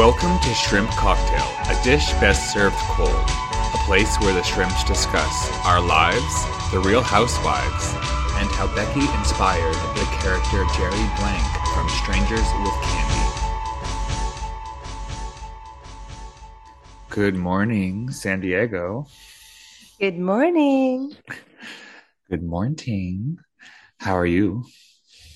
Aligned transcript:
Welcome 0.00 0.40
to 0.40 0.54
Shrimp 0.54 0.88
Cocktail, 0.92 1.44
a 1.68 1.78
dish 1.84 2.10
best 2.14 2.54
served 2.54 2.74
cold. 2.74 3.10
A 3.10 3.78
place 3.84 4.16
where 4.20 4.32
the 4.32 4.42
shrimps 4.42 4.82
discuss 4.84 5.50
our 5.66 5.78
lives, 5.78 6.46
the 6.72 6.80
real 6.80 7.02
housewives, 7.02 7.92
and 8.40 8.48
how 8.52 8.74
Becky 8.74 9.02
inspired 9.18 9.74
the 9.74 10.04
character 10.22 10.64
Jerry 10.74 11.06
Blank 11.18 11.44
from 11.74 11.86
Strangers 11.90 12.48
with 12.62 12.72
Candy. 12.80 13.26
Good 17.10 17.36
morning, 17.36 18.10
San 18.10 18.40
Diego. 18.40 19.06
Good 20.00 20.18
morning. 20.18 21.14
Good 22.30 22.42
morning. 22.42 23.36
How 23.98 24.16
are 24.16 24.24
you? 24.24 24.64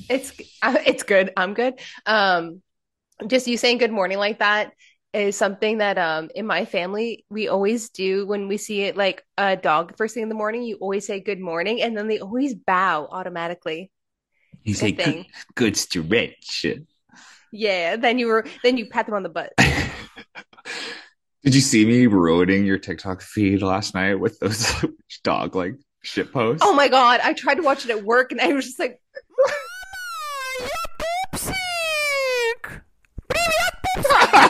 It's 0.09 0.33
uh, 0.62 0.79
it's 0.87 1.02
good. 1.02 1.35
I'm 1.37 1.52
good. 1.52 1.74
Um, 2.07 2.62
just 3.27 3.46
you 3.46 3.56
saying 3.56 3.78
good 3.78 3.92
morning 3.92 4.18
like 4.18 4.38
that 4.41 4.73
is 5.12 5.36
something 5.36 5.78
that 5.78 5.96
um 5.96 6.28
in 6.34 6.45
my 6.46 6.64
family 6.64 7.24
we 7.30 7.48
always 7.48 7.88
do 7.90 8.27
when 8.27 8.48
we 8.48 8.56
see 8.56 8.82
it 8.82 8.96
like 8.96 9.24
a 9.38 9.56
dog 9.56 9.96
first 9.96 10.14
thing 10.14 10.24
in 10.24 10.28
the 10.28 10.34
morning. 10.34 10.62
You 10.62 10.77
always 10.77 11.06
say 11.06 11.20
good 11.20 11.40
morning, 11.40 11.80
and 11.80 11.96
then 11.96 12.09
they 12.09 12.18
always 12.18 12.54
bow 12.54 13.09
automatically. 13.10 13.90
You 14.62 14.74
say 14.74 14.90
say 14.90 15.04
thing. 15.04 15.27
good, 15.54 15.77
good 15.77 15.77
stretch. 15.77 16.66
Yeah. 17.52 17.96
Then 17.96 18.18
you 18.18 18.27
were 18.27 18.45
then 18.62 18.77
you 18.77 18.87
pat 18.87 19.06
them 19.06 19.15
on 19.15 19.23
the 19.23 19.28
butt. 19.28 19.52
Did 21.45 21.54
you 21.54 21.60
see 21.60 21.84
me 21.84 22.06
ruining 22.06 22.65
your 22.65 22.78
TikTok 22.78 23.20
feed 23.20 23.60
last 23.62 23.95
night 23.95 24.15
with 24.15 24.38
those 24.40 24.73
dog 25.23 25.54
like 25.54 25.74
shit 26.02 26.32
posts? 26.32 26.65
Oh 26.66 26.74
my 26.74 26.88
god! 26.88 27.21
I 27.23 27.34
tried 27.34 27.56
to 27.56 27.62
watch 27.62 27.84
it 27.84 27.90
at 27.90 28.02
work, 28.02 28.32
and 28.32 28.40
I 28.40 28.54
was 28.54 28.65
just 28.65 28.78
like, 28.78 28.99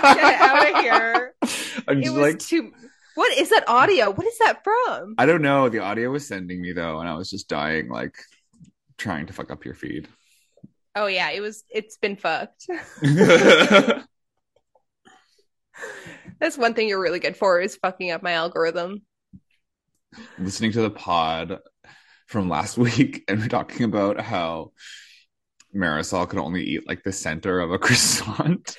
get 0.04 0.40
out 0.40 0.70
of 0.74 0.80
here. 0.80 1.34
I'm 1.88 1.98
It 1.98 2.04
just 2.04 2.14
was 2.14 2.22
like, 2.22 2.38
too. 2.38 2.72
What 3.14 3.36
is 3.38 3.50
that 3.50 3.68
audio? 3.68 4.10
What 4.10 4.26
is 4.26 4.38
that 4.38 4.64
from? 4.64 5.14
I 5.18 5.26
don't 5.26 5.42
know. 5.42 5.68
The 5.68 5.78
audio 5.78 6.10
was 6.10 6.26
sending 6.26 6.60
me 6.60 6.72
though, 6.72 6.98
and 7.00 7.08
I 7.08 7.14
was 7.14 7.30
just 7.30 7.48
dying, 7.48 7.88
like 7.88 8.16
trying 8.98 9.26
to 9.26 9.32
fuck 9.32 9.50
up 9.52 9.64
your 9.64 9.74
feed. 9.74 10.08
Oh 10.96 11.06
yeah, 11.06 11.30
it 11.30 11.40
was. 11.40 11.64
It's 11.70 11.96
been 11.96 12.16
fucked. 12.16 12.66
That's 16.40 16.58
one 16.58 16.74
thing 16.74 16.88
you're 16.88 17.00
really 17.00 17.20
good 17.20 17.36
for 17.36 17.60
is 17.60 17.76
fucking 17.76 18.10
up 18.10 18.22
my 18.22 18.32
algorithm. 18.32 19.02
Listening 20.38 20.72
to 20.72 20.82
the 20.82 20.90
pod 20.90 21.58
from 22.26 22.48
last 22.48 22.78
week, 22.78 23.24
and 23.28 23.40
we're 23.40 23.48
talking 23.48 23.84
about 23.84 24.20
how 24.20 24.72
Marisol 25.74 26.28
could 26.28 26.38
only 26.38 26.62
eat 26.64 26.86
like 26.86 27.02
the 27.02 27.12
center 27.12 27.60
of 27.60 27.72
a 27.72 27.78
croissant. 27.78 28.76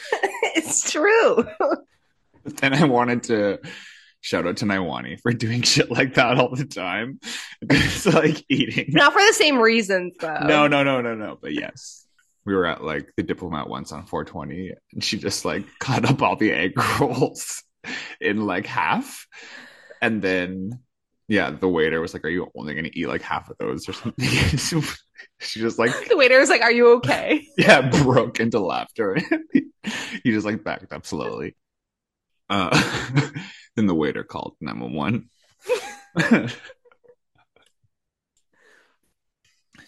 it's 0.56 0.90
true. 0.90 1.44
But 2.44 2.56
then 2.58 2.74
I 2.74 2.84
wanted 2.84 3.24
to 3.24 3.58
shout 4.20 4.46
out 4.46 4.58
to 4.58 4.64
Naiwani 4.64 5.20
for 5.20 5.32
doing 5.32 5.62
shit 5.62 5.90
like 5.90 6.14
that 6.14 6.38
all 6.38 6.54
the 6.54 6.64
time. 6.64 7.20
It's 7.60 8.06
like 8.06 8.44
eating. 8.48 8.90
Not 8.90 9.12
for 9.12 9.20
the 9.20 9.32
same 9.32 9.58
reasons 9.58 10.14
though. 10.20 10.38
No, 10.44 10.68
no, 10.68 10.84
no, 10.84 11.00
no, 11.00 11.16
no. 11.16 11.38
But 11.40 11.54
yes, 11.54 12.06
we 12.44 12.54
were 12.54 12.66
at 12.66 12.84
like 12.84 13.12
the 13.16 13.24
diplomat 13.24 13.68
once 13.68 13.90
on 13.90 14.06
420, 14.06 14.74
and 14.92 15.02
she 15.02 15.18
just 15.18 15.44
like 15.44 15.64
cut 15.80 16.08
up 16.08 16.22
all 16.22 16.36
the 16.36 16.52
egg 16.52 16.78
rolls 17.00 17.64
in 18.20 18.46
like 18.46 18.66
half, 18.66 19.26
and 20.00 20.22
then 20.22 20.78
yeah, 21.26 21.50
the 21.50 21.68
waiter 21.68 22.00
was 22.00 22.14
like, 22.14 22.24
"Are 22.24 22.30
you 22.30 22.48
only 22.56 22.74
gonna 22.74 22.90
eat 22.92 23.08
like 23.08 23.22
half 23.22 23.50
of 23.50 23.58
those 23.58 23.88
or 23.88 23.92
something?" 23.92 24.24
she 25.40 25.60
just 25.60 25.78
like 25.78 25.92
The 26.08 26.16
waiter 26.16 26.38
was 26.38 26.48
like, 26.48 26.62
"Are 26.62 26.72
you 26.72 26.92
okay?" 26.96 27.46
yeah 27.58 27.88
broke 28.02 28.40
into 28.40 28.60
laughter. 28.60 29.16
he 29.52 30.30
just 30.32 30.46
like 30.46 30.64
backed 30.64 30.92
up 30.92 31.06
slowly. 31.06 31.56
Uh, 32.50 32.70
then 33.76 33.86
the 33.86 33.94
waiter 33.94 34.24
called 34.24 34.56
911. 34.60 35.28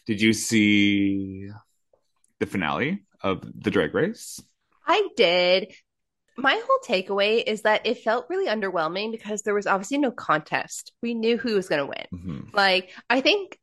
Did 0.06 0.20
you 0.20 0.32
see 0.32 1.50
the 2.38 2.46
finale 2.46 3.04
of 3.22 3.42
the 3.54 3.70
drag 3.70 3.94
race? 3.94 4.40
I 4.86 5.08
did. 5.16 5.72
My 6.36 6.60
whole 6.64 6.78
takeaway 6.86 7.42
is 7.46 7.62
that 7.62 7.86
it 7.86 7.98
felt 7.98 8.26
really 8.30 8.48
underwhelming 8.48 9.12
because 9.12 9.42
there 9.42 9.54
was 9.54 9.66
obviously 9.66 9.98
no 9.98 10.10
contest. 10.10 10.92
We 11.02 11.14
knew 11.14 11.36
who 11.36 11.54
was 11.54 11.68
going 11.68 11.80
to 11.80 11.86
win. 11.86 12.06
Mhm. 12.12 12.54
Like, 12.54 12.90
I 13.08 13.20
think 13.20 13.58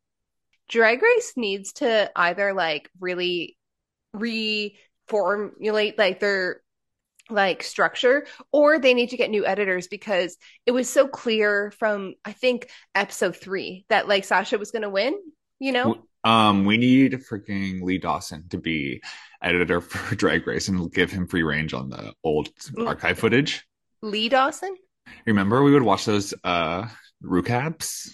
Drag 0.69 1.01
Race 1.01 1.33
needs 1.35 1.73
to 1.73 2.11
either 2.15 2.53
like 2.53 2.89
really 2.99 3.57
reformulate 4.15 5.97
like 5.97 6.19
their 6.19 6.61
like 7.29 7.63
structure 7.63 8.25
or 8.51 8.79
they 8.79 8.93
need 8.93 9.09
to 9.09 9.17
get 9.17 9.29
new 9.29 9.45
editors 9.45 9.87
because 9.87 10.37
it 10.65 10.71
was 10.71 10.89
so 10.89 11.07
clear 11.07 11.71
from 11.71 12.15
I 12.23 12.31
think 12.31 12.69
episode 12.95 13.35
3 13.35 13.85
that 13.89 14.07
like 14.07 14.23
Sasha 14.23 14.57
was 14.57 14.71
going 14.71 14.83
to 14.83 14.89
win, 14.89 15.17
you 15.59 15.71
know? 15.71 15.97
Um, 16.23 16.65
we 16.65 16.77
need 16.77 17.13
freaking 17.13 17.81
Lee 17.81 17.99
Dawson 17.99 18.47
to 18.49 18.57
be 18.57 19.01
editor 19.41 19.81
for 19.81 20.15
Drag 20.15 20.45
Race 20.45 20.67
and 20.67 20.91
give 20.91 21.11
him 21.11 21.27
free 21.27 21.43
range 21.43 21.73
on 21.73 21.89
the 21.89 22.13
old 22.23 22.49
archive 22.85 23.19
footage. 23.19 23.65
Lee 24.01 24.29
Dawson? 24.29 24.75
Remember, 25.25 25.63
we 25.63 25.71
would 25.71 25.83
watch 25.83 26.05
those 26.05 26.33
uh 26.43 26.87
recaps, 27.23 28.09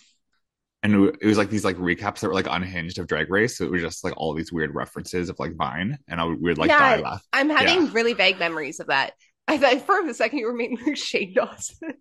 and 0.84 0.94
it 1.22 1.26
was 1.26 1.38
like 1.38 1.50
these 1.50 1.64
like 1.66 1.78
recaps 1.78 2.20
that 2.20 2.28
were 2.28 2.34
like 2.34 2.48
unhinged 2.50 3.00
of 3.00 3.08
Drag 3.08 3.30
Race. 3.32 3.58
So 3.58 3.66
it 3.66 3.72
was 3.72 3.82
just 3.82 4.04
like 4.04 4.14
all 4.18 4.34
these 4.34 4.52
weird 4.52 4.76
references 4.76 5.30
of 5.30 5.40
like 5.40 5.56
Vine, 5.56 5.98
and 6.08 6.20
I 6.22 6.26
would 6.26 6.42
we 6.42 6.50
would 6.50 6.58
like 6.58 6.70
Yeah, 6.70 6.98
die 6.98 7.02
laugh. 7.02 7.24
I'm 7.34 7.50
having 7.50 7.86
Yeah. 7.86 7.92
really 7.94 8.14
vague 8.14 8.38
memories 8.40 8.80
of 8.80 8.88
that. 8.88 9.14
I 9.48 9.58
thought 9.58 9.82
for 9.86 10.00
a 10.08 10.14
second 10.14 10.40
you 10.40 10.46
were 10.46 10.54
making 10.54 10.78
like 10.86 10.96
Shane 10.98 11.34
Dawson. 11.34 11.94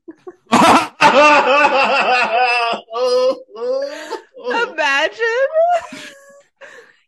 Imagine. 4.72 5.24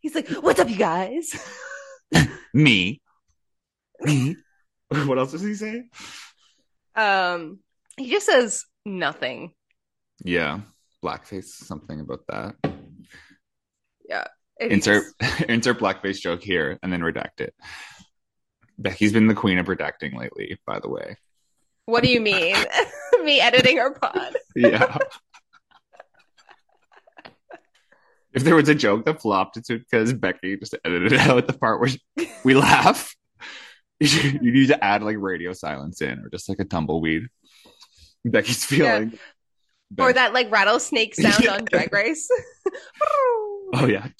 He's 0.01 0.15
like, 0.15 0.29
"What's 0.29 0.59
up, 0.59 0.69
you 0.69 0.75
guys?" 0.77 1.29
Me, 2.53 3.01
me. 4.01 4.37
What 4.87 5.17
else 5.17 5.31
does 5.33 5.41
he 5.41 5.55
say? 5.55 5.83
Um, 6.95 7.59
he 7.97 8.09
just 8.09 8.25
says 8.27 8.63
nothing. 8.85 9.51
Yeah, 10.23 10.61
blackface. 11.05 11.45
Something 11.45 11.99
about 11.99 12.21
that. 12.27 12.55
Yeah. 14.09 14.25
insert 14.59 15.05
insert 15.49 15.79
blackface 15.79 16.19
joke 16.19 16.41
here 16.41 16.79
and 16.81 16.91
then 16.91 17.01
redact 17.01 17.39
it. 17.39 17.53
Becky's 18.77 19.13
been 19.13 19.27
the 19.27 19.35
queen 19.35 19.57
of 19.57 19.67
redacting 19.67 20.15
lately, 20.17 20.59
by 20.65 20.79
the 20.79 20.89
way. 20.89 21.17
what 21.85 22.03
do 22.03 22.09
you 22.09 22.19
mean? 22.19 22.55
Me 23.23 23.39
editing 23.39 23.79
our 23.79 23.93
pod? 23.93 24.35
Yeah. 24.55 24.97
if 28.33 28.43
there 28.43 28.55
was 28.55 28.69
a 28.69 28.75
joke 28.75 29.05
that 29.05 29.21
flopped, 29.21 29.57
it's 29.57 29.67
because 29.67 30.13
Becky 30.13 30.57
just 30.57 30.75
edited 30.85 31.13
out 31.13 31.45
the 31.47 31.53
part 31.53 31.79
where 31.79 31.89
we 32.43 32.53
laugh. 32.53 33.15
You, 33.99 34.07
you 34.41 34.51
need 34.51 34.67
to 34.67 34.83
add 34.83 35.03
like 35.03 35.17
radio 35.19 35.53
silence 35.53 36.01
in 36.01 36.19
or 36.19 36.29
just 36.29 36.49
like 36.49 36.59
a 36.59 36.65
tumbleweed. 36.65 37.27
Becky's 38.25 38.65
feeling. 38.65 39.17
Or 39.99 40.11
that 40.13 40.33
like 40.33 40.51
rattlesnake 40.51 41.15
sound 41.21 41.43
Yeah. 41.43 41.53
on 41.55 41.65
Drag 41.65 41.91
Race? 41.93 42.27
Oh 43.73 43.87
yeah. 43.87 44.07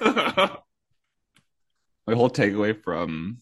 Uh, 0.00 0.48
my 2.08 2.14
whole 2.14 2.28
takeaway 2.30 2.76
from 2.82 3.38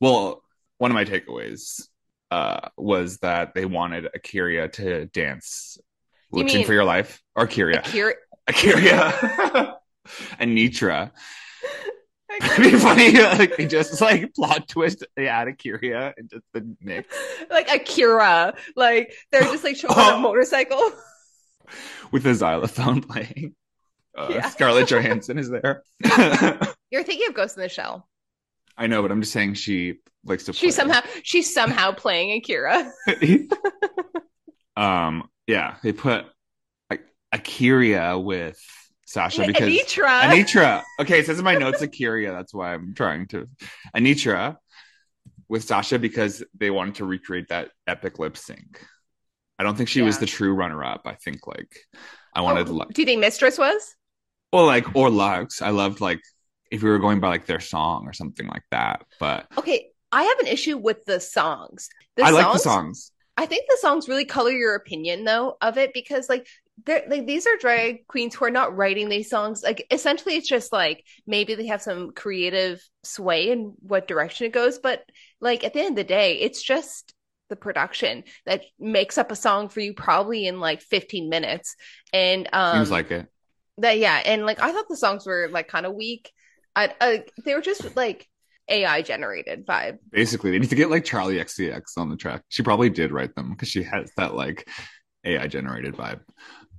well 0.00 0.42
one 0.78 0.90
of 0.90 0.94
my 0.94 1.04
takeaways 1.04 1.86
uh 2.30 2.68
was 2.78 3.18
that 3.18 3.52
they 3.54 3.66
wanted 3.66 4.06
akira 4.14 4.68
to 4.68 5.04
dance. 5.06 5.76
You 6.32 6.44
mean- 6.44 6.64
for 6.64 6.72
your 6.72 6.84
life 6.84 7.20
or 7.36 7.44
akira. 7.44 7.80
Akira- 7.80 8.14
akira. 8.48 9.76
And 10.38 10.56
nitra 10.56 11.10
it'd 12.58 12.72
be 12.72 12.78
funny 12.78 13.12
like 13.12 13.56
they 13.56 13.66
just 13.66 14.00
like 14.00 14.32
plot 14.34 14.66
twist 14.68 15.04
they 15.16 15.28
add 15.28 15.48
akira 15.48 16.14
and 16.16 16.30
just 16.30 16.44
the 16.52 16.74
mix 16.80 17.14
like 17.50 17.70
Akira. 17.70 18.54
Like 18.76 19.12
they're 19.30 19.42
just 19.42 19.64
like 19.64 19.76
showing 19.76 19.98
on 19.98 20.14
a 20.14 20.18
motorcycle. 20.22 20.92
with 22.12 22.26
a 22.26 22.34
xylophone 22.34 23.02
playing 23.02 23.54
uh, 24.16 24.28
Yeah. 24.30 24.48
scarlett 24.48 24.88
johansson 24.88 25.38
is 25.38 25.50
there 25.50 25.82
You're 26.90 27.04
thinking 27.04 27.28
of 27.28 27.34
Ghost 27.34 27.56
in 27.56 27.62
the 27.62 27.68
Shell. 27.68 28.08
i 28.76 28.86
know 28.86 29.02
but 29.02 29.12
i'm 29.12 29.20
just 29.20 29.32
saying 29.32 29.54
she 29.54 29.98
likes 30.24 30.44
to 30.44 30.52
She's 30.52 30.74
play. 30.74 30.82
somehow 30.82 31.00
she's 31.22 31.52
somehow 31.52 31.92
playing 31.92 32.32
Akira. 32.38 32.90
um 34.76 35.28
yeah 35.46 35.76
they 35.82 35.92
put 35.92 36.24
like 36.90 37.02
akira 37.32 38.18
with 38.18 38.60
sasha 39.10 39.46
because 39.46 39.68
Anetra. 39.68 40.20
anetra 40.22 40.82
okay 41.00 41.18
it 41.20 41.26
says 41.26 41.38
in 41.38 41.44
my 41.44 41.54
notes 41.56 41.82
akira 41.82 42.30
that's 42.32 42.54
why 42.54 42.74
i'm 42.74 42.94
trying 42.94 43.26
to 43.26 43.46
anetra 43.96 44.56
with 45.48 45.64
sasha 45.64 45.98
because 45.98 46.42
they 46.56 46.70
wanted 46.70 46.94
to 46.96 47.04
recreate 47.04 47.48
that 47.48 47.70
epic 47.86 48.18
lip 48.18 48.36
sync 48.36 48.84
i 49.58 49.64
don't 49.64 49.76
think 49.76 49.88
she 49.88 50.02
was 50.02 50.18
the 50.18 50.26
true 50.26 50.54
runner-up 50.54 51.02
i 51.06 51.14
think 51.14 51.46
like 51.46 51.72
i 52.34 52.40
wanted 52.40 52.68
Oh, 52.68 52.72
Lu- 52.72 52.86
do 52.92 53.02
you 53.02 53.06
think 53.06 53.20
Mistress 53.20 53.58
was? 53.58 53.96
well 54.52 54.66
like 54.66 54.94
or 54.94 55.08
luxx 55.08 55.60
i 55.60 55.70
loved 55.70 56.00
like 56.00 56.20
if 56.70 56.82
we 56.82 56.88
were 56.90 56.98
going 57.00 57.18
by 57.20 57.28
like 57.28 57.46
their 57.46 57.60
song 57.60 58.06
or 58.06 58.12
something 58.12 58.46
like 58.46 58.62
that. 58.70 59.04
But 59.18 59.46
Okay, 59.58 59.88
I 60.12 60.22
have 60.22 60.38
an 60.38 60.46
issue 60.46 60.78
with 60.78 61.04
the 61.04 61.18
songs. 61.18 61.88
The 62.16 62.22
I 62.24 62.30
like 62.30 62.52
the 62.52 62.58
songs. 62.60 63.10
I 63.36 63.46
think 63.46 63.64
the 63.68 63.78
songs 63.80 64.08
really 64.08 64.24
color 64.24 64.52
your 64.52 64.76
opinion 64.76 65.24
though 65.24 65.56
of 65.60 65.78
it 65.78 65.92
because 65.92 66.28
like 66.28 66.46
they're 66.86 67.04
like 67.08 67.26
these 67.26 67.46
are 67.46 67.56
drag 67.58 68.06
queens 68.06 68.34
who 68.34 68.44
are 68.44 68.50
not 68.50 68.76
writing 68.76 69.08
these 69.08 69.30
songs. 69.30 69.62
Like 69.62 69.86
essentially 69.90 70.36
it's 70.36 70.48
just 70.48 70.72
like 70.72 71.04
maybe 71.26 71.54
they 71.54 71.66
have 71.66 71.82
some 71.82 72.12
creative 72.12 72.82
sway 73.02 73.50
in 73.50 73.74
what 73.80 74.08
direction 74.08 74.46
it 74.46 74.52
goes, 74.52 74.78
but 74.78 75.02
like 75.40 75.64
at 75.64 75.72
the 75.72 75.80
end 75.80 75.90
of 75.90 75.96
the 75.96 76.04
day, 76.04 76.34
it's 76.34 76.62
just 76.62 77.14
the 77.48 77.56
production 77.56 78.24
that 78.46 78.62
makes 78.78 79.18
up 79.18 79.30
a 79.32 79.36
song 79.36 79.68
for 79.68 79.80
you 79.80 79.94
probably 79.94 80.46
in 80.46 80.60
like 80.60 80.80
15 80.80 81.28
minutes. 81.28 81.74
And 82.12 82.48
um 82.52 82.76
Seems 82.76 82.90
like 82.90 83.10
it. 83.10 83.26
that 83.78 83.98
yeah, 83.98 84.22
and 84.24 84.46
like 84.46 84.60
I 84.62 84.72
thought 84.72 84.88
the 84.88 84.96
songs 84.96 85.26
were 85.26 85.48
like 85.50 85.68
kind 85.68 85.86
of 85.86 85.94
weak. 85.94 86.30
I, 86.76 86.94
I 87.00 87.24
they 87.44 87.54
were 87.54 87.60
just 87.60 87.96
like 87.96 88.28
AI 88.68 89.02
generated 89.02 89.66
vibe. 89.66 89.98
Basically, 90.12 90.52
they 90.52 90.58
need 90.58 90.70
to 90.70 90.76
get 90.76 90.90
like 90.90 91.04
Charli 91.04 91.40
XCX 91.40 91.82
on 91.96 92.08
the 92.08 92.16
track. 92.16 92.42
She 92.48 92.62
probably 92.62 92.88
did 92.88 93.10
write 93.10 93.34
them 93.34 93.50
because 93.50 93.68
she 93.68 93.82
has 93.82 94.12
that 94.16 94.34
like 94.34 94.68
AI 95.24 95.46
generated 95.48 95.94
vibe. 95.94 96.20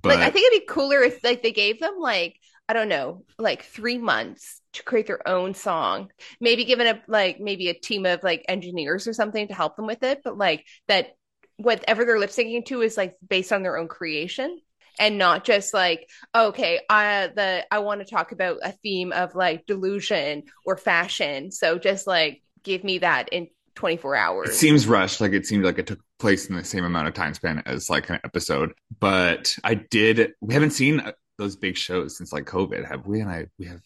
But 0.02 0.16
like 0.16 0.18
I 0.20 0.30
think 0.30 0.52
it'd 0.52 0.62
be 0.62 0.72
cooler 0.72 1.00
if 1.00 1.22
like 1.22 1.42
they 1.42 1.52
gave 1.52 1.80
them 1.80 1.94
like 1.98 2.36
I 2.68 2.74
don't 2.74 2.88
know, 2.88 3.24
like 3.38 3.64
three 3.64 3.98
months 3.98 4.60
to 4.74 4.82
create 4.82 5.06
their 5.06 5.26
own 5.28 5.54
song. 5.54 6.10
Maybe 6.40 6.64
given 6.64 6.86
a 6.86 7.02
like 7.08 7.40
maybe 7.40 7.68
a 7.68 7.74
team 7.74 8.06
of 8.06 8.22
like 8.22 8.44
engineers 8.48 9.06
or 9.06 9.12
something 9.12 9.48
to 9.48 9.54
help 9.54 9.76
them 9.76 9.86
with 9.86 10.02
it, 10.02 10.20
but 10.24 10.38
like 10.38 10.64
that 10.88 11.14
whatever 11.56 12.04
they're 12.04 12.18
lip 12.18 12.30
syncing 12.30 12.64
to 12.66 12.82
is 12.82 12.96
like 12.96 13.16
based 13.28 13.52
on 13.52 13.62
their 13.62 13.76
own 13.76 13.88
creation 13.88 14.58
and 14.98 15.16
not 15.16 15.44
just 15.44 15.72
like 15.72 16.08
okay 16.34 16.80
i 16.90 17.28
the 17.34 17.64
i 17.70 17.78
want 17.78 18.00
to 18.00 18.10
talk 18.10 18.32
about 18.32 18.58
a 18.62 18.72
theme 18.72 19.12
of 19.12 19.34
like 19.34 19.64
delusion 19.66 20.42
or 20.66 20.76
fashion 20.76 21.50
so 21.50 21.78
just 21.78 22.06
like 22.06 22.42
give 22.62 22.84
me 22.84 22.98
that 22.98 23.28
in 23.30 23.48
24 23.74 24.16
hours 24.16 24.48
it 24.50 24.54
seems 24.54 24.86
rushed. 24.86 25.20
Like 25.20 25.32
it 25.32 25.46
seemed 25.46 25.64
like 25.64 25.78
it 25.78 25.86
took 25.86 26.00
place 26.22 26.48
in 26.48 26.56
the 26.56 26.64
same 26.64 26.84
amount 26.84 27.08
of 27.08 27.14
time 27.14 27.34
span 27.34 27.62
as 27.66 27.90
like 27.90 28.08
an 28.08 28.20
episode. 28.24 28.72
But 28.98 29.54
I 29.62 29.74
did. 29.74 30.32
We 30.40 30.54
haven't 30.54 30.70
seen 30.70 31.00
uh, 31.00 31.12
those 31.36 31.56
big 31.56 31.76
shows 31.76 32.16
since 32.16 32.32
like 32.32 32.44
COVID, 32.46 32.88
have 32.88 33.06
we? 33.06 33.20
And 33.20 33.30
I 33.30 33.46
we 33.58 33.66
have. 33.66 33.80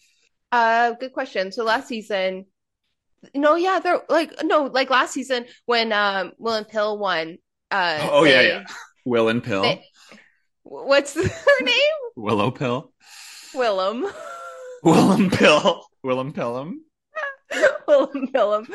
uh 0.53 0.91
good 1.01 1.11
question 1.11 1.51
so 1.51 1.63
last 1.65 1.87
season 1.89 2.45
no 3.35 3.55
yeah 3.55 3.79
they're 3.83 4.01
like 4.07 4.31
no 4.43 4.63
like 4.79 4.89
last 4.89 5.11
season 5.13 5.43
when 5.65 5.91
um 5.91 6.31
will 6.37 6.53
and 6.53 6.67
pill 6.69 6.97
won 6.97 7.37
uh 7.71 7.97
Oh 8.11 8.23
yeah, 8.23 8.41
they- 8.41 8.47
yeah. 8.49 8.63
Will 9.05 9.27
and 9.29 9.43
Pill, 9.43 9.61
they- 9.63 9.83
what's 10.63 11.13
her 11.45 11.61
name 11.63 11.97
Willow 12.15 12.51
Pill, 12.51 12.93
willem 13.55 14.05
Willem 14.83 15.29
Pill, 15.29 15.83
Willem 16.03 16.31
Pillum. 16.33 16.71
Willem 17.87 18.27
Pillum. 18.33 18.67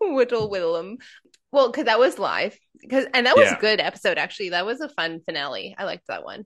Whittle 0.00 0.48
Willem. 0.50 0.96
Well, 1.52 1.70
because 1.70 1.86
that 1.86 1.98
was 1.98 2.18
live. 2.18 2.56
Because 2.80 3.06
and 3.12 3.26
that 3.26 3.36
was 3.36 3.46
Yeah. 3.50 3.56
a 3.56 3.60
good 3.60 3.80
episode 3.80 4.18
actually. 4.18 4.50
That 4.50 4.66
was 4.66 4.80
a 4.80 4.88
fun 4.88 5.20
finale. 5.24 5.74
I 5.76 5.84
liked 5.84 6.06
that 6.08 6.24
one. 6.24 6.44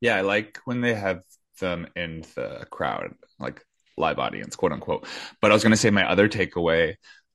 Yeah, 0.00 0.16
I 0.16 0.22
like 0.22 0.58
when 0.64 0.80
they 0.80 0.94
have 0.94 1.22
them 1.60 1.86
in 1.94 2.22
the 2.34 2.66
crowd, 2.70 3.14
like 3.38 3.62
live 3.96 4.18
audience, 4.18 4.56
quote 4.56 4.72
unquote. 4.72 5.06
But 5.40 5.50
I 5.50 5.54
was 5.54 5.62
gonna 5.62 5.76
say 5.76 5.90
my 5.90 6.08
other 6.10 6.28
takeaway 6.28 6.94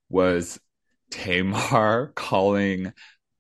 was 0.10 0.60
Tamar 1.12 2.12
calling 2.16 2.92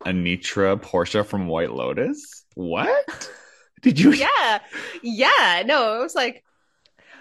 Anetra 0.06 0.82
Portia 0.82 1.24
from 1.24 1.48
White 1.48 1.72
Lotus. 1.72 2.46
What? 2.54 3.32
Did 3.82 4.00
you 4.00 4.14
Yeah. 4.14 4.60
Yeah. 5.04 5.64
No, 5.66 5.98
it 5.98 6.04
was 6.04 6.16
like, 6.16 6.44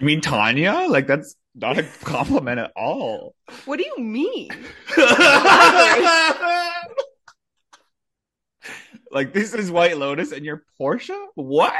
You 0.00 0.06
mean 0.06 0.20
Tanya? 0.20 0.87
Like 0.88 1.06
that's 1.06 1.37
not 1.55 1.79
a 1.79 1.85
compliment 2.02 2.58
at 2.58 2.73
all. 2.76 3.35
what 3.64 3.79
do 3.79 3.85
you 3.85 3.99
mean? 4.02 4.49
like 9.11 9.32
this 9.32 9.55
is 9.55 9.70
White 9.70 9.96
Lotus 9.99 10.32
and 10.32 10.44
you're 10.44 10.64
Portia? 10.79 11.26
What? 11.35 11.75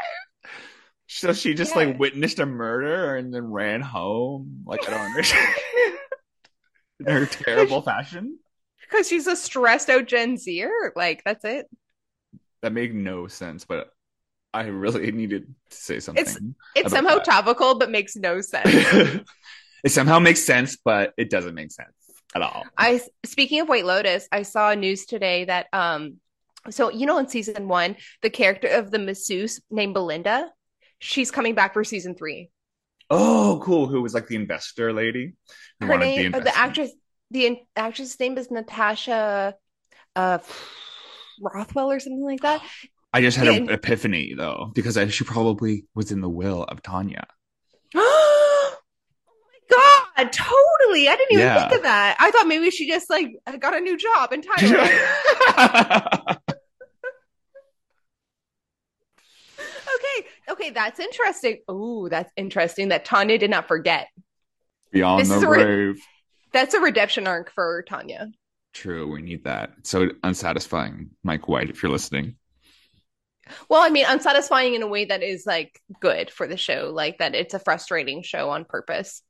So 1.07 1.33
she 1.33 1.55
just 1.55 1.73
Yeah. 1.77 1.87
like 1.87 1.99
witnessed 1.99 2.39
a 2.39 2.47
murder 2.47 3.17
and 3.17 3.33
then 3.33 3.51
ran 3.51 3.81
home. 3.81 4.63
Like 4.67 4.87
I 4.89 4.91
don't 4.91 5.01
understand. 5.01 5.55
In 7.01 7.07
her 7.07 7.27
terrible 7.27 7.83
fashion. 7.83 8.39
Because 8.81 9.09
she's 9.09 9.27
a 9.27 9.35
stressed 9.35 9.91
out 9.91 10.07
Gen 10.07 10.37
Zer. 10.37 10.93
Like, 10.95 11.23
that's 11.25 11.45
it. 11.45 11.67
That 12.63 12.73
made 12.73 12.95
no 12.95 13.27
sense, 13.27 13.65
but 13.65 13.91
I 14.55 14.67
really 14.67 15.11
needed 15.13 15.53
to 15.71 15.77
say 15.77 16.01
something. 16.01 16.25
It's 16.25 16.39
About 16.77 16.91
somehow 16.91 17.15
that. 17.17 17.25
topical, 17.25 17.77
but 17.77 17.91
makes 17.91 18.17
no 18.17 18.41
sense. 18.41 18.71
it 19.85 19.91
somehow 19.91 20.21
makes 20.21 20.43
sense, 20.43 20.77
but 20.83 21.13
it 21.19 21.29
doesn't 21.29 21.55
make 21.55 21.73
sense 21.73 21.91
at 22.35 22.41
all. 22.41 22.65
I 22.79 23.01
speaking 23.27 23.61
of 23.61 23.69
White 23.69 23.85
Lotus, 23.85 24.29
I 24.31 24.43
saw 24.43 24.73
news 24.75 25.07
today 25.07 25.45
that 25.45 25.67
um 25.73 26.21
so 26.71 26.91
you 26.91 27.05
know 27.05 27.19
in 27.19 27.29
season 27.29 27.69
one, 27.69 27.97
the 28.23 28.31
character 28.31 28.69
of 28.69 28.91
the 28.91 28.99
masseuse 28.99 29.61
named 29.71 29.93
Belinda, 29.95 30.51
she's 31.01 31.31
coming 31.31 31.55
back 31.55 31.75
for 31.75 31.85
season 31.85 32.15
three. 32.15 32.51
Oh, 33.11 33.61
cool. 33.63 33.87
Who 33.87 34.01
was 34.01 34.15
like 34.15 34.29
the 34.29 34.37
investor 34.37 34.93
lady? 34.93 35.35
Her 35.81 35.99
name 35.99 36.17
the, 36.17 36.25
investment. 36.27 36.59
actress 36.59 36.91
the 37.31 37.59
actress 37.77 38.19
name 38.21 38.39
is 38.39 38.51
Natasha 38.51 39.55
uh 40.17 40.39
Rothwell 41.41 41.91
or 41.91 41.99
something 41.99 42.25
like 42.25 42.41
that. 42.43 42.63
I 43.15 43.21
just 43.21 43.37
had 43.37 43.47
Yeah, 43.47 43.53
an 43.53 43.71
epiphany 43.71 44.35
though, 44.37 44.73
because 44.75 44.97
I, 44.97 45.07
she 45.07 45.23
probably 45.23 45.85
was 45.95 46.11
in 46.11 46.21
the 46.21 46.29
will 46.29 46.65
of 46.65 46.83
Tanya. 46.83 47.25
oh 47.95 48.77
my 49.71 49.77
god, 50.25 50.33
totally. 50.33 51.09
I 51.09 51.15
didn't 51.15 51.33
even 51.33 51.45
Yeah. 51.47 51.61
think 51.69 51.77
of 51.79 51.83
that. 51.85 52.17
I 52.19 52.33
thought 52.33 52.49
maybe 52.49 52.71
she 52.73 52.89
just 52.89 53.09
like 53.09 53.31
got 53.61 53.73
a 53.77 53.79
new 53.79 53.97
job 53.97 54.33
in 54.33 54.43
Thailand. 54.43 54.91
okay, 59.59 60.27
okay, 60.51 60.71
that's 60.71 60.99
interesting. 60.99 61.59
Oh, 61.69 62.09
that's 62.09 62.33
interesting 62.37 62.89
that 62.89 63.05
Tanya 63.05 63.39
did 63.39 63.51
not 63.51 63.69
forget. 63.69 64.09
Beyond 64.91 65.21
This 65.21 65.29
the 65.29 65.47
a 65.47 65.49
re- 65.49 65.63
grave. 65.63 66.03
That's 66.53 66.75
a 66.75 66.81
redemption 66.81 67.29
arc 67.29 67.53
for 67.53 67.85
Tanya. 67.89 68.31
True, 68.73 69.09
we 69.09 69.23
need 69.23 69.45
that. 69.45 69.73
It's 69.79 69.91
so 69.91 70.09
unsatisfying, 70.25 71.11
Mike 71.23 71.47
White, 71.47 71.71
if 71.71 71.81
you're 71.81 71.93
listening. 71.93 72.35
Well, 73.69 73.83
I 73.83 73.91
mean, 73.91 74.07
unsatisfying 74.07 74.75
in 74.75 74.83
a 74.83 74.87
way 74.87 75.05
that 75.07 75.23
is 75.23 75.45
like 75.47 75.81
good 76.01 76.31
for 76.31 76.47
the 76.47 76.57
show, 76.57 76.91
like 76.93 77.19
that 77.19 77.35
it's 77.35 77.55
a 77.55 77.59
frustrating 77.59 78.23
show 78.23 78.51
on 78.51 78.65
purpose. 78.65 79.23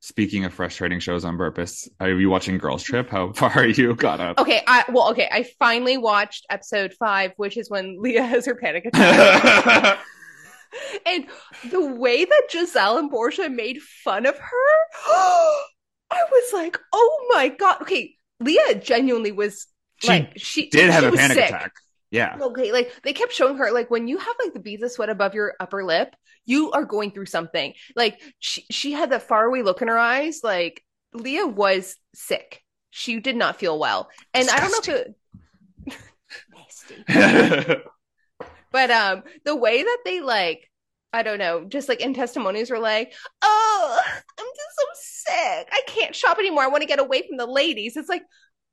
Speaking 0.00 0.44
of 0.44 0.52
frustrating 0.52 0.98
shows 0.98 1.24
on 1.24 1.36
purpose, 1.36 1.88
are 2.00 2.10
you 2.10 2.28
watching 2.28 2.58
Girls 2.58 2.82
Trip? 2.82 3.08
How 3.08 3.32
far 3.36 3.50
are 3.50 3.66
you 3.66 3.94
got 3.94 4.20
up? 4.20 4.40
Okay, 4.40 4.62
I 4.66 4.84
well, 4.88 5.10
okay, 5.10 5.28
I 5.30 5.44
finally 5.58 5.96
watched 5.96 6.44
episode 6.50 6.92
five, 6.98 7.32
which 7.36 7.56
is 7.56 7.70
when 7.70 8.00
Leah 8.00 8.24
has 8.26 8.46
her 8.46 8.56
panic 8.56 8.86
attack. 8.86 10.00
and 11.06 11.26
the 11.70 11.86
way 11.86 12.24
that 12.24 12.48
Gizelle 12.50 12.98
and 12.98 13.10
Portia 13.10 13.48
made 13.48 13.80
fun 13.80 14.26
of 14.26 14.36
her, 14.36 14.66
I 15.06 16.24
was 16.30 16.52
like, 16.52 16.78
oh 16.92 17.30
my 17.32 17.48
god. 17.48 17.82
Okay, 17.82 18.16
Leah 18.40 18.74
genuinely 18.80 19.30
was 19.32 19.66
she 19.98 20.08
like 20.08 20.32
she 20.36 20.68
did 20.68 20.90
have 20.90 21.04
she 21.04 21.08
a 21.08 21.12
panic 21.12 21.36
sick. 21.36 21.48
attack. 21.48 21.72
Yeah. 22.12 22.36
Okay, 22.40 22.72
like 22.72 22.92
they 23.02 23.14
kept 23.14 23.32
showing 23.32 23.56
her, 23.56 23.72
like 23.72 23.90
when 23.90 24.06
you 24.06 24.18
have 24.18 24.36
like 24.38 24.52
the 24.52 24.60
beads 24.60 24.82
of 24.82 24.92
sweat 24.92 25.08
above 25.08 25.34
your 25.34 25.54
upper 25.58 25.82
lip, 25.82 26.14
you 26.44 26.70
are 26.72 26.84
going 26.84 27.10
through 27.10 27.26
something. 27.26 27.72
Like 27.96 28.20
she 28.38 28.64
she 28.70 28.92
had 28.92 29.10
that 29.10 29.22
faraway 29.22 29.62
look 29.62 29.82
in 29.82 29.88
her 29.88 29.98
eyes. 29.98 30.40
Like 30.44 30.84
Leah 31.14 31.46
was 31.46 31.96
sick. 32.14 32.62
She 32.90 33.18
did 33.18 33.34
not 33.34 33.58
feel 33.58 33.78
well, 33.78 34.10
and 34.34 34.48
I 34.50 34.60
don't 34.60 34.70
know 34.86 34.94
if 34.94 35.06
it. 35.88 35.98
Nasty. 37.08 37.82
But 38.72 38.90
um, 38.90 39.22
the 39.44 39.54
way 39.54 39.82
that 39.82 39.98
they 40.04 40.20
like, 40.20 40.70
I 41.12 41.22
don't 41.22 41.38
know, 41.38 41.64
just 41.64 41.88
like 41.88 42.00
in 42.00 42.14
testimonies 42.14 42.70
were 42.70 42.78
like, 42.78 43.12
"Oh, 43.42 44.00
I'm 44.38 44.46
just 44.46 44.76
so 44.76 44.84
sick. 44.94 45.68
I 45.70 45.82
can't 45.86 46.16
shop 46.16 46.38
anymore. 46.38 46.62
I 46.62 46.68
want 46.68 46.80
to 46.82 46.88
get 46.88 46.98
away 46.98 47.22
from 47.28 47.36
the 47.36 47.46
ladies." 47.46 47.96
It's 47.96 48.08
like, 48.08 48.22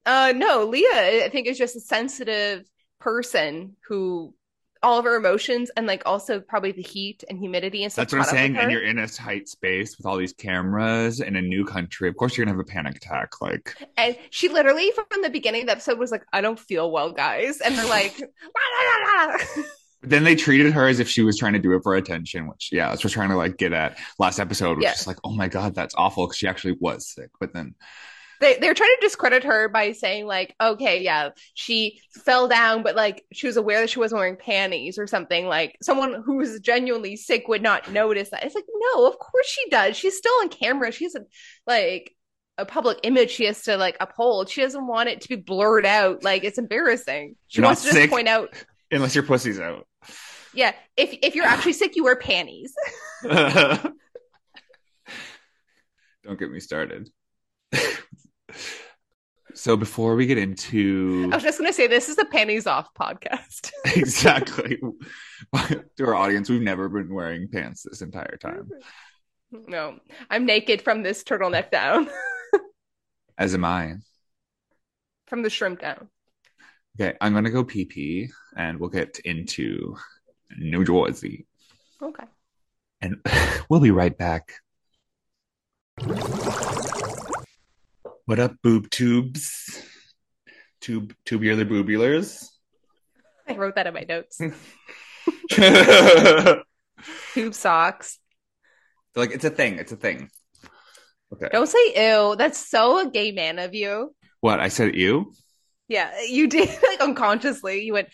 uh, 0.05 0.34
no, 0.36 0.63
Leah, 0.63 1.25
I 1.25 1.29
think 1.29 1.48
is 1.48 1.58
just 1.58 1.75
a 1.75 1.81
sensitive 1.81 2.63
person 2.99 3.75
who 3.87 4.33
all 4.81 4.97
of 4.97 5.03
her 5.03 5.17
emotions 5.17 5.69
and 5.75 5.87
like 5.87 6.03
also 6.05 6.39
probably 6.39 6.71
the 6.71 6.81
heat 6.81 7.21
and 7.29 7.37
humidity 7.37 7.83
and 7.83 7.91
stuff. 7.91 8.03
That's 8.03 8.13
what 8.13 8.21
I'm 8.21 8.33
saying. 8.33 8.57
And 8.57 8.71
you're 8.71 8.83
in 8.83 8.97
a 8.99 9.07
tight 9.07 9.49
space 9.49 9.97
with 9.97 10.05
all 10.05 10.15
these 10.15 10.31
cameras 10.31 11.19
in 11.19 11.35
a 11.35 11.41
new 11.41 11.65
country. 11.65 12.07
Of 12.07 12.15
course, 12.15 12.37
you're 12.37 12.45
gonna 12.45 12.55
have 12.55 12.61
a 12.61 12.69
panic 12.69 12.95
attack. 12.95 13.41
Like, 13.41 13.75
And 13.97 14.15
she 14.29 14.47
literally 14.47 14.91
from 14.91 15.21
the 15.21 15.29
beginning 15.29 15.61
of 15.63 15.67
the 15.67 15.71
episode 15.73 15.99
was 15.99 16.11
like, 16.11 16.23
"I 16.31 16.39
don't 16.39 16.57
feel 16.59 16.91
well, 16.91 17.11
guys," 17.11 17.59
and 17.59 17.75
they're 17.75 17.89
like, 17.89 18.19
"La, 18.21 18.25
la, 18.25 19.25
la, 19.27 19.33
la." 19.33 19.63
Then 20.01 20.23
they 20.23 20.37
treated 20.37 20.71
her 20.71 20.87
as 20.87 21.01
if 21.01 21.09
she 21.09 21.23
was 21.23 21.37
trying 21.37 21.51
to 21.53 21.59
do 21.59 21.73
it 21.75 21.83
for 21.83 21.95
attention, 21.95 22.47
which 22.47 22.69
yeah, 22.71 22.87
that's 22.87 23.03
what 23.03 23.11
we're 23.11 23.15
trying 23.15 23.29
to 23.31 23.35
like 23.35 23.57
get 23.57 23.73
at 23.73 23.97
last 24.17 24.39
episode, 24.39 24.77
which 24.77 24.85
Yeah. 24.85 24.93
is 24.93 25.07
like, 25.07 25.17
oh 25.25 25.31
my 25.35 25.49
god, 25.49 25.75
that's 25.75 25.93
awful 25.95 26.25
because 26.25 26.37
she 26.37 26.47
actually 26.47 26.77
was 26.79 27.05
sick. 27.05 27.31
But 27.37 27.53
then 27.53 27.75
they 28.39 28.58
they're 28.58 28.74
trying 28.74 28.96
to 29.00 29.05
discredit 29.05 29.43
her 29.43 29.69
by 29.69 29.91
saying 29.91 30.25
like, 30.25 30.55
okay, 30.62 31.01
yeah, 31.01 31.29
she 31.53 32.01
fell 32.24 32.48
down, 32.48 32.84
but 32.84 32.96
like 32.96 33.25
she 33.34 33.48
was 33.48 33.58
aware 33.58 33.81
that 33.81 33.89
she 33.89 34.00
wasn't 34.00 34.19
wearing 34.19 34.38
panties 34.38 34.98
or 34.98 35.08
something. 35.08 35.46
Like 35.48 35.77
someone 35.81 36.22
who 36.25 36.39
is 36.41 36.60
genuinely 36.62 37.15
sick 37.15 37.48
would 37.48 37.62
not 37.62 37.91
notice 37.91 38.29
that. 38.29 38.43
It's 38.43 38.55
like, 38.55 38.65
no, 38.96 39.08
of 39.08 39.19
course 39.19 39.48
she 39.48 39.69
does. 39.69 39.98
She's 39.98 40.17
still 40.17 40.34
on 40.41 40.50
camera. 40.50 40.91
She 40.91 41.05
has 41.05 41.15
a 41.15 41.22
like 41.67 42.15
a 42.58 42.65
public 42.65 43.00
image 43.03 43.31
she 43.31 43.46
has 43.46 43.62
to 43.63 43.77
like 43.77 43.98
uphold. 44.00 44.50
She 44.50 44.62
doesn't 44.62 44.86
want 44.88 45.10
it 45.10 45.22
to 45.22 45.29
be 45.29 45.36
blurred 45.38 45.86
out. 45.86 46.24
Like 46.24 46.43
it's 46.43 46.58
embarrassing. 46.58 47.36
She 47.48 47.62
You're 47.62 47.67
wants 47.67 47.84
to 47.84 47.91
just 47.91 48.10
point 48.10 48.27
out, 48.27 48.53
Unless 48.91 49.15
your 49.15 49.24
pussy's 49.24 49.60
out. 49.60 49.88
yeah, 50.53 50.74
if 50.98 51.17
if 51.22 51.36
you're 51.36 51.46
actually 51.46 51.74
sick, 51.74 51.96
you 51.96 52.03
wear 52.03 52.15
panties. 52.15 52.74
Don't 53.24 53.93
get 56.38 56.51
me 56.51 56.60
started. 56.60 57.10
so 59.53 59.75
before 59.75 60.15
we 60.15 60.25
get 60.25 60.37
into 60.37 61.29
I 61.31 61.35
was 61.35 61.43
just 61.43 61.57
gonna 61.57 61.73
say 61.73 61.87
this 61.87 62.09
is 62.09 62.17
a 62.17 62.25
panties 62.25 62.67
off 62.67 62.93
podcast. 62.93 63.71
exactly 63.95 64.79
to 65.53 66.05
our 66.05 66.15
audience, 66.15 66.49
we've 66.49 66.61
never 66.61 66.89
been 66.89 67.13
wearing 67.13 67.47
pants 67.47 67.83
this 67.83 68.01
entire 68.01 68.37
time. 68.37 68.69
Mm-hmm. 69.53 69.71
no, 69.71 69.99
I'm 70.29 70.45
naked 70.45 70.81
from 70.81 71.01
this 71.03 71.23
turtleneck 71.23 71.71
down, 71.71 72.09
As 73.37 73.53
am 73.53 73.65
I. 73.65 73.95
from 75.27 75.41
the 75.43 75.49
shrimp 75.49 75.79
down. 75.81 76.09
Okay, 76.99 77.17
I'm 77.21 77.33
gonna 77.33 77.49
go 77.49 77.63
pee 77.63 77.85
pee 77.85 78.29
and 78.55 78.79
we'll 78.79 78.89
get 78.89 79.19
into 79.19 79.95
New 80.57 80.83
Jersey. 80.83 81.47
Okay. 82.01 82.25
And 83.01 83.17
we'll 83.69 83.79
be 83.79 83.91
right 83.91 84.17
back. 84.17 84.53
What 88.29 88.38
up, 88.38 88.57
boob 88.62 88.91
tubes? 88.91 89.83
Tube 90.81 91.15
tubular 91.25 91.65
boobulars? 91.65 92.45
I 93.48 93.55
wrote 93.55 93.74
that 93.74 93.88
in 93.88 93.93
my 93.95 94.05
notes. 94.07 94.39
Tube 97.33 97.55
socks. 97.55 98.19
Like 99.15 99.31
it's 99.31 99.45
a 99.45 99.50
thing, 99.50 99.79
it's 99.79 99.91
a 99.93 99.95
thing. 99.95 100.29
Okay. 101.33 101.48
Don't 101.51 101.65
say 101.65 101.79
ew. 101.95 102.36
That's 102.36 102.69
so 102.69 103.00
a 103.00 103.09
gay 103.09 103.31
man 103.31 103.57
of 103.57 103.74
you. 103.74 104.13
What 104.41 104.59
I 104.59 104.67
said 104.67 104.93
you? 104.93 105.33
Yeah, 105.88 106.12
you 106.21 106.48
did 106.48 106.69
like 106.88 107.01
unconsciously. 107.01 107.81
You 107.81 107.93
went, 107.93 108.09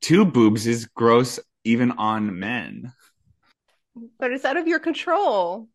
Two 0.00 0.24
boobs 0.24 0.66
is 0.66 0.86
gross 0.86 1.38
even 1.62 1.92
on 1.92 2.36
men. 2.36 2.92
but 4.18 4.32
it's 4.32 4.44
out 4.44 4.56
of 4.56 4.66
your 4.66 4.80
control. 4.80 5.68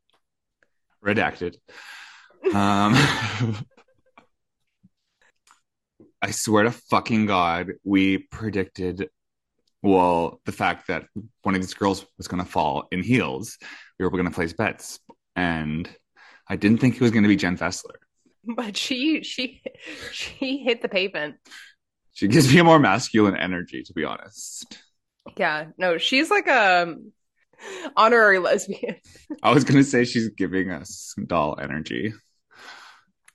Redacted. 1.02 1.56
Um 2.46 2.96
I 6.22 6.32
swear 6.32 6.64
to 6.64 6.72
fucking 6.72 7.28
God, 7.28 7.74
we 7.84 8.18
predicted 8.18 9.10
well, 9.82 10.42
the 10.46 10.52
fact 10.52 10.88
that 10.88 11.06
one 11.44 11.56
of 11.56 11.62
these 11.62 11.74
girls 11.74 12.06
was 12.18 12.28
gonna 12.28 12.46
fall 12.46 12.88
in 12.92 13.04
heels. 13.04 13.58
We 14.00 14.06
were 14.06 14.12
gonna 14.12 14.32
place 14.32 14.54
bets. 14.54 15.00
And 15.36 15.90
I 16.48 16.56
didn't 16.56 16.80
think 16.80 16.96
it 16.96 17.02
was 17.02 17.12
gonna 17.12 17.28
be 17.28 17.36
Jen 17.36 17.58
Fessler. 17.58 17.96
But 18.56 18.78
she 18.78 19.24
she 19.24 19.62
she 20.14 20.60
hit 20.60 20.82
the 20.82 20.88
pavement. 20.88 21.36
She 22.14 22.30
gives 22.30 22.52
me 22.54 22.60
a 22.60 22.64
more 22.64 22.80
masculine 22.80 23.36
energy, 23.36 23.84
to 23.84 23.94
be 23.94 24.06
honest. 24.06 24.82
Yeah, 25.36 25.66
no, 25.78 25.98
she's 25.98 26.32
like 26.32 26.48
a 26.48 26.96
honorary 27.98 28.40
lesbian. 28.40 28.96
I 29.44 29.52
was 29.52 29.66
gonna 29.66 29.84
say 29.84 30.06
she's 30.06 30.30
giving 30.30 30.72
us 30.72 31.14
doll 31.26 31.60
energy. 31.62 32.14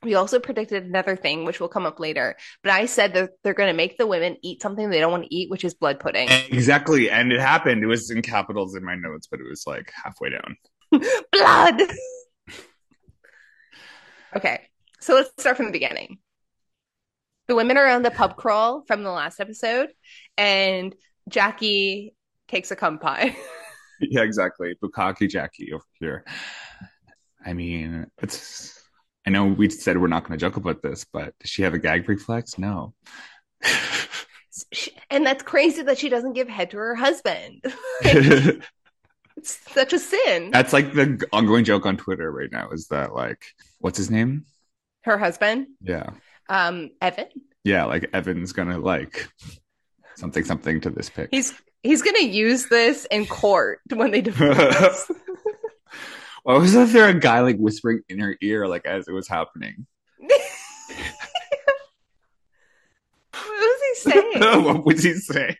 We 0.02 0.14
also 0.14 0.40
predicted 0.40 0.84
another 0.84 1.16
thing, 1.16 1.44
which 1.44 1.60
will 1.60 1.68
come 1.68 1.86
up 1.86 2.00
later. 2.00 2.36
But 2.62 2.72
I 2.72 2.86
said 2.86 3.14
that 3.14 3.30
they're 3.42 3.54
going 3.54 3.70
to 3.70 3.76
make 3.76 3.98
the 3.98 4.06
women 4.06 4.36
eat 4.42 4.60
something 4.60 4.90
they 4.90 5.00
don't 5.00 5.12
want 5.12 5.24
to 5.24 5.34
eat, 5.34 5.50
which 5.50 5.64
is 5.64 5.74
blood 5.74 6.00
pudding. 6.00 6.28
Exactly. 6.50 7.10
And 7.10 7.32
it 7.32 7.40
happened. 7.40 7.82
It 7.82 7.86
was 7.86 8.10
in 8.10 8.22
capitals 8.22 8.74
in 8.74 8.84
my 8.84 8.96
notes, 8.96 9.28
but 9.30 9.40
it 9.40 9.48
was 9.48 9.64
like 9.66 9.92
halfway 10.04 10.30
down. 10.30 10.56
blood. 11.32 11.82
okay, 14.36 14.60
so 15.00 15.14
let's 15.14 15.30
start 15.38 15.56
from 15.56 15.66
the 15.66 15.72
beginning. 15.72 16.18
The 17.48 17.54
women 17.54 17.76
are 17.76 17.88
on 17.88 18.02
the 18.02 18.10
pub 18.10 18.36
crawl 18.36 18.84
from 18.86 19.02
the 19.02 19.10
last 19.10 19.40
episode, 19.40 19.90
and 20.36 20.94
Jackie 21.28 22.14
takes 22.48 22.70
a 22.70 22.76
cum 22.76 22.98
pie. 22.98 23.36
Yeah, 24.10 24.22
exactly. 24.22 24.74
Bukaki 24.82 25.28
Jackie 25.28 25.72
over 25.72 25.84
here. 26.00 26.24
I 27.46 27.52
mean, 27.52 28.08
it's. 28.20 28.81
I 29.26 29.30
know 29.30 29.46
we 29.46 29.68
said 29.70 29.98
we're 30.00 30.08
not 30.08 30.24
going 30.24 30.38
to 30.38 30.44
joke 30.44 30.56
about 30.56 30.82
this, 30.82 31.04
but 31.04 31.38
does 31.38 31.50
she 31.50 31.62
have 31.62 31.74
a 31.74 31.78
gag 31.78 32.08
reflex? 32.08 32.58
No. 32.58 32.94
and 35.10 35.24
that's 35.24 35.42
crazy 35.42 35.82
that 35.82 35.98
she 35.98 36.08
doesn't 36.08 36.32
give 36.32 36.48
head 36.48 36.70
to 36.72 36.76
her 36.78 36.94
husband. 36.94 37.62
it's 38.02 38.62
such 39.72 39.92
a 39.92 39.98
sin. 39.98 40.50
That's 40.50 40.72
like 40.72 40.92
the 40.92 41.24
ongoing 41.32 41.64
joke 41.64 41.86
on 41.86 41.96
Twitter 41.96 42.30
right 42.32 42.50
now 42.50 42.70
is 42.70 42.88
that, 42.88 43.14
like, 43.14 43.44
what's 43.78 43.98
his 43.98 44.10
name? 44.10 44.44
Her 45.04 45.18
husband, 45.18 45.68
Yeah. 45.80 46.10
um, 46.48 46.90
Evan. 47.00 47.26
Yeah, 47.64 47.84
like 47.84 48.10
Evan's 48.12 48.52
going 48.52 48.68
to, 48.68 48.78
like, 48.78 49.28
something, 50.16 50.44
something 50.44 50.80
to 50.80 50.90
this 50.90 51.08
pic. 51.10 51.28
He's 51.30 51.54
he's 51.82 52.02
gonna 52.02 52.20
use 52.20 52.66
this 52.66 53.06
in 53.10 53.26
court 53.26 53.80
when 53.92 54.10
they 54.12 54.20
divorce. 54.20 55.10
Why 56.42 56.58
was 56.58 56.72
there 56.72 57.08
a 57.08 57.14
guy, 57.18 57.40
like, 57.40 57.56
whispering 57.58 58.00
in 58.08 58.18
her 58.18 58.36
ear, 58.42 58.66
like, 58.66 58.84
as 58.84 59.06
it 59.06 59.12
was 59.12 59.28
happening? 59.28 59.86
what 60.18 60.30
was 63.32 63.80
he 63.82 64.10
saying? 64.10 64.40
what 64.64 64.84
would 64.84 65.00
he 65.00 65.14
say? 65.14 65.56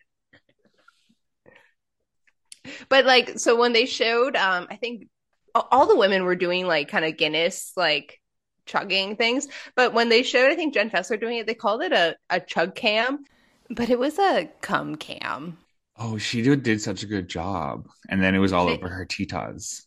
but 2.88 3.04
like, 3.04 3.38
so 3.38 3.56
when 3.56 3.72
they 3.72 3.86
showed, 3.86 4.36
um, 4.36 4.66
I 4.70 4.76
think 4.76 5.08
all 5.54 5.86
the 5.86 5.96
women 5.96 6.24
were 6.24 6.36
doing 6.36 6.66
like 6.66 6.88
kind 6.88 7.04
of 7.04 7.16
Guinness 7.16 7.72
like 7.76 8.20
chugging 8.66 9.16
things. 9.16 9.48
But 9.74 9.92
when 9.92 10.08
they 10.08 10.22
showed, 10.22 10.50
I 10.50 10.54
think 10.54 10.74
Jen 10.74 10.90
Fessler 10.90 11.20
doing 11.20 11.38
it, 11.38 11.46
they 11.46 11.54
called 11.54 11.82
it 11.82 11.92
a 11.92 12.16
a 12.30 12.40
chug 12.40 12.74
cam, 12.74 13.24
but 13.70 13.90
it 13.90 13.98
was 13.98 14.18
a 14.18 14.48
cum 14.60 14.96
cam. 14.96 15.58
Oh, 15.98 16.16
she 16.18 16.40
did, 16.42 16.62
did 16.62 16.80
such 16.80 17.02
a 17.02 17.06
good 17.06 17.28
job. 17.28 17.86
And 18.08 18.22
then 18.22 18.34
it 18.34 18.38
was 18.38 18.52
all 18.52 18.66
They- 18.66 18.74
over 18.74 18.88
her 18.88 19.06
titas. 19.06 19.82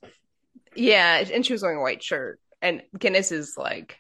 Yeah, 0.75 1.23
and 1.33 1.45
she 1.45 1.53
was 1.53 1.61
wearing 1.61 1.77
a 1.77 1.81
white 1.81 2.03
shirt, 2.03 2.39
and 2.61 2.81
Guinness 2.97 3.31
is 3.31 3.55
like 3.57 3.97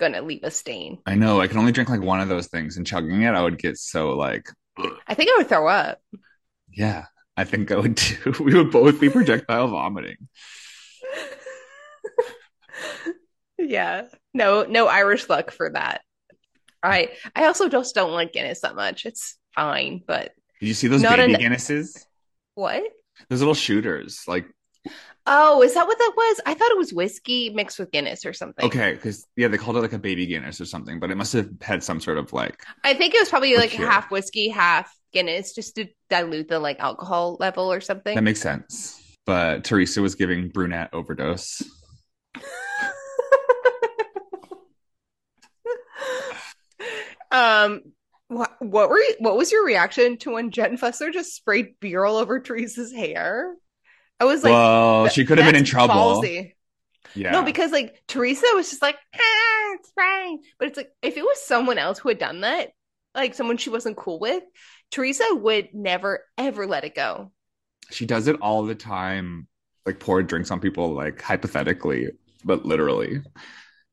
gonna 0.00 0.22
leave 0.22 0.42
a 0.42 0.50
stain. 0.50 0.98
I 1.06 1.14
know. 1.14 1.40
I 1.40 1.46
can 1.48 1.58
only 1.58 1.72
drink 1.72 1.88
like 1.88 2.02
one 2.02 2.20
of 2.20 2.28
those 2.28 2.48
things, 2.48 2.76
and 2.76 2.86
chugging 2.86 3.22
it, 3.22 3.34
I 3.34 3.42
would 3.42 3.58
get 3.58 3.78
so 3.78 4.10
like, 4.10 4.48
I 5.06 5.14
think 5.14 5.30
I 5.30 5.36
would 5.38 5.48
throw 5.48 5.68
up. 5.68 6.00
yeah, 6.72 7.06
I 7.36 7.44
think 7.44 7.70
I 7.72 7.76
would 7.76 7.96
too. 7.96 8.32
We 8.44 8.54
would 8.54 8.70
both 8.70 9.00
be 9.00 9.08
projectile 9.08 9.68
vomiting. 9.68 10.16
yeah, 13.58 14.02
no, 14.34 14.64
no 14.64 14.86
Irish 14.86 15.28
luck 15.28 15.50
for 15.50 15.70
that. 15.70 16.02
I 16.82 17.10
I 17.34 17.46
also 17.46 17.68
just 17.68 17.94
don't 17.94 18.12
like 18.12 18.32
Guinness 18.32 18.60
that 18.60 18.76
much. 18.76 19.06
It's 19.06 19.36
fine, 19.54 20.02
but 20.06 20.32
Did 20.60 20.68
you 20.68 20.74
see 20.74 20.88
those 20.88 21.02
baby 21.02 21.34
an- 21.34 21.40
Guinnesses? 21.40 22.04
what? 22.54 22.82
Those 23.28 23.40
little 23.40 23.54
shooters. 23.54 24.22
Like, 24.28 24.46
Oh, 25.28 25.60
is 25.62 25.74
that 25.74 25.86
what 25.86 25.98
that 25.98 26.12
was? 26.16 26.40
I 26.46 26.54
thought 26.54 26.70
it 26.70 26.78
was 26.78 26.92
whiskey 26.92 27.50
mixed 27.50 27.80
with 27.80 27.90
Guinness 27.90 28.24
or 28.24 28.32
something. 28.32 28.64
okay, 28.64 28.92
because 28.94 29.26
yeah, 29.36 29.48
they 29.48 29.58
called 29.58 29.76
it 29.76 29.80
like 29.80 29.92
a 29.92 29.98
baby 29.98 30.24
Guinness 30.26 30.60
or 30.60 30.64
something, 30.64 31.00
but 31.00 31.10
it 31.10 31.16
must 31.16 31.32
have 31.32 31.50
had 31.60 31.82
some 31.82 32.00
sort 32.00 32.18
of 32.18 32.32
like, 32.32 32.62
I 32.84 32.94
think 32.94 33.12
it 33.14 33.20
was 33.20 33.28
probably 33.28 33.56
like 33.56 33.72
Liqueur. 33.72 33.90
half 33.90 34.10
whiskey, 34.12 34.48
half 34.48 34.96
Guinness, 35.12 35.52
just 35.52 35.74
to 35.76 35.86
dilute 36.10 36.48
the 36.48 36.60
like 36.60 36.78
alcohol 36.78 37.36
level 37.40 37.72
or 37.72 37.80
something. 37.80 38.14
that 38.14 38.22
makes 38.22 38.40
sense. 38.40 39.02
But 39.24 39.64
Teresa 39.64 40.00
was 40.00 40.14
giving 40.14 40.48
brunette 40.48 40.90
overdose. 40.92 41.62
um, 47.32 47.80
what 48.28 48.54
what 48.60 48.88
were 48.90 48.98
you, 48.98 49.16
what 49.18 49.36
was 49.36 49.50
your 49.50 49.64
reaction 49.64 50.18
to 50.18 50.34
when 50.34 50.52
Jen 50.52 50.76
Fessler 50.78 51.12
just 51.12 51.34
sprayed 51.34 51.80
beer 51.80 52.04
all 52.04 52.16
over 52.16 52.38
Teresa's 52.38 52.92
hair? 52.92 53.56
I 54.20 54.24
was 54.24 54.42
like, 54.44 54.52
well, 54.52 55.08
she 55.08 55.24
could 55.24 55.38
have 55.38 55.46
been 55.46 55.56
in 55.56 55.64
trouble. 55.64 55.94
ballsy." 55.94 56.52
Yeah. 57.14 57.30
No, 57.32 57.42
because 57.42 57.72
like 57.72 58.02
Teresa 58.08 58.46
was 58.54 58.68
just 58.70 58.82
like, 58.82 58.96
ah, 59.14 59.74
it's 59.74 59.90
fine. 59.92 60.38
But 60.58 60.68
it's 60.68 60.76
like 60.76 60.90
if 61.02 61.16
it 61.16 61.22
was 61.22 61.40
someone 61.46 61.78
else 61.78 61.98
who 61.98 62.08
had 62.10 62.18
done 62.18 62.42
that, 62.42 62.70
like 63.14 63.34
someone 63.34 63.56
she 63.56 63.70
wasn't 63.70 63.96
cool 63.96 64.18
with, 64.20 64.42
Teresa 64.90 65.24
would 65.32 65.68
never 65.74 66.20
ever 66.36 66.66
let 66.66 66.84
it 66.84 66.94
go. 66.94 67.32
she 67.90 68.04
does 68.06 68.26
it 68.28 68.36
all 68.40 68.64
the 68.64 68.74
time 68.74 69.46
like 69.86 70.00
pour 70.00 70.22
drinks 70.22 70.50
on 70.50 70.58
people 70.60 70.92
like 70.94 71.22
hypothetically 71.22 72.08
but 72.44 72.66
literally 72.66 73.22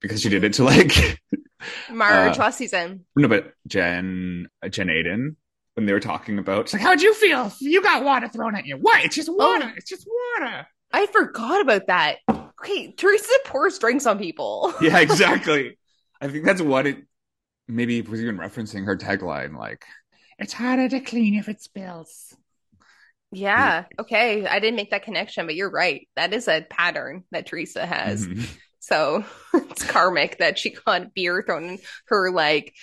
because 0.02 0.22
she 0.22 0.30
did 0.30 0.44
it 0.44 0.54
to 0.54 0.64
like 0.64 1.22
Marge 1.92 2.38
Uh, 2.38 2.42
last 2.42 2.58
season. 2.58 3.06
no 3.16 3.28
but 3.28 3.54
jen 3.68 4.48
uh, 4.64 4.70
jen 4.70 4.88
aydin 4.88 5.36
when 5.76 5.86
they 5.86 5.94
were 5.94 6.00
talking 6.00 6.38
about 6.40 6.68
she's 6.68 6.74
like 6.76 6.84
how'd 6.84 7.02
you 7.02 7.14
feel 7.16 7.52
you 7.60 7.82
got 7.82 8.04
water 8.04 8.28
thrown 8.28 8.56
at 8.56 8.66
you 8.66 8.76
what 8.78 9.04
it's 9.04 9.16
just 9.16 9.30
water 9.32 9.72
it's 9.76 9.90
just 9.90 10.08
water 10.40 10.68
I 10.96 11.08
forgot 11.08 11.60
about 11.62 11.88
that. 11.88 12.18
Okay, 12.30 12.92
Teresa 12.92 13.34
pours 13.46 13.80
drinks 13.80 14.06
on 14.06 14.20
people. 14.20 14.72
yeah 14.82 15.00
exactly 15.00 15.78
I 16.22 16.28
think 16.28 16.46
that's 16.46 16.62
what 16.62 16.86
it 16.86 16.98
maybe 17.68 18.02
was 18.02 18.22
even 18.22 18.38
referencing 18.38 18.86
her 18.86 18.96
tagline, 18.96 19.58
like 19.58 19.86
it's 20.38 20.54
harder 20.54 20.88
to 20.90 21.00
clean 21.00 21.36
if 21.36 21.50
it 21.50 21.62
spills. 21.62 22.36
Yeah. 23.32 23.86
Okay. 24.00 24.46
I 24.46 24.60
didn't 24.60 24.76
make 24.76 24.92
that 24.92 25.04
connection, 25.04 25.46
but 25.48 25.56
you're 25.56 25.72
right. 25.72 26.08
That 26.16 26.34
is 26.34 26.48
a 26.48 26.62
pattern 26.70 27.24
that 27.32 27.48
Teresa 27.48 27.86
has. 27.86 28.28
Mhm. 28.28 28.48
So 28.80 29.26
it's 29.56 29.84
karmic 29.84 30.38
that 30.40 30.60
she 30.60 30.72
got 30.72 31.14
beer 31.14 31.44
thrown 31.46 31.64
in 31.64 31.80
her 32.08 32.30
like 32.32 32.74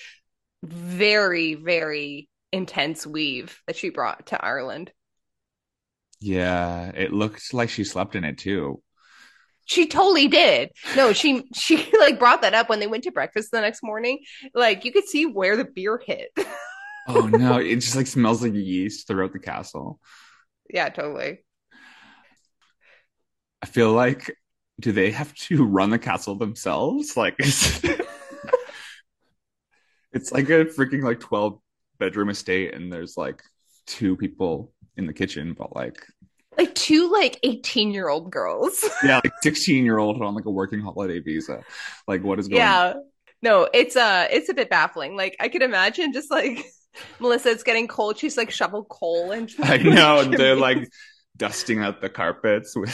very, 0.65 1.55
very 1.55 2.29
intense 2.53 3.07
weave 3.07 3.61
that 3.67 3.77
she 3.77 3.91
brought 3.91 4.27
to 4.29 4.45
Ireland. 4.45 4.93
Yeah, 6.21 6.91
it 6.95 7.13
looked 7.13 7.55
like 7.55 7.71
she 7.71 7.85
slept 7.85 8.15
in 8.15 8.25
it 8.25 8.39
too. 8.39 8.83
She 9.67 9.87
totally 9.87 10.29
did. 10.29 10.71
No, 10.97 11.13
she 11.13 11.45
she 11.55 11.91
like 11.99 12.19
brought 12.19 12.43
that 12.43 12.55
up 12.55 12.69
when 12.69 12.81
they 12.81 12.87
went 12.87 13.05
to 13.05 13.13
breakfast 13.13 13.51
the 13.53 13.61
next 13.61 13.83
morning. 13.83 14.19
Like 14.55 14.85
you 14.85 14.93
could 14.93 15.07
see 15.07 15.27
where 15.27 15.57
the 15.57 15.65
beer 15.65 16.01
hit. 16.05 16.31
Oh 17.09 17.27
no, 17.27 17.59
it 17.59 17.77
just 17.77 17.97
like 17.97 18.07
smells 18.07 18.43
like 18.43 18.53
yeast 18.55 19.07
throughout 19.07 19.33
the 19.33 19.39
castle. 19.41 19.99
yeah, 20.69 20.89
totally. 20.91 21.45
I 23.63 23.67
feel 23.67 23.93
like 23.93 24.35
do 24.81 24.93
they 24.93 25.11
have 25.11 25.35
to 25.35 25.65
run 25.65 25.91
the 25.91 25.99
castle 25.99 26.37
themselves? 26.37 27.17
Like 27.17 27.37
it's, 27.39 27.83
it's 30.13 30.33
like 30.33 30.49
a 30.49 30.65
freaking 30.67 31.03
like 31.03 31.21
12 31.21 31.59
bedroom 32.01 32.31
estate 32.31 32.75
and 32.75 32.93
there's 32.93 33.17
like 33.17 33.43
two 33.87 34.17
people 34.17 34.73
in 34.97 35.07
the 35.07 35.13
kitchen, 35.13 35.55
but 35.57 35.75
like 35.77 36.05
Like 36.59 36.75
two 36.75 37.11
like 37.13 37.39
18 37.45 37.93
year 37.93 38.09
old 38.09 38.31
girls. 38.33 38.85
yeah, 39.05 39.21
like 39.25 39.33
16 39.43 39.85
year 39.85 39.99
old 39.99 40.21
on 40.23 40.35
like 40.35 40.47
a 40.47 40.51
working 40.51 40.81
holiday 40.81 41.21
visa. 41.21 41.63
Like 42.09 42.25
what 42.25 42.39
is 42.41 42.49
going 42.49 42.69
on? 42.69 42.83
yeah. 42.95 42.95
No, 43.43 43.69
it's 43.73 43.97
uh 43.97 44.27
it's 44.31 44.49
a 44.51 44.55
bit 44.55 44.69
baffling. 44.71 45.17
Like 45.17 45.37
I 45.41 45.49
could 45.49 45.63
imagine 45.63 46.13
just 46.13 46.31
like 46.31 46.65
Melissa, 47.21 47.51
it's 47.51 47.63
getting 47.63 47.89
cold. 47.89 48.19
She's 48.19 48.37
like 48.37 48.51
shovel 48.51 48.85
coal 48.85 49.33
and 49.33 49.51
I 49.63 49.79
know 49.79 50.25
they're 50.25 50.57
like 50.57 50.89
dusting 51.37 51.81
out 51.81 52.01
the 52.03 52.11
carpets 52.11 52.77
with 52.77 52.93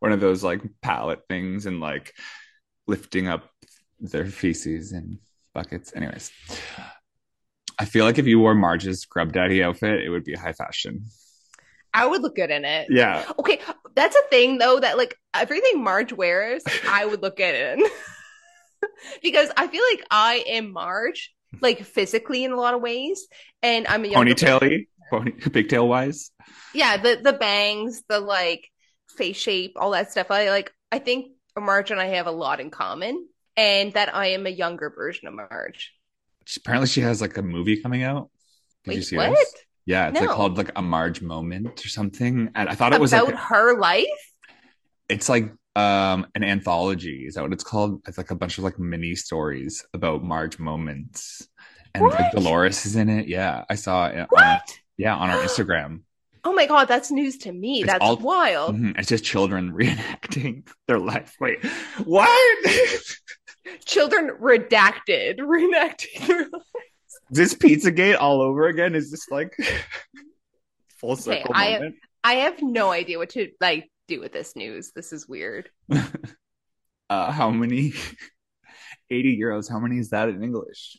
one 0.00 0.12
of 0.12 0.20
those 0.20 0.42
like 0.44 0.60
pallet 0.82 1.20
things 1.28 1.66
and 1.66 1.80
like 1.80 2.12
lifting 2.86 3.28
up 3.28 3.48
their 4.00 4.26
feces 4.26 4.92
in 4.92 5.20
buckets. 5.54 5.92
Anyways, 5.94 6.30
I 7.82 7.84
feel 7.84 8.04
like 8.04 8.18
if 8.18 8.28
you 8.28 8.38
wore 8.38 8.54
Marge's 8.54 9.00
scrub 9.00 9.32
daddy 9.32 9.60
outfit, 9.60 10.04
it 10.04 10.08
would 10.08 10.22
be 10.22 10.34
high 10.34 10.52
fashion. 10.52 11.06
I 11.92 12.06
would 12.06 12.22
look 12.22 12.36
good 12.36 12.52
in 12.52 12.64
it. 12.64 12.86
Yeah. 12.90 13.24
Okay, 13.40 13.58
that's 13.96 14.14
a 14.14 14.22
thing 14.30 14.58
though 14.58 14.78
that 14.78 14.96
like 14.96 15.18
everything 15.34 15.82
Marge 15.82 16.12
wears, 16.12 16.62
I 16.88 17.04
would 17.06 17.22
look 17.22 17.36
good 17.38 17.54
in. 17.80 17.84
because 19.22 19.50
I 19.56 19.66
feel 19.66 19.82
like 19.92 20.06
I 20.12 20.44
am 20.46 20.72
Marge, 20.72 21.34
like 21.60 21.82
physically 21.82 22.44
in 22.44 22.52
a 22.52 22.56
lot 22.56 22.74
of 22.74 22.80
ways, 22.82 23.26
and 23.64 23.88
I'm 23.88 24.04
a 24.04 24.08
younger 24.08 24.32
Ponytaily, 24.32 24.86
pony, 25.10 25.32
pigtail 25.32 25.88
wise. 25.88 26.30
yeah 26.72 26.96
the 26.98 27.20
the 27.20 27.32
bangs 27.32 28.04
the 28.08 28.20
like 28.20 28.70
face 29.16 29.36
shape 29.36 29.72
all 29.74 29.90
that 29.90 30.10
stuff 30.12 30.30
i 30.30 30.48
like 30.50 30.72
i 30.92 30.98
think 31.00 31.32
marge 31.58 31.90
and 31.90 32.00
i 32.00 32.06
have 32.06 32.26
a 32.26 32.30
lot 32.30 32.60
in 32.60 32.70
common 32.70 33.26
and 33.56 33.92
that 33.92 34.14
i 34.14 34.28
am 34.28 34.46
a 34.46 34.50
younger 34.50 34.88
version 34.88 35.28
of 35.28 35.34
marge 35.34 35.92
Apparently, 36.56 36.88
she 36.88 37.00
has 37.00 37.20
like 37.20 37.36
a 37.36 37.42
movie 37.42 37.80
coming 37.80 38.02
out. 38.02 38.30
Did 38.84 38.94
you 38.94 38.98
Wait, 38.98 39.04
see 39.04 39.16
what? 39.16 39.30
this? 39.30 39.54
Yeah, 39.86 40.08
it's 40.08 40.20
like 40.20 40.28
called 40.30 40.56
like 40.58 40.70
a 40.76 40.82
Marge 40.82 41.22
moment 41.22 41.84
or 41.84 41.88
something. 41.88 42.50
And 42.54 42.68
I 42.68 42.74
thought 42.74 42.92
it 42.92 43.00
was 43.00 43.12
about 43.12 43.26
like 43.26 43.36
her 43.36 43.78
life? 43.78 44.06
It's 45.08 45.28
like 45.28 45.52
um 45.74 46.26
an 46.34 46.44
anthology. 46.44 47.24
Is 47.26 47.34
that 47.34 47.42
what 47.42 47.52
it's 47.52 47.64
called? 47.64 48.02
It's 48.06 48.18
like 48.18 48.30
a 48.30 48.34
bunch 48.36 48.58
of 48.58 48.64
like 48.64 48.78
mini 48.78 49.14
stories 49.14 49.84
about 49.94 50.22
marge 50.22 50.58
moments. 50.58 51.48
And 51.94 52.04
like 52.04 52.32
dolores 52.32 52.86
is 52.86 52.96
in 52.96 53.08
it. 53.10 53.26
Yeah 53.28 53.64
i 53.68 53.74
saw 53.74 54.06
it 54.06 54.18
on, 54.18 54.26
what? 54.30 54.78
yeah 54.96 55.14
on 55.16 55.30
our 55.30 55.38
instagram. 55.44 56.02
Oh 56.44 56.52
my 56.52 56.66
god 56.66 56.86
that's 56.86 57.10
news 57.10 57.38
to 57.38 57.52
me. 57.52 57.80
It's 57.80 57.86
that's 57.86 58.02
all- 58.02 58.16
wild. 58.16 58.76
Mhm, 58.76 58.98
it's 58.98 59.08
just 59.08 59.24
children 59.24 59.72
reenacting 59.78 60.66
their 60.86 60.98
life. 60.98 61.34
Wait 61.40 61.64
what 62.04 62.28
children 63.84 64.30
redacted 64.40 65.38
reenacting 65.40 66.48
this 67.32 67.54
pizzagate 67.54 68.18
all 68.20 68.40
over 68.42 68.66
again 68.66 68.94
is 68.94 69.10
just 69.10 69.30
like 69.30 69.56
full 71.00 71.12
Okay, 71.12 71.22
circle 71.22 71.52
I- 71.54 71.72
moment. 71.72 71.96
I 72.24 72.34
have 72.34 72.62
no 72.62 72.92
idea 72.92 73.18
what 73.18 73.30
to 73.30 73.50
like 73.60 73.90
do 74.06 74.20
with 74.20 74.32
this 74.32 74.54
news. 74.54 74.92
This 74.94 75.12
is 75.12 75.26
weird. 75.26 75.70
Uh 77.10 77.30
how 77.30 77.50
many 77.50 77.92
80 79.10 79.38
euros 79.38 79.70
how 79.70 79.78
many 79.78 79.98
is 79.98 80.10
that 80.10 80.30
in 80.30 80.42
english? 80.42 80.96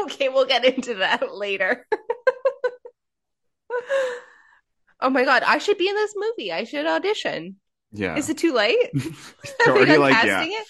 Okay 0.00 0.28
we'll 0.28 0.44
get 0.44 0.66
into 0.66 0.96
that 0.96 1.34
later. 1.34 1.86
Oh 5.00 5.08
my 5.08 5.24
god 5.24 5.42
i 5.46 5.56
should 5.56 5.78
be 5.78 5.88
in 5.88 5.94
this 5.94 6.12
movie. 6.14 6.52
I 6.52 6.64
should 6.64 6.84
audition. 6.84 7.56
Yeah. 7.92 8.16
Is 8.16 8.28
it 8.28 8.36
too 8.36 8.52
late? 8.52 8.90
Have 8.94 9.68
already 9.68 9.92
done 9.92 10.00
like 10.00 10.12
yeah. 10.12 10.20
casting 10.22 10.52
it? 10.52 10.66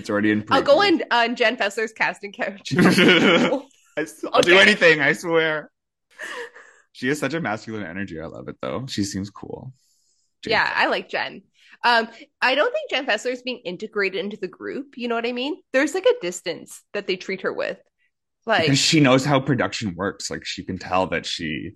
It's 0.00 0.10
already 0.10 0.30
in 0.32 0.44
I'll 0.50 0.62
go 0.62 0.82
in 0.82 1.04
on 1.10 1.36
Jen 1.36 1.56
Fessler's 1.56 1.92
casting 1.92 2.32
couch. 2.32 2.74
I, 2.76 4.06
will 4.22 4.40
do 4.42 4.58
anything, 4.58 5.00
I 5.00 5.12
swear. 5.12 5.70
She 6.92 7.08
has 7.08 7.18
such 7.18 7.34
a 7.34 7.40
masculine 7.40 7.84
energy. 7.84 8.20
I 8.20 8.26
love 8.26 8.48
it 8.48 8.56
though. 8.60 8.86
She 8.88 9.04
seems 9.04 9.30
cool. 9.30 9.72
Jake. 10.42 10.52
yeah, 10.52 10.72
I 10.74 10.86
like 10.86 11.08
Jen. 11.08 11.42
Um, 11.84 12.08
I 12.42 12.54
don't 12.54 12.72
think 12.72 12.90
Jen 12.90 13.06
Fessler 13.06 13.32
is 13.32 13.42
being 13.42 13.58
integrated 13.58 14.22
into 14.22 14.36
the 14.36 14.48
group. 14.48 14.94
You 14.96 15.08
know 15.08 15.14
what 15.14 15.26
I 15.26 15.32
mean? 15.32 15.56
There's 15.72 15.94
like 15.94 16.06
a 16.06 16.20
distance 16.20 16.82
that 16.92 17.06
they 17.06 17.16
treat 17.16 17.42
her 17.42 17.52
with. 17.52 17.78
Like, 18.46 18.62
Because 18.62 18.78
she 18.78 19.00
knows 19.00 19.24
how 19.24 19.38
production 19.38 19.94
works. 19.96 20.30
Like 20.30 20.44
she 20.44 20.64
can 20.64 20.78
tell 20.78 21.06
that 21.08 21.26
she 21.26 21.72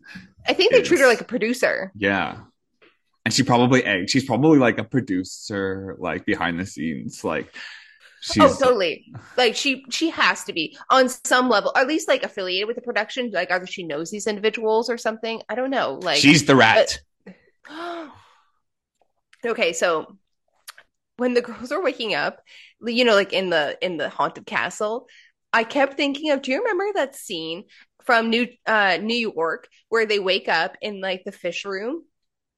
I 0.47 0.55
think 0.55 0.73
they 0.73 0.83
treat 0.83 1.01
her 1.01 1.07
like 1.07 1.21
a 1.21 1.25
producer. 1.25 1.93
yeah. 1.95 2.41
And 3.25 3.33
she 3.33 3.43
probably. 3.43 4.07
She's 4.07 4.27
probably 4.27 4.59
like 4.59 4.77
a 4.77 4.85
producer, 4.85 5.97
like 5.99 6.27
behind 6.27 6.61
the 6.61 6.67
scenes. 6.67 7.25
Like 7.25 7.55
she's 8.25 8.43
oh, 8.43 8.65
totally. 8.65 9.13
Like 9.37 9.55
she 9.55 9.85
she 9.91 10.11
has 10.11 10.45
to 10.45 10.53
be 10.53 10.77
on 10.89 11.09
some 11.09 11.49
level, 11.49 11.73
or 11.75 11.83
at 11.83 11.89
least 11.89 12.09
like 12.09 12.23
affiliated 12.23 12.67
with 12.67 12.77
the 12.77 12.83
production. 12.83 13.31
Like 13.31 13.51
either 13.51 13.67
she 13.67 13.83
knows 13.83 14.11
these 14.11 14.27
individuals 14.27 14.89
or 14.89 14.97
something. 14.97 15.43
I 15.49 15.55
don't 15.55 15.71
know. 15.71 15.99
Like 16.03 16.19
she's 16.19 16.47
the 16.47 16.57
rat. 16.57 16.99
okay, 19.47 19.73
so 19.73 20.17
when 21.17 21.35
the 21.35 21.43
girls 21.43 21.71
are 21.71 21.83
waking 21.83 22.15
up, 22.15 22.41
you 22.85 23.05
know, 23.05 23.15
like 23.15 23.33
in 23.33 23.51
the 23.51 23.77
in 23.85 23.99
the 23.99 24.09
haunted 24.09 24.47
castle, 24.47 25.07
I 25.53 25.65
kept 25.65 25.97
thinking 25.97 26.31
of. 26.31 26.41
Do 26.43 26.51
you 26.51 26.59
remember 26.61 26.87
that 26.95 27.15
scene 27.15 27.65
from 28.05 28.31
New 28.31 28.49
uh 28.67 28.99
New 29.03 29.17
York 29.17 29.69
where 29.91 30.07
they 30.07 30.19
wake 30.19 30.49
up 30.49 30.77
in 30.81 31.01
like 31.01 31.25
the 31.25 31.33
fish 31.33 31.65
room? 31.65 32.05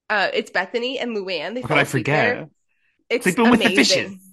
Uh, 0.09 0.29
it's 0.33 0.53
Bethany 0.53 1.01
and 1.01 1.17
Luann. 1.17 1.55
They 1.55 1.63
How 1.63 1.75
I 1.75 1.83
asleep 1.83 2.07
there. 2.07 2.35
forget? 2.35 2.51
It's 3.09 3.25
Sleeping 3.25 3.51
with 3.51 3.61
the 3.61 3.75
fishes. 3.75 4.26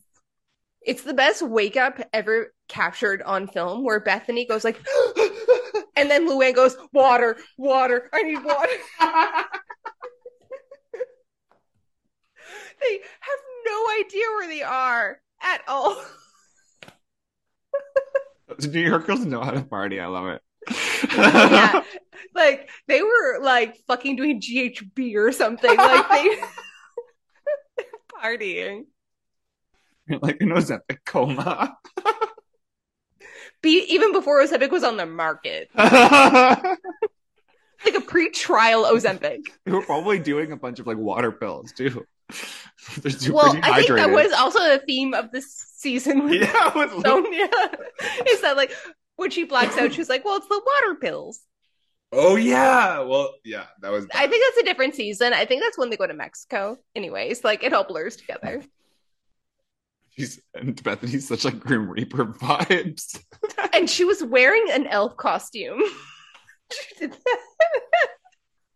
It's 0.85 1.03
the 1.03 1.13
best 1.13 1.41
wake 1.41 1.77
up 1.77 1.99
ever 2.11 2.53
captured 2.67 3.21
on 3.21 3.47
film 3.47 3.83
where 3.83 3.99
Bethany 3.99 4.45
goes 4.45 4.63
like 4.63 4.77
and 5.95 6.09
then 6.09 6.27
Luann 6.27 6.55
goes, 6.55 6.75
Water, 6.91 7.37
water, 7.57 8.09
I 8.13 8.23
need 8.23 8.43
water. 8.43 8.71
they 12.81 12.99
have 13.19 13.39
no 13.65 13.87
idea 13.99 14.23
where 14.37 14.47
they 14.47 14.63
are 14.63 15.19
at 15.41 15.61
all. 15.67 16.03
New 18.67 18.81
York 18.81 19.07
girls 19.07 19.25
know 19.25 19.41
how 19.41 19.51
to 19.51 19.61
party. 19.63 19.99
I 19.99 20.07
love 20.07 20.27
it. 20.27 20.41
yeah. 21.15 21.83
Like 22.35 22.69
they 22.87 23.03
were 23.03 23.39
like 23.43 23.77
fucking 23.85 24.15
doing 24.15 24.41
GHB 24.41 25.15
or 25.17 25.31
something. 25.31 25.75
Like 25.75 26.09
they 26.09 26.35
partying. 28.23 28.85
like 30.21 30.41
an 30.41 30.49
Ozempic 30.49 30.99
coma. 31.05 31.77
Be 33.61 33.85
even 33.89 34.11
before 34.11 34.43
Ozempic 34.43 34.71
was 34.71 34.83
on 34.83 34.97
the 34.97 35.05
market. 35.05 35.69
Like 37.85 37.95
a 37.95 38.01
pre-trial 38.01 38.85
Ozempic. 38.85 39.47
They 39.65 39.71
were 39.71 39.81
probably 39.81 40.19
doing 40.19 40.51
a 40.51 40.57
bunch 40.57 40.79
of 40.79 40.87
like 40.87 40.97
water 40.97 41.31
pills 41.31 41.73
too. 41.73 42.05
They're 43.01 43.11
super 43.11 43.35
well, 43.35 43.59
I 43.61 43.81
think 43.81 43.95
that 43.95 44.09
was 44.09 44.31
also 44.31 44.59
the 44.59 44.81
theme 44.87 45.13
of 45.13 45.31
this 45.31 45.53
season 45.75 46.23
with 46.23 46.41
yeah, 46.41 46.77
with 46.77 46.91
Sonja. 46.91 47.75
Is 48.27 48.41
that 48.41 48.55
like 48.55 48.71
when 49.17 49.31
she 49.31 49.43
blacks 49.43 49.77
out, 49.77 49.93
she's 49.93 50.09
like, 50.09 50.23
"Well, 50.23 50.37
it's 50.37 50.47
the 50.47 50.61
water 50.65 50.95
pills." 50.95 51.41
Oh 52.11 52.35
yeah. 52.35 52.99
Well, 53.01 53.33
yeah, 53.43 53.65
that 53.81 53.91
was. 53.91 54.07
I 54.13 54.27
think 54.27 54.43
that's 54.45 54.63
a 54.63 54.65
different 54.65 54.95
season. 54.95 55.33
I 55.33 55.45
think 55.45 55.61
that's 55.61 55.77
when 55.77 55.89
they 55.89 55.97
go 55.97 56.07
to 56.07 56.13
Mexico. 56.13 56.77
Anyways, 56.95 57.43
like 57.43 57.63
it 57.63 57.73
all 57.73 57.83
blurs 57.83 58.15
together. 58.15 58.63
She's 60.15 60.39
and 60.53 60.81
Bethany's 60.83 61.27
such 61.27 61.45
like 61.45 61.59
Grim 61.59 61.89
Reaper 61.89 62.25
vibes. 62.25 63.19
And 63.73 63.89
she 63.89 64.05
was 64.05 64.23
wearing 64.23 64.67
an 64.71 64.85
elf 64.87 65.17
costume. 65.17 65.81
She 66.71 66.95
did 66.99 67.13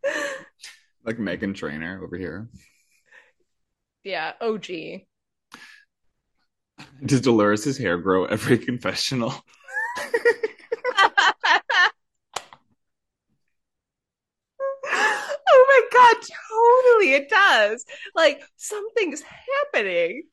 that. 0.04 0.36
like 1.06 1.18
Meghan 1.18 1.56
Trainor 1.56 2.02
over 2.04 2.18
here. 2.18 2.50
yeah, 4.04 4.34
OG. 4.42 4.68
Does 7.06 7.22
Dolores' 7.22 7.78
hair 7.78 7.98
grow 7.98 8.26
every 8.26 8.58
confessional? 8.58 9.34
oh 14.86 15.66
my 15.68 15.82
god, 15.94 16.16
totally 16.22 17.14
it 17.14 17.30
does. 17.30 17.86
Like 18.16 18.42
something's 18.56 19.22
happening. 19.22 20.24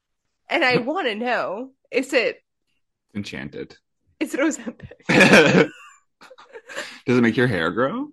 And 0.48 0.64
I 0.64 0.78
want 0.78 1.06
to 1.08 1.14
know, 1.14 1.70
is 1.90 2.12
it 2.12 2.38
Enchanted. 3.14 3.76
is 4.20 4.34
it 4.34 4.40
Ozempic? 4.40 4.90
Does 7.06 7.18
it 7.18 7.22
make 7.22 7.36
your 7.36 7.46
hair 7.46 7.70
grow? 7.70 8.08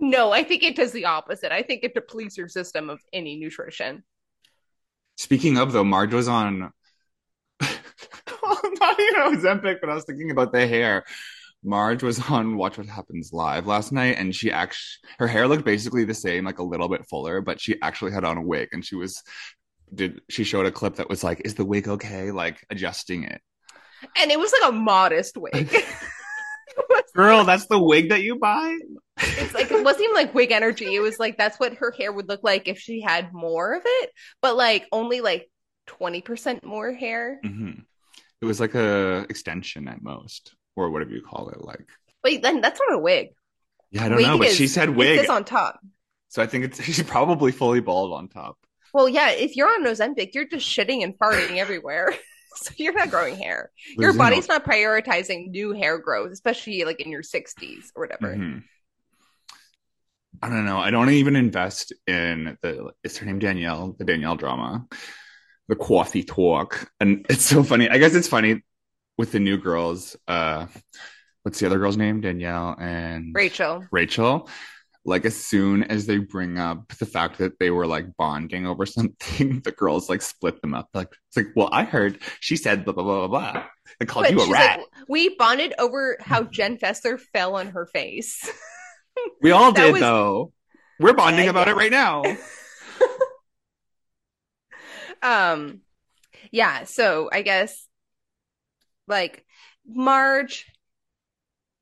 No, 0.00 0.30
I 0.32 0.44
think 0.44 0.62
it 0.62 0.76
does 0.76 0.92
the 0.92 1.06
opposite. 1.06 1.50
I 1.50 1.62
think 1.62 1.82
it 1.82 1.92
depletes 1.92 2.36
your 2.38 2.48
system 2.48 2.88
of 2.88 3.00
any 3.12 3.36
nutrition. 3.36 4.04
Speaking 5.16 5.58
of 5.58 5.72
though, 5.72 5.84
Marge 5.84 6.14
was 6.14 6.28
on 6.28 6.72
not 7.60 9.00
even 9.00 9.22
Ozempic, 9.36 9.78
but 9.80 9.90
I 9.90 9.94
was 9.94 10.04
thinking 10.04 10.30
about 10.30 10.52
the 10.52 10.66
hair. 10.66 11.04
Marge 11.64 12.04
was 12.04 12.20
on 12.30 12.56
Watch 12.56 12.78
What 12.78 12.86
Happens 12.86 13.32
Live 13.32 13.66
last 13.66 13.90
night, 13.90 14.16
and 14.18 14.32
she 14.34 14.52
actually 14.52 15.08
her 15.18 15.26
hair 15.26 15.48
looked 15.48 15.64
basically 15.64 16.04
the 16.04 16.14
same, 16.14 16.44
like 16.44 16.60
a 16.60 16.62
little 16.62 16.88
bit 16.88 17.04
fuller, 17.08 17.40
but 17.40 17.60
she 17.60 17.80
actually 17.82 18.12
had 18.12 18.24
on 18.24 18.36
a 18.38 18.42
wig, 18.42 18.68
and 18.72 18.84
she 18.84 18.94
was 18.94 19.22
did 19.94 20.20
she 20.28 20.44
showed 20.44 20.66
a 20.66 20.70
clip 20.70 20.96
that 20.96 21.08
was 21.08 21.22
like, 21.24 21.42
"Is 21.44 21.54
the 21.54 21.64
wig 21.64 21.88
okay?" 21.88 22.30
Like 22.30 22.64
adjusting 22.70 23.24
it. 23.24 23.40
And 24.16 24.30
it 24.30 24.38
was 24.38 24.52
like 24.60 24.70
a 24.70 24.74
modest 24.74 25.36
wig. 25.36 25.74
Girl, 27.14 27.44
that's 27.44 27.66
the 27.66 27.82
wig 27.82 28.10
that 28.10 28.22
you 28.22 28.36
buy. 28.38 28.78
it's 29.18 29.54
like 29.54 29.70
it 29.70 29.82
wasn't 29.82 30.04
even 30.04 30.14
like 30.14 30.34
wig 30.34 30.52
energy. 30.52 30.94
It 30.94 31.00
was 31.00 31.18
like 31.18 31.36
that's 31.36 31.58
what 31.58 31.74
her 31.74 31.90
hair 31.90 32.12
would 32.12 32.28
look 32.28 32.44
like 32.44 32.68
if 32.68 32.78
she 32.78 33.00
had 33.00 33.32
more 33.32 33.74
of 33.74 33.82
it, 33.84 34.10
but 34.40 34.56
like 34.56 34.86
only 34.92 35.20
like 35.20 35.50
twenty 35.86 36.20
percent 36.20 36.64
more 36.64 36.92
hair. 36.92 37.40
hmm 37.44 37.72
It 38.40 38.44
was 38.44 38.60
like 38.60 38.74
a 38.76 39.26
extension 39.28 39.88
at 39.88 40.02
most, 40.02 40.54
or 40.76 40.90
whatever 40.90 41.10
you 41.10 41.22
call 41.22 41.48
it. 41.48 41.60
Like, 41.60 41.88
Wait, 42.22 42.42
then 42.42 42.60
that's 42.60 42.78
not 42.88 42.96
a 42.96 43.02
wig. 43.02 43.28
yeah, 43.90 44.04
I 44.04 44.08
don't 44.08 44.18
Wig 44.18 44.26
know, 44.26 44.38
but 44.38 44.48
is- 44.48 44.56
she 44.56 44.68
said 44.68 44.90
wig, 44.90 45.28
on 45.28 45.44
top. 45.44 45.80
so 46.28 46.40
I 46.42 46.46
think 46.46 46.66
it's 46.66 46.80
she's 46.84 47.02
probably 47.02 47.50
fully 47.50 47.80
bald 47.80 48.12
on 48.12 48.28
top. 48.28 48.56
Well, 48.94 49.08
yeah, 49.08 49.30
if 49.30 49.56
you're 49.56 49.68
on 49.68 49.84
Ozempic, 49.84 50.34
you're 50.34 50.46
just 50.48 50.66
shitting 50.66 51.02
and 51.02 51.18
farting 51.18 51.56
everywhere. 51.58 52.14
so 52.56 52.72
you're 52.76 52.94
not 52.94 53.10
growing 53.10 53.36
hair. 53.36 53.70
Your 53.96 54.08
Losing 54.08 54.18
body's 54.18 54.48
not 54.48 54.64
prioritizing 54.64 55.50
new 55.50 55.72
hair 55.72 55.98
growth, 55.98 56.32
especially 56.32 56.84
like 56.84 57.00
in 57.00 57.10
your 57.10 57.22
60s 57.22 57.90
or 57.94 58.02
whatever. 58.06 58.34
Mhm. 58.34 58.62
I 60.42 60.48
don't 60.48 60.64
know. 60.64 60.78
I 60.78 60.90
don't 60.90 61.10
even 61.10 61.36
invest 61.36 61.92
in 62.06 62.56
the. 62.62 62.92
Is 63.02 63.18
her 63.18 63.26
name 63.26 63.38
Danielle? 63.40 63.96
The 63.98 64.04
Danielle 64.04 64.36
drama, 64.36 64.86
the 65.68 65.74
coffee 65.74 66.22
talk, 66.22 66.90
and 67.00 67.26
it's 67.28 67.44
so 67.44 67.62
funny. 67.64 67.88
I 67.88 67.98
guess 67.98 68.14
it's 68.14 68.28
funny 68.28 68.62
with 69.16 69.32
the 69.32 69.40
new 69.40 69.56
girls. 69.56 70.16
Uh, 70.28 70.66
what's 71.42 71.58
the 71.58 71.66
other 71.66 71.78
girl's 71.78 71.96
name? 71.96 72.20
Danielle 72.20 72.76
and 72.78 73.34
Rachel. 73.34 73.84
Rachel. 73.90 74.48
Like 75.04 75.24
as 75.24 75.36
soon 75.36 75.84
as 75.84 76.06
they 76.06 76.18
bring 76.18 76.58
up 76.58 76.88
the 76.98 77.06
fact 77.06 77.38
that 77.38 77.58
they 77.58 77.70
were 77.70 77.86
like 77.86 78.16
bonding 78.16 78.66
over 78.66 78.84
something, 78.86 79.60
the 79.60 79.72
girls 79.72 80.08
like 80.08 80.20
split 80.22 80.60
them 80.60 80.74
up. 80.74 80.88
Like 80.94 81.08
it's 81.28 81.36
like, 81.36 81.48
well, 81.56 81.70
I 81.72 81.84
heard 81.84 82.18
she 82.40 82.56
said 82.56 82.84
blah 82.84 82.92
blah 82.94 83.04
blah 83.04 83.26
blah 83.28 83.52
blah. 83.52 83.64
I 84.00 84.04
called 84.04 84.26
But 84.26 84.32
you 84.34 84.40
a 84.40 84.50
rat. 84.50 84.80
like, 84.80 84.88
we 85.08 85.34
bonded 85.36 85.72
over 85.78 86.18
how 86.20 86.42
Jen 86.42 86.76
Fessler 86.76 87.18
fell 87.32 87.56
on 87.56 87.68
her 87.68 87.86
face. 87.86 88.48
we 89.42 89.50
all 89.50 89.72
did 89.72 89.92
was- 89.92 90.00
though. 90.00 90.52
We're 91.00 91.12
bonding 91.14 91.44
Yeah, 91.44 91.50
about 91.50 91.68
yeah. 91.68 91.72
it 91.72 91.76
right 91.76 91.90
now. 91.92 92.22
um 95.22 95.80
yeah 96.52 96.84
so 96.84 97.28
i 97.32 97.42
guess 97.42 97.86
like 99.06 99.44
marge 99.86 100.66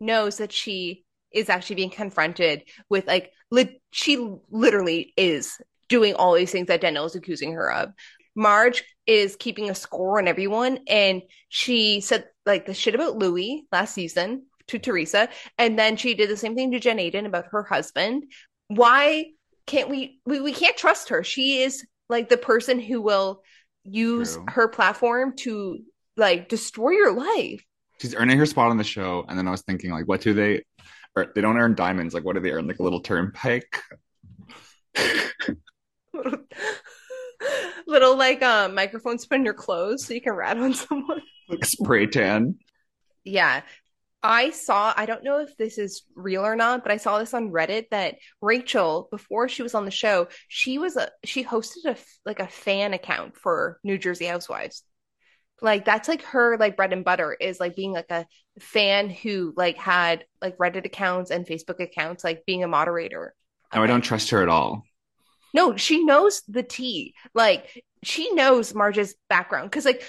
knows 0.01 0.39
that 0.39 0.53
she 0.53 1.05
is 1.33 1.49
actually 1.49 1.77
being 1.77 1.91
confronted 1.91 2.62
with 2.89 3.07
like 3.07 3.31
li- 3.51 3.81
she 3.91 4.35
literally 4.51 5.12
is 5.17 5.59
doing 5.89 6.15
all 6.15 6.35
these 6.35 6.51
things 6.51 6.67
that 6.67 6.81
danielle 6.81 7.07
is 7.07 7.15
accusing 7.15 7.53
her 7.53 7.73
of. 7.73 7.93
Marge 8.35 8.85
is 9.07 9.37
keeping 9.37 9.71
a 9.71 9.75
score 9.75 10.19
on 10.19 10.29
everyone 10.29 10.81
and 10.89 11.23
she 11.49 12.01
said 12.01 12.27
like 12.45 12.67
the 12.67 12.75
shit 12.75 12.95
about 12.95 13.17
louis 13.17 13.67
last 13.73 13.95
season 13.95 14.43
to 14.69 14.79
teresa 14.79 15.29
and 15.59 15.79
then 15.79 15.97
she 15.97 16.15
did 16.15 16.29
the 16.29 16.37
same 16.37 16.55
thing 16.55 16.73
to 16.73 16.81
jen 16.81 16.99
aydin 16.99 17.27
about 17.27 17.47
her 17.51 17.62
husband. 17.62 18.25
Why 18.69 19.27
can't 19.67 19.91
we 19.91 20.21
we, 20.27 20.41
we 20.41 20.53
can't 20.53 20.77
trust 20.77 21.09
her. 21.11 21.23
She 21.25 21.62
is 21.62 21.85
like 22.09 22.29
the 22.29 22.37
person 22.37 22.79
who 22.81 23.01
will 23.01 23.43
use 23.85 24.35
True. 24.35 24.45
her 24.49 24.69
platform 24.69 25.35
to 25.39 25.79
like 26.17 26.49
destroy 26.49 26.91
your 26.91 27.12
life. 27.12 27.65
She's 28.01 28.15
earning 28.15 28.39
her 28.39 28.47
spot 28.47 28.71
on 28.71 28.77
the 28.77 28.85
show 28.85 29.25
and 29.29 29.39
then 29.39 29.49
i 29.49 29.51
was 29.51 29.62
thinking 29.62 29.91
like 29.91 30.07
what 30.07 30.21
do 30.21 30.35
they 30.35 30.62
they 31.25 31.41
don't 31.41 31.57
earn 31.57 31.75
diamonds 31.75 32.15
like 32.15 32.25
what 32.25 32.35
do 32.35 32.41
they 32.41 32.51
earn? 32.51 32.67
Like 32.67 32.79
a 32.79 32.83
little 32.83 33.01
turnpike? 33.01 33.83
Little 37.87 38.17
like 38.17 38.43
uh, 38.43 38.69
microphones 38.69 39.27
put 39.27 39.37
in 39.37 39.45
your 39.45 39.55
clothes 39.55 40.07
so 40.07 40.15
you 40.15 40.21
can 40.21 40.33
rat 40.33 40.59
on 40.59 40.75
someone. 40.75 41.23
Like 41.49 41.65
spray 41.65 42.09
tan? 42.09 42.57
Yeah. 43.23 43.63
I 44.21 44.51
saw 44.51 44.93
i 44.97 45.07
don't 45.07 45.23
know 45.23 45.39
if 45.39 45.57
this 45.57 45.79
is 45.79 46.03
real 46.17 46.45
or 46.45 46.57
not 46.57 46.83
but 46.83 46.91
i 46.91 46.97
saw 46.97 47.21
this 47.21 47.33
on 47.33 47.53
reddit 47.53 47.91
that 47.91 48.17
rachel 48.41 49.07
before 49.13 49.49
she 49.49 49.63
was 49.63 49.75
on 49.75 49.85
the 49.85 49.91
show 49.93 50.27
she 50.49 50.79
was 50.79 50.97
a 50.97 51.09
she 51.25 51.45
hosted 51.45 51.85
a, 51.85 51.97
like 52.25 52.41
a 52.41 52.49
fan 52.49 52.93
account 52.95 53.37
for 53.37 53.79
new 53.85 53.97
jersey 53.97 54.25
housewives 54.25 54.83
like 55.62 55.85
that's 55.85 56.09
like 56.09 56.23
her 56.23 56.57
like 56.59 56.77
bread 56.77 56.92
and 56.92 57.05
butter 57.05 57.33
is 57.33 57.59
like 57.59 57.75
being 57.75 57.92
like 57.92 58.11
a 58.11 58.27
fan 58.61 59.09
who 59.09 59.53
like 59.57 59.77
had 59.77 60.25
like 60.42 60.57
reddit 60.59 60.85
accounts 60.85 61.31
and 61.31 61.47
facebook 61.47 61.81
accounts 61.81 62.23
like 62.23 62.45
being 62.47 62.62
a 62.62 62.69
moderator 62.69 63.35
no 63.75 63.83
i 63.83 63.87
don't 63.87 64.03
trust 64.03 64.31
her 64.31 64.42
at 64.42 64.49
all 64.49 64.83
no, 65.57 65.75
she 65.75 66.05
knows 66.05 66.42
the 66.49 66.62
tea. 66.62 67.14
Like 67.35 67.83
she 68.05 68.31
knows 68.33 68.75
Marge's 68.75 69.14
background 69.31 69.71
because 69.71 69.87
like 69.87 70.03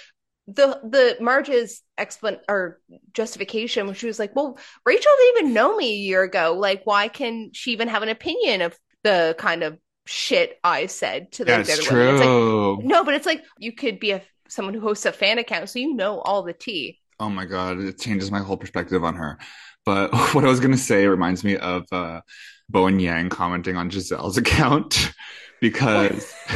the 0.46 0.80
the 0.84 1.18
Marge's 1.22 1.82
explan 1.98 2.40
or 2.50 2.82
justification 3.14 3.86
when 3.86 3.96
she 3.96 4.08
was 4.08 4.20
like, 4.20 4.36
"Well, 4.36 4.60
Rachel 4.86 5.12
didn't 5.18 5.38
even 5.38 5.54
know 5.54 5.78
me 5.78 5.94
a 5.94 5.98
year 5.98 6.24
ago. 6.24 6.54
Like, 6.60 6.82
why 6.84 7.08
can 7.08 7.52
she 7.54 7.72
even 7.72 7.88
have 7.88 8.04
an 8.04 8.10
opinion 8.10 8.62
of 8.62 8.78
the 9.04 9.36
kind 9.40 9.64
of 9.64 9.78
shit 10.06 10.60
I 10.66 10.88
said 10.88 11.32
to 11.34 11.46
the 11.46 11.52
that's 11.52 11.88
other 11.88 11.98
women?" 11.98 12.16
It's 12.16 12.26
like, 12.26 12.86
no, 12.86 13.06
but 13.06 13.14
it's 13.14 13.26
like 13.26 13.46
you 13.58 13.72
could 13.72 14.02
be 14.02 14.12
a 14.12 14.22
someone 14.52 14.74
who 14.74 14.82
hosts 14.82 15.06
a 15.06 15.12
fan 15.12 15.38
account, 15.40 15.70
so 15.70 15.80
you 15.80 15.94
know 15.94 16.20
all 16.22 16.44
the 16.44 16.54
tea. 16.54 17.00
oh 17.20 17.30
my 17.30 17.46
god 17.46 17.80
it 17.80 18.00
changes 18.00 18.32
my 18.32 18.40
whole 18.40 18.58
perspective 18.58 19.04
on 19.04 19.16
her 19.16 19.38
but 19.86 20.12
what 20.34 20.46
i 20.46 20.48
was 20.48 20.60
gonna 20.60 20.78
say 20.78 21.08
reminds 21.08 21.44
me 21.44 21.58
of 21.58 21.84
uh 21.92 22.22
bowen 22.70 23.00
yang 23.00 23.30
commenting 23.30 23.76
on 23.76 23.90
gizelle's 23.90 24.38
account 24.44 25.12
because 25.62 26.34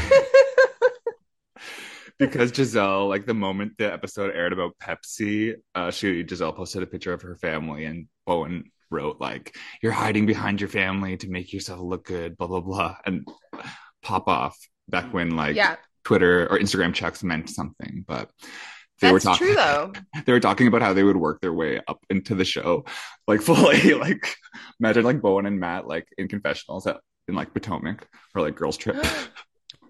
because 2.19 2.51
Gizelle, 2.51 3.09
like 3.09 3.25
the 3.25 3.33
moment 3.33 3.73
the 3.77 3.91
episode 3.91 4.35
aired 4.35 4.53
about 4.53 4.77
Pepsi, 4.77 5.55
uh, 5.73 5.89
she 5.89 6.23
Gizelle 6.23 6.55
posted 6.55 6.83
a 6.83 6.87
picture 6.87 7.13
of 7.13 7.21
her 7.23 7.35
family, 7.35 7.85
and 7.85 8.07
Bowen 8.27 8.65
wrote 8.91 9.19
like, 9.19 9.55
"You're 9.81 9.91
hiding 9.91 10.27
behind 10.27 10.61
your 10.61 10.69
family 10.69 11.17
to 11.17 11.29
make 11.29 11.51
yourself 11.51 11.79
look 11.81 12.05
good," 12.05 12.37
blah 12.37 12.47
blah 12.47 12.61
blah, 12.61 12.97
and 13.05 13.27
pop 14.03 14.27
off 14.27 14.57
back 14.87 15.11
when 15.13 15.35
like 15.35 15.55
yeah, 15.55 15.77
Twitter 16.03 16.47
or 16.47 16.59
Instagram 16.59 16.93
checks 16.93 17.23
meant 17.23 17.49
something, 17.49 18.03
but. 18.07 18.29
They 18.99 19.07
that's 19.07 19.13
were 19.25 19.31
talking. 19.31 19.47
true 19.47 19.55
though. 19.55 19.93
They 20.25 20.31
were 20.31 20.39
talking 20.39 20.67
about 20.67 20.83
how 20.83 20.93
they 20.93 21.01
would 21.01 21.17
work 21.17 21.41
their 21.41 21.53
way 21.53 21.81
up 21.87 22.05
into 22.11 22.35
the 22.35 22.45
show, 22.45 22.85
like 23.27 23.41
fully. 23.47 23.95
Like 23.95 24.35
imagine 24.79 25.03
like 25.03 25.21
Bowen 25.21 25.47
and 25.47 25.59
Matt 25.59 25.87
like 25.87 26.07
in 26.19 26.27
confessionals 26.27 26.85
at, 26.85 26.97
in 27.27 27.33
like 27.33 27.51
Potomac 27.51 28.07
or 28.35 28.43
like 28.43 28.55
Girls 28.55 28.77
Trip. 28.77 29.03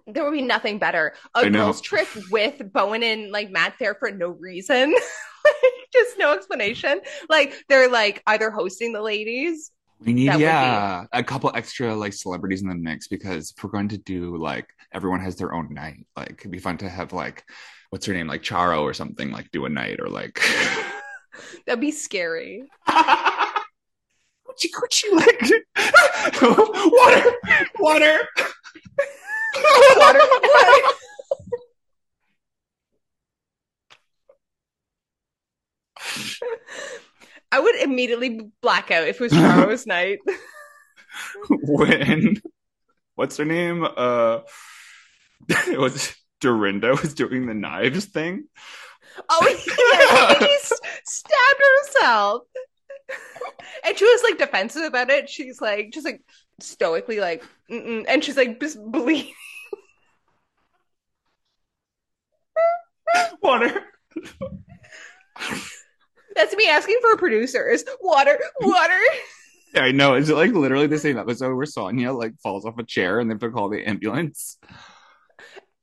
There 0.07 0.23
would 0.23 0.33
be 0.33 0.41
nothing 0.41 0.79
better. 0.79 1.13
A 1.35 1.49
girls 1.49 1.79
trip 1.79 2.07
with 2.31 2.73
Bowen 2.73 3.03
and 3.03 3.31
like 3.31 3.51
Matt 3.51 3.75
there 3.79 3.95
for 3.95 4.11
no 4.11 4.29
reason. 4.29 4.95
Like, 5.43 5.73
Just 5.91 6.19
no 6.19 6.33
explanation. 6.33 7.01
Like 7.27 7.55
they're 7.67 7.89
like 7.89 8.21
either 8.27 8.51
hosting 8.51 8.93
the 8.93 9.01
ladies. 9.01 9.71
We 10.03 10.13
need, 10.13 10.29
would 10.29 10.37
be- 10.37 10.43
yeah, 10.43 11.05
a 11.11 11.23
couple 11.23 11.51
extra 11.53 11.95
like 11.95 12.13
celebrities 12.13 12.61
in 12.63 12.69
the 12.69 12.75
mix 12.75 13.07
because 13.07 13.53
if 13.55 13.63
we're 13.63 13.69
going 13.69 13.89
to 13.89 13.97
do 13.99 14.35
like 14.37 14.67
everyone 14.91 15.19
has 15.19 15.35
their 15.35 15.53
own 15.53 15.73
night, 15.73 16.05
like 16.17 16.31
it'd 16.39 16.51
be 16.51 16.57
fun 16.59 16.77
to 16.79 16.89
have 16.89 17.13
like 17.13 17.43
what's 17.91 18.05
her 18.07 18.13
name, 18.13 18.27
like 18.27 18.41
Charo 18.41 18.81
or 18.81 18.93
something, 18.93 19.31
like 19.31 19.51
do 19.51 19.65
a 19.65 19.69
night 19.69 19.99
or 19.99 20.07
like 20.09 20.41
That'd 21.67 21.81
be 21.81 21.91
scary. 21.91 22.63
coochie 22.89 24.69
coochie 24.73 25.11
like 25.13 25.51
water, 26.41 27.31
water. 27.79 28.27
Water- 29.97 30.19
water. 30.41 30.95
I 37.51 37.59
would 37.59 37.75
immediately 37.75 38.51
black 38.61 38.91
out 38.91 39.07
if 39.07 39.19
it 39.19 39.21
was 39.21 39.31
Charo's 39.31 39.85
night. 39.87 40.19
when 41.49 42.41
what's 43.15 43.37
her 43.37 43.45
name? 43.45 43.83
Uh, 43.83 44.39
it 45.49 45.79
was 45.79 46.13
Dorinda 46.39 46.89
was 46.91 47.13
doing 47.13 47.45
the 47.45 47.53
knives 47.53 48.05
thing. 48.05 48.45
Oh 49.29 49.45
yeah, 50.39 50.47
she 50.47 50.57
stabbed 51.05 51.61
herself. 51.85 52.43
And 53.83 53.97
she 53.97 54.05
was 54.05 54.23
like 54.23 54.37
defensive 54.37 54.83
about 54.83 55.09
it. 55.09 55.29
She's 55.29 55.59
like 55.59 55.91
just 55.91 56.05
like 56.05 56.21
stoically 56.59 57.19
like, 57.19 57.43
Mm-mm. 57.69 58.05
and 58.07 58.23
she's 58.23 58.37
like 58.37 58.59
just 58.59 58.77
bleeding. 58.81 59.33
Water. 63.41 63.83
That's 66.35 66.55
me 66.55 66.67
asking 66.67 66.97
for 67.01 67.17
producers. 67.17 67.83
Water, 68.01 68.39
water. 68.61 68.99
Yeah, 69.73 69.83
I 69.83 69.91
know. 69.91 70.15
Is 70.15 70.29
it 70.29 70.35
like 70.35 70.51
literally 70.51 70.87
the 70.87 70.99
same 70.99 71.17
episode 71.17 71.55
where 71.55 71.65
Sonja 71.65 72.17
like 72.17 72.33
falls 72.41 72.65
off 72.65 72.77
a 72.77 72.83
chair 72.83 73.19
and 73.19 73.29
they 73.29 73.33
have 73.33 73.39
to 73.39 73.51
call 73.51 73.69
the 73.69 73.87
ambulance? 73.87 74.57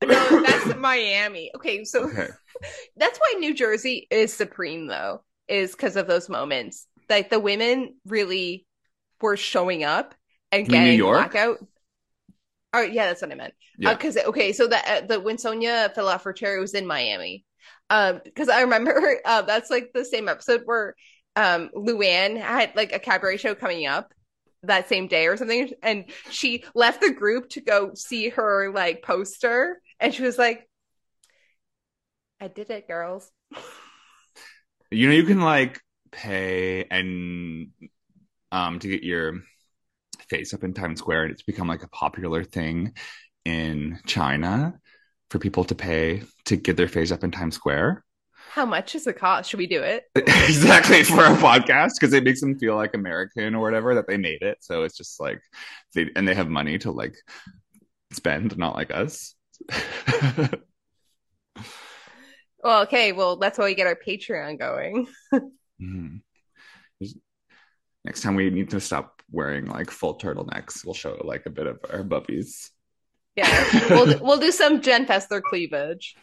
No, 0.02 0.42
that's 0.42 0.74
Miami. 0.76 1.50
Okay, 1.56 1.84
so 1.84 2.10
Okay. 2.10 2.28
that's 2.96 3.18
why 3.18 3.34
New 3.38 3.54
Jersey 3.54 4.06
is 4.10 4.32
supreme 4.32 4.86
though, 4.86 5.22
is 5.48 5.72
because 5.72 5.96
of 5.96 6.06
those 6.06 6.28
moments. 6.28 6.86
Like 7.08 7.30
the 7.30 7.40
women 7.40 7.96
really 8.06 8.66
were 9.20 9.36
showing 9.36 9.84
up 9.84 10.14
and 10.52 10.68
mean 10.68 10.84
New 10.84 10.94
getting 10.94 10.96
York? 10.96 11.32
blackout. 11.32 11.58
Oh 12.72 12.82
yeah, 12.82 13.06
that's 13.06 13.22
what 13.22 13.32
I 13.32 13.34
meant. 13.34 13.54
Yeah. 13.76 13.94
Because 13.94 14.16
okay, 14.16 14.52
so 14.52 14.66
that 14.68 15.04
uh, 15.04 15.06
the 15.06 15.20
when 15.20 15.36
Sonja 15.36 15.92
fell 15.94 16.08
off 16.08 16.24
her 16.24 16.32
chair 16.32 16.56
it 16.56 16.60
was 16.60 16.74
in 16.74 16.86
Miami. 16.86 17.44
Um, 17.90 18.20
because 18.24 18.48
I 18.48 18.62
remember 18.62 19.18
uh, 19.24 19.42
that's 19.42 19.70
like 19.70 19.90
the 19.94 20.04
same 20.04 20.28
episode 20.28 20.62
where 20.64 20.94
um 21.36 21.70
Luann 21.74 22.38
had 22.40 22.74
like 22.74 22.92
a 22.92 22.98
cabaret 22.98 23.36
show 23.36 23.54
coming 23.54 23.86
up 23.86 24.12
that 24.64 24.88
same 24.88 25.06
day 25.06 25.26
or 25.26 25.36
something, 25.36 25.70
and 25.82 26.06
she 26.30 26.64
left 26.74 27.00
the 27.00 27.12
group 27.12 27.48
to 27.50 27.60
go 27.60 27.92
see 27.94 28.30
her 28.30 28.72
like 28.72 29.02
poster, 29.02 29.80
and 30.00 30.12
she 30.12 30.22
was 30.22 30.38
like, 30.38 30.68
"I 32.40 32.48
did 32.48 32.70
it, 32.70 32.88
girls." 32.88 33.30
You 34.90 35.08
know, 35.08 35.14
you 35.14 35.24
can 35.24 35.40
like 35.40 35.80
pay 36.10 36.84
and 36.90 37.68
um 38.50 38.78
to 38.78 38.88
get 38.88 39.02
your 39.02 39.34
face 40.28 40.52
up 40.54 40.64
in 40.64 40.74
Times 40.74 40.98
Square, 40.98 41.24
and 41.24 41.32
it's 41.32 41.42
become 41.42 41.68
like 41.68 41.82
a 41.82 41.88
popular 41.88 42.42
thing 42.42 42.94
in 43.44 44.00
China 44.06 44.78
for 45.30 45.38
people 45.38 45.64
to 45.64 45.74
pay 45.74 46.22
to 46.46 46.56
get 46.56 46.76
their 46.76 46.88
face 46.88 47.10
up 47.12 47.24
in 47.24 47.30
Times 47.30 47.54
Square. 47.54 48.04
How 48.50 48.64
much 48.64 48.94
is 48.94 49.04
the 49.04 49.12
cost? 49.12 49.50
Should 49.50 49.58
we 49.58 49.66
do 49.66 49.82
it? 49.82 50.04
exactly 50.16 51.04
for 51.04 51.20
our 51.20 51.36
podcast 51.36 51.92
because 52.00 52.12
it 52.12 52.24
makes 52.24 52.40
them 52.40 52.58
feel 52.58 52.76
like 52.76 52.94
American 52.94 53.54
or 53.54 53.62
whatever 53.62 53.94
that 53.94 54.06
they 54.06 54.16
made 54.16 54.42
it. 54.42 54.58
So 54.60 54.82
it's 54.82 54.96
just 54.96 55.20
like 55.20 55.40
they 55.94 56.08
and 56.16 56.26
they 56.26 56.34
have 56.34 56.48
money 56.48 56.78
to 56.78 56.90
like 56.90 57.14
spend, 58.12 58.56
not 58.58 58.74
like 58.74 58.90
us. 58.90 59.34
Well, 62.62 62.82
okay. 62.82 63.12
Well, 63.12 63.36
that's 63.36 63.56
why 63.58 63.66
we 63.66 63.74
get 63.74 63.86
our 63.86 63.96
Patreon 63.96 64.58
going. 64.58 65.06
Mhm. 65.80 66.22
Next 68.04 68.22
time 68.22 68.34
we 68.34 68.50
need 68.50 68.70
to 68.70 68.80
stop 68.80 69.22
wearing 69.30 69.66
like 69.66 69.92
full 69.92 70.18
turtlenecks. 70.18 70.84
We'll 70.84 70.92
show 70.94 71.20
like 71.22 71.46
a 71.46 71.50
bit 71.50 71.68
of 71.68 71.78
our 71.88 72.02
bubbies. 72.02 72.70
Yeah, 73.38 73.88
we'll 73.90 74.18
we'll 74.20 74.38
do 74.40 74.50
some 74.50 74.80
Jen 74.80 75.06
Fessler 75.06 75.40
cleavage. 75.40 76.16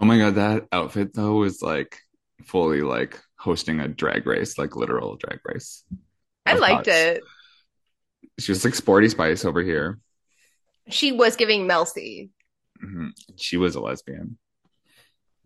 Oh 0.00 0.06
my 0.06 0.16
god, 0.16 0.36
that 0.36 0.66
outfit 0.72 1.12
though 1.12 1.34
was 1.34 1.60
like 1.60 2.00
fully 2.44 2.80
like 2.80 3.20
hosting 3.36 3.80
a 3.80 3.88
drag 3.88 4.26
race, 4.26 4.56
like 4.56 4.74
literal 4.74 5.16
drag 5.16 5.40
race. 5.44 5.84
I 6.46 6.54
liked 6.54 6.88
it. 6.88 7.22
She 8.38 8.52
was 8.52 8.64
like 8.64 8.74
sporty 8.74 9.10
spice 9.10 9.44
over 9.44 9.60
here. 9.60 9.98
She 10.88 11.12
was 11.12 11.36
giving 11.36 11.66
Mel 11.66 11.84
C. 11.84 12.30
Mhm. 12.82 13.10
She 13.36 13.58
was 13.58 13.74
a 13.74 13.80
lesbian. 13.80 14.38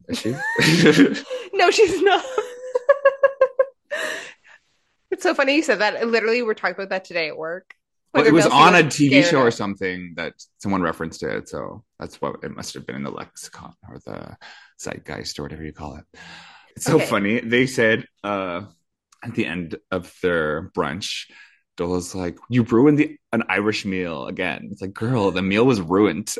Is 0.08 0.20
she? 0.20 0.34
No, 1.54 1.70
she's 1.70 2.00
not. 2.00 2.24
it's 5.10 5.22
so 5.22 5.34
funny 5.34 5.56
you 5.56 5.62
said 5.62 5.80
that. 5.80 6.06
Literally, 6.06 6.42
we're 6.42 6.54
talking 6.54 6.76
about 6.76 6.88
that 6.90 7.04
today 7.04 7.28
at 7.28 7.36
work. 7.36 7.74
Well, 8.14 8.26
it 8.26 8.32
was 8.32 8.46
on 8.46 8.74
a 8.74 8.82
TV 8.82 9.22
show 9.22 9.40
or 9.40 9.50
something 9.50 10.14
that 10.16 10.34
someone 10.58 10.82
referenced 10.82 11.22
it, 11.22 11.48
so 11.48 11.84
that's 11.98 12.20
what 12.20 12.36
it 12.42 12.54
must 12.54 12.74
have 12.74 12.86
been 12.86 12.96
in 12.96 13.02
the 13.04 13.10
lexicon 13.10 13.74
or 13.88 13.98
the 14.04 14.36
zeitgeist 14.80 15.38
or 15.38 15.42
whatever 15.44 15.64
you 15.64 15.72
call 15.72 15.96
it. 15.96 16.04
It's 16.76 16.84
so 16.86 16.96
Okay. 16.96 17.06
funny. 17.06 17.40
They 17.40 17.66
said 17.66 18.06
uh, 18.24 18.62
at 19.24 19.34
the 19.34 19.46
end 19.46 19.76
of 19.90 20.12
their 20.22 20.70
brunch, 20.76 21.30
Dola's 21.76 22.14
like, 22.14 22.38
"You 22.50 22.64
ruined 22.64 22.98
the 22.98 23.16
an 23.32 23.44
Irish 23.48 23.84
meal 23.84 24.26
again." 24.26 24.68
It's 24.72 24.82
like, 24.82 24.92
girl, 24.94 25.30
the 25.30 25.42
meal 25.42 25.64
was 25.64 25.80
ruined. 25.80 26.34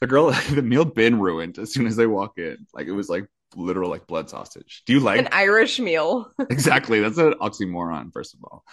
The 0.00 0.06
girl, 0.06 0.30
the 0.50 0.62
meal 0.62 0.84
been 0.84 1.20
ruined 1.20 1.58
as 1.58 1.72
soon 1.72 1.86
as 1.86 1.96
they 1.96 2.06
walk 2.06 2.38
in. 2.38 2.66
Like 2.74 2.86
it 2.86 2.92
was 2.92 3.08
like 3.08 3.26
literal 3.54 3.90
like 3.90 4.06
blood 4.06 4.28
sausage. 4.28 4.82
Do 4.86 4.92
you 4.92 5.00
like 5.00 5.20
An 5.20 5.28
Irish 5.32 5.78
meal. 5.78 6.30
exactly? 6.50 7.00
That's 7.00 7.18
an 7.18 7.34
oxymoron. 7.34 8.12
First 8.12 8.34
of 8.34 8.40
all, 8.44 8.64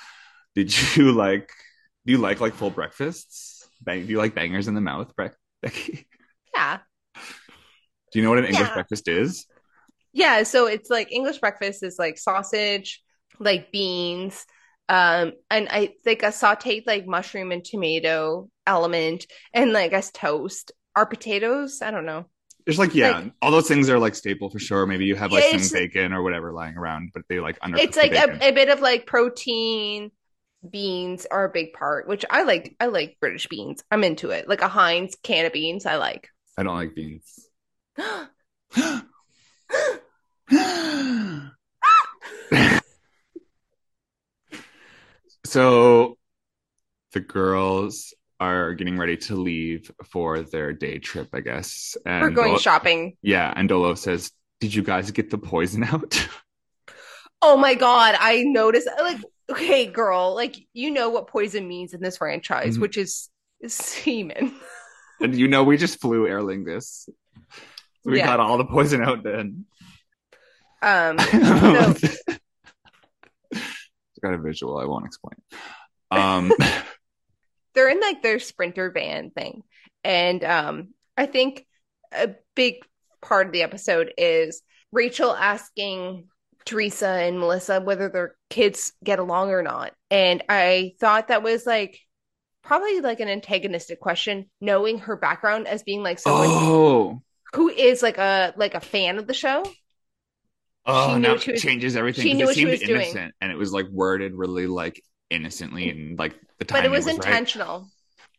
did 0.55 0.73
you 0.95 1.11
like? 1.11 1.49
Do 2.05 2.11
you 2.11 2.17
like 2.17 2.39
like 2.41 2.53
full 2.53 2.69
breakfasts? 2.69 3.67
Bang, 3.81 4.05
do 4.05 4.11
you 4.11 4.17
like 4.17 4.35
bangers 4.35 4.67
in 4.67 4.75
the 4.75 4.81
mouth, 4.81 5.15
Bre- 5.15 5.27
Becky? 5.61 6.07
Yeah. 6.55 6.79
Do 7.15 8.19
you 8.19 8.21
know 8.23 8.29
what 8.29 8.39
an 8.39 8.45
English 8.45 8.67
Yeah. 8.67 8.73
breakfast 8.73 9.07
is? 9.07 9.47
Yeah. 10.11 10.43
So 10.43 10.67
it's 10.67 10.89
like 10.89 11.11
English 11.11 11.39
breakfast 11.39 11.81
is 11.83 11.97
like 11.97 12.17
sausage, 12.17 13.01
like 13.39 13.71
beans, 13.71 14.45
um, 14.89 15.33
and 15.49 15.67
I 15.71 15.93
like 16.05 16.23
a 16.23 16.27
sauteed 16.27 16.83
like 16.85 17.07
mushroom 17.07 17.51
and 17.51 17.63
tomato 17.65 18.49
element, 18.67 19.25
and 19.53 19.73
like 19.73 19.93
as 19.93 20.11
toast. 20.11 20.71
Are 20.95 21.07
potatoes? 21.07 21.81
I 21.81 21.89
don't 21.89 22.05
know. 22.05 22.25
It's 22.67 22.77
like 22.77 22.93
yeah, 22.93 23.17
Like- 23.19 23.33
all 23.41 23.49
those 23.49 23.67
things 23.67 23.89
are 23.89 23.97
like 23.97 24.13
staple 24.13 24.49
for 24.51 24.59
sure. 24.59 24.85
Maybe 24.85 25.05
you 25.05 25.15
have 25.15 25.31
like 25.31 25.59
some 25.59 25.79
bacon 25.79 26.13
or 26.13 26.21
whatever 26.21 26.51
lying 26.53 26.77
around, 26.77 27.09
but 27.15 27.23
they 27.27 27.39
like 27.39 27.57
under. 27.61 27.79
it's 27.79 27.97
like 27.97 28.11
a, 28.13 28.37
a 28.47 28.51
bit 28.51 28.69
of 28.69 28.79
like 28.79 29.07
protein 29.07 30.11
beans 30.69 31.25
are 31.29 31.45
a 31.45 31.49
big 31.49 31.73
part 31.73 32.07
which 32.07 32.23
i 32.29 32.43
like 32.43 32.75
i 32.79 32.85
like 32.85 33.17
british 33.19 33.47
beans 33.47 33.83
i'm 33.91 34.03
into 34.03 34.29
it 34.29 34.47
like 34.47 34.61
a 34.61 34.67
heinz 34.67 35.15
can 35.21 35.45
of 35.45 35.53
beans 35.53 35.85
i 35.85 35.95
like 35.95 36.29
I 36.57 36.63
don't 36.63 36.75
like 36.75 36.93
beans. 36.95 37.49
so 45.45 46.17
the 47.13 47.19
girls 47.19 48.13
are 48.39 48.73
getting 48.75 48.97
ready 48.97 49.17
to 49.17 49.35
leave 49.35 49.91
for 50.05 50.41
their 50.41 50.73
day 50.73 50.99
trip, 50.99 51.29
I 51.33 51.39
guess. 51.39 51.97
And 52.05 52.21
we're 52.21 52.29
going 52.29 52.49
Dolo- 52.49 52.59
shopping 52.59 53.17
Yeah, 53.21 53.51
and 53.55 53.67
Dolo 53.67 53.95
says, 53.95 54.31
"Did 54.59 54.75
you 54.75 54.83
guys 54.83 55.09
get 55.11 55.29
the 55.31 55.37
poison 55.39 55.83
out?" 55.83 56.27
oh 57.45 57.57
my 57.57 57.75
god 57.75 58.15
i 58.19 58.41
noticed 58.43 58.87
like 59.01 59.17
okay 59.49 59.85
girl 59.85 60.33
like 60.35 60.55
you 60.73 60.89
know 60.91 61.09
what 61.09 61.27
poison 61.27 61.67
means 61.67 61.93
in 61.93 62.01
this 62.01 62.17
franchise 62.17 62.77
Mhm. 62.77 62.81
which 62.81 62.97
is 62.97 63.29
semen 63.67 64.53
and 65.21 65.35
you 65.37 65.47
know, 65.47 65.63
we 65.63 65.77
just 65.77 66.01
flew 66.01 66.27
Aer 66.27 66.41
this. 66.65 67.07
So 68.01 68.11
we 68.11 68.17
Yeah. 68.17 68.25
got 68.25 68.39
all 68.41 68.57
the 68.57 68.65
poison 68.65 69.01
out 69.01 69.23
then. 69.23 69.65
um 70.81 71.15
no. 71.33 71.93
got 74.21 74.33
a 74.33 74.37
visual. 74.37 74.77
I 74.77 74.85
won't 74.85 75.05
explain. 75.05 75.35
Um, 76.11 76.51
they're 77.73 77.89
in 77.89 77.99
like 78.01 78.21
their 78.21 78.39
sprinter 78.39 78.91
van 78.91 79.29
thing 79.31 79.63
and 80.03 80.43
um 80.43 80.89
i 81.17 81.25
think 81.25 81.65
a 82.11 82.35
big 82.55 82.75
part 83.21 83.47
of 83.47 83.53
the 83.53 83.63
episode 83.63 84.13
is 84.17 84.61
rachel 84.91 85.33
asking 85.33 86.27
teresa 86.65 87.07
and 87.07 87.39
melissa 87.39 87.81
whether 87.81 88.09
their 88.09 88.35
kids 88.49 88.93
get 89.03 89.19
along 89.19 89.49
or 89.49 89.61
not 89.61 89.91
and 90.09 90.43
i 90.49 90.93
thought 90.99 91.27
that 91.27 91.43
was 91.43 91.65
like 91.65 91.99
probably 92.63 93.01
like 93.01 93.19
an 93.19 93.27
antagonistic 93.27 93.99
question 93.99 94.49
knowing 94.61 94.97
her 94.99 95.15
background 95.17 95.67
as 95.67 95.83
being 95.83 96.01
like 96.03 96.19
someone 96.19 96.47
oh, 96.49 97.21
who 97.53 97.69
is 97.69 98.01
like 98.01 98.17
a 98.17 98.53
like 98.55 98.73
a 98.75 98.79
fan 98.79 99.17
of 99.17 99.27
the 99.27 99.33
show 99.33 99.63
oh, 100.85 101.07
She 101.09 101.13
knew 101.13 101.19
now 101.19 101.29
what 101.35 101.47
was- 101.47 101.47
it 101.47 101.61
changes 101.61 101.95
everything. 101.95 102.23
she 102.23 102.33
knew 102.33 102.43
it 102.43 102.45
what 102.47 102.55
she 102.55 102.61
seemed 102.61 102.71
was 102.71 102.79
doing. 102.81 103.01
innocent, 103.01 103.33
and 103.41 103.51
it 103.51 103.57
was 103.57 103.71
like 103.73 103.87
worded 103.89 104.33
really 104.33 104.67
like 104.67 105.01
innocently, 105.29 105.89
and 105.89 106.17
like 106.19 106.35
the 106.59 106.65
time. 106.65 106.79
but 106.79 106.85
it 106.85 106.91
was, 106.91 107.05
right. 107.05 107.15
intentional 107.15 107.89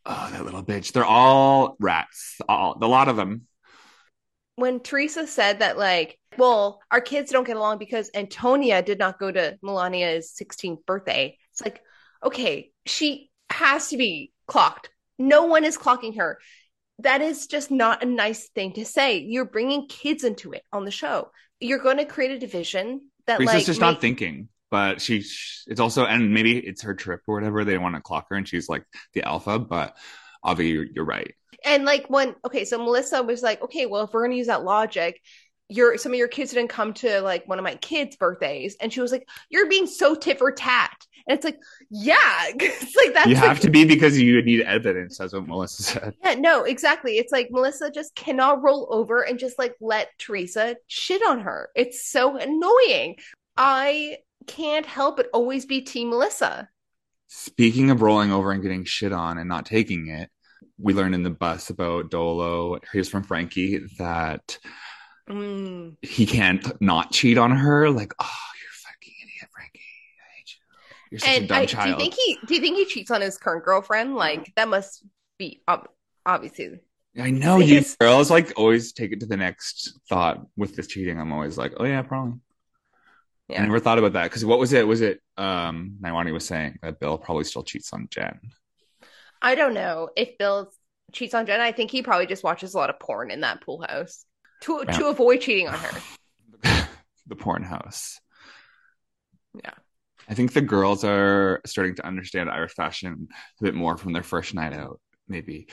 Oh, 0.06 0.28
that 0.32 0.44
little 0.44 0.62
bitch. 0.62 0.92
They're 0.92 1.04
all 1.04 1.76
rats. 1.80 2.38
All 2.46 2.76
a 2.80 2.86
lot 2.86 3.08
of 3.08 3.16
them. 3.16 3.46
When 4.56 4.80
Teresa 4.80 5.26
said 5.26 5.58
that, 5.60 5.76
like, 5.78 6.18
well, 6.38 6.80
our 6.90 7.00
kids 7.00 7.32
don't 7.32 7.46
get 7.46 7.56
along 7.56 7.78
because 7.78 8.10
Antonia 8.14 8.82
did 8.82 8.98
not 8.98 9.18
go 9.18 9.30
to 9.30 9.58
Milania's 9.62 10.32
16th 10.40 10.84
birthday. 10.86 11.36
It's 11.52 11.60
like, 11.60 11.80
okay, 12.22 12.70
she 12.86 13.30
has 13.50 13.88
to 13.88 13.96
be 13.96 14.32
clocked. 14.46 14.90
No 15.18 15.44
one 15.44 15.64
is 15.64 15.78
clocking 15.78 16.18
her. 16.18 16.38
That 17.00 17.20
is 17.20 17.46
just 17.46 17.70
not 17.70 18.02
a 18.02 18.06
nice 18.06 18.48
thing 18.50 18.72
to 18.74 18.84
say. 18.84 19.18
You're 19.18 19.44
bringing 19.44 19.88
kids 19.88 20.24
into 20.24 20.52
it 20.52 20.62
on 20.72 20.84
the 20.84 20.90
show. 20.90 21.30
You're 21.60 21.78
going 21.78 21.98
to 21.98 22.04
create 22.04 22.30
a 22.30 22.38
division 22.38 23.10
that, 23.26 23.38
Teresa's 23.38 23.54
like, 23.54 23.66
just 23.66 23.80
make- 23.80 23.90
not 23.92 24.00
thinking. 24.00 24.48
But 24.70 25.00
she, 25.00 25.24
it's 25.68 25.78
also, 25.78 26.04
and 26.04 26.34
maybe 26.34 26.58
it's 26.58 26.82
her 26.82 26.94
trip 26.94 27.20
or 27.28 27.36
whatever. 27.36 27.64
They 27.64 27.78
want 27.78 27.94
to 27.94 28.00
clock 28.00 28.26
her, 28.30 28.36
and 28.36 28.48
she's 28.48 28.68
like 28.68 28.84
the 29.12 29.22
alpha. 29.22 29.60
But 29.60 29.96
Avi, 30.42 30.68
you're, 30.68 30.84
you're 30.84 31.04
right. 31.04 31.32
And 31.64 31.84
like 31.84 32.08
when 32.08 32.34
okay, 32.44 32.64
so 32.64 32.78
Melissa 32.78 33.22
was 33.22 33.42
like, 33.42 33.62
okay, 33.62 33.86
well, 33.86 34.04
if 34.04 34.12
we're 34.12 34.24
gonna 34.24 34.36
use 34.36 34.48
that 34.48 34.64
logic, 34.64 35.20
your 35.68 35.96
some 35.98 36.12
of 36.12 36.18
your 36.18 36.28
kids 36.28 36.52
didn't 36.52 36.68
come 36.68 36.92
to 36.94 37.20
like 37.20 37.48
one 37.48 37.58
of 37.58 37.64
my 37.64 37.76
kids' 37.76 38.16
birthdays, 38.16 38.76
and 38.80 38.92
she 38.92 39.00
was 39.00 39.12
like, 39.12 39.28
you're 39.48 39.68
being 39.68 39.86
so 39.86 40.14
tit 40.14 40.38
for 40.38 40.52
tat. 40.52 41.06
And 41.26 41.36
it's 41.36 41.44
like, 41.44 41.58
yeah, 41.90 42.18
it's 42.48 42.96
like 42.96 43.14
that's 43.14 43.28
you 43.28 43.36
have 43.36 43.56
like, 43.56 43.60
to 43.60 43.70
be 43.70 43.84
because 43.84 44.18
you 44.18 44.42
need 44.42 44.60
evidence. 44.62 45.18
That's 45.18 45.32
what 45.32 45.46
Melissa 45.46 45.82
said. 45.82 46.14
Yeah, 46.22 46.34
no, 46.34 46.64
exactly. 46.64 47.18
It's 47.18 47.32
like 47.32 47.48
Melissa 47.50 47.90
just 47.90 48.14
cannot 48.14 48.62
roll 48.62 48.88
over 48.90 49.22
and 49.22 49.38
just 49.38 49.58
like 49.58 49.74
let 49.80 50.10
Teresa 50.18 50.76
shit 50.86 51.22
on 51.26 51.40
her. 51.40 51.70
It's 51.74 52.06
so 52.10 52.36
annoying. 52.36 53.16
I 53.56 54.18
can't 54.46 54.84
help 54.84 55.16
but 55.16 55.28
always 55.32 55.64
be 55.64 55.80
Team 55.80 56.10
Melissa. 56.10 56.68
Speaking 57.28 57.90
of 57.90 58.02
rolling 58.02 58.30
over 58.30 58.52
and 58.52 58.62
getting 58.62 58.84
shit 58.84 59.12
on 59.12 59.38
and 59.38 59.48
not 59.48 59.66
taking 59.66 60.08
it, 60.08 60.30
we 60.78 60.92
learned 60.94 61.14
in 61.14 61.22
the 61.22 61.30
bus 61.30 61.70
about 61.70 62.10
Dolo. 62.10 62.78
Here's 62.92 63.08
from 63.08 63.22
Frankie 63.22 63.78
that 63.98 64.58
Mm. 65.28 65.96
he 66.02 66.26
can't 66.26 66.80
not 66.82 67.10
cheat 67.10 67.38
on 67.38 67.50
her. 67.50 67.88
Like, 67.88 68.12
oh, 68.18 68.38
you're 68.60 68.68
a 68.70 68.92
fucking 68.92 69.14
idiot, 69.22 69.50
Frankie. 69.54 69.80
I 70.20 70.36
hate 70.36 70.50
you. 70.50 71.10
You're 71.12 71.18
such 71.20 71.30
a 71.30 71.46
dumb 71.46 71.58
I, 71.80 71.84
do 71.84 71.90
you 71.90 71.96
think 71.96 72.14
he 72.14 72.38
do 72.46 72.54
you 72.54 72.60
think 72.60 72.76
he 72.76 72.84
cheats 72.84 73.10
on 73.10 73.22
his 73.22 73.38
current 73.38 73.64
girlfriend? 73.64 74.16
Like 74.16 74.52
that 74.56 74.68
must 74.68 75.02
be 75.38 75.62
ob- 75.66 75.88
obviously. 76.26 76.80
I 77.18 77.30
know 77.30 77.58
you 77.58 77.82
girls 78.00 78.30
like 78.30 78.52
always 78.56 78.92
take 78.92 79.12
it 79.12 79.20
to 79.20 79.26
the 79.26 79.36
next 79.36 79.98
thought 80.08 80.44
with 80.56 80.76
this 80.76 80.88
cheating. 80.88 81.18
I'm 81.18 81.32
always 81.32 81.56
like, 81.56 81.72
oh 81.78 81.84
yeah, 81.84 82.02
probably. 82.02 82.40
Yeah. 83.48 83.62
I 83.62 83.64
never 83.66 83.78
thought 83.80 83.98
about 83.98 84.14
that 84.14 84.24
because 84.24 84.44
what 84.44 84.58
was 84.58 84.72
it? 84.74 84.86
Was 84.86 85.00
it 85.00 85.20
um 85.38 85.96
Naiwani 86.02 86.32
was 86.34 86.46
saying 86.46 86.78
that 86.82 87.00
Bill 87.00 87.16
probably 87.16 87.44
still 87.44 87.62
cheats 87.62 87.92
on 87.94 88.08
Jen. 88.10 88.40
I 89.44 89.54
don't 89.54 89.74
know 89.74 90.08
if 90.16 90.38
Bill 90.38 90.72
cheats 91.12 91.34
on 91.34 91.44
Jen. 91.44 91.60
I 91.60 91.70
think 91.70 91.90
he 91.90 92.00
probably 92.02 92.26
just 92.26 92.42
watches 92.42 92.72
a 92.72 92.78
lot 92.78 92.88
of 92.88 92.98
porn 92.98 93.30
in 93.30 93.42
that 93.42 93.60
pool 93.60 93.84
house 93.86 94.24
to 94.62 94.82
Yeah. 94.88 94.92
to 94.96 95.06
avoid 95.08 95.42
cheating 95.42 95.68
on 95.68 95.78
her. 95.78 96.00
the 97.26 97.36
porn 97.36 97.62
house. 97.62 98.18
Yeah. 99.62 99.74
I 100.28 100.32
think 100.34 100.54
the 100.54 100.62
girls 100.62 101.04
are 101.04 101.60
starting 101.66 101.94
to 101.96 102.06
understand 102.06 102.48
Irish 102.48 102.72
fashion 102.72 103.28
a 103.60 103.64
bit 103.64 103.74
more 103.74 103.98
from 103.98 104.14
their 104.14 104.22
first 104.22 104.54
night 104.54 104.72
out, 104.72 104.98
maybe. 105.28 105.68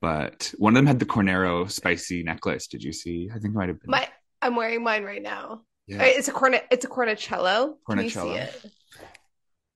But 0.00 0.54
one 0.56 0.74
of 0.74 0.76
them 0.76 0.86
had 0.86 1.00
the 1.00 1.04
Cornero 1.04 1.66
spicy 1.66 2.22
necklace. 2.22 2.68
Did 2.68 2.84
you 2.84 2.92
see? 2.92 3.28
I 3.28 3.40
think 3.40 3.54
it 3.54 3.58
might 3.58 3.68
have 3.68 3.80
been. 3.80 3.90
My 3.90 4.08
I'm 4.40 4.54
wearing 4.54 4.84
mine 4.84 5.02
right 5.02 5.20
now. 5.20 5.62
yeah. 5.88 6.04
It's 6.04 6.28
a 6.28 6.32
cornet. 6.32 6.64
It's 6.70 6.84
a 6.84 6.88
cornicello. 6.88 7.74
Can 7.88 7.98
you 7.98 8.08
see 8.08 8.34
it? 8.34 8.64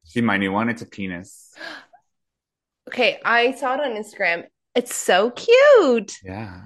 See 0.05 0.21
my 0.21 0.37
new 0.37 0.53
one? 0.53 0.69
It's 0.69 0.83
a 0.83 0.87
penis. 0.87 1.53
Okay, 2.89 3.21
I 3.25 3.53
saw 3.53 3.75
it 3.75 3.81
on 3.81 3.91
Instagram. 3.93 4.45
It's 4.75 4.95
so 4.95 5.31
cute. 5.31 6.19
Yeah. 6.23 6.61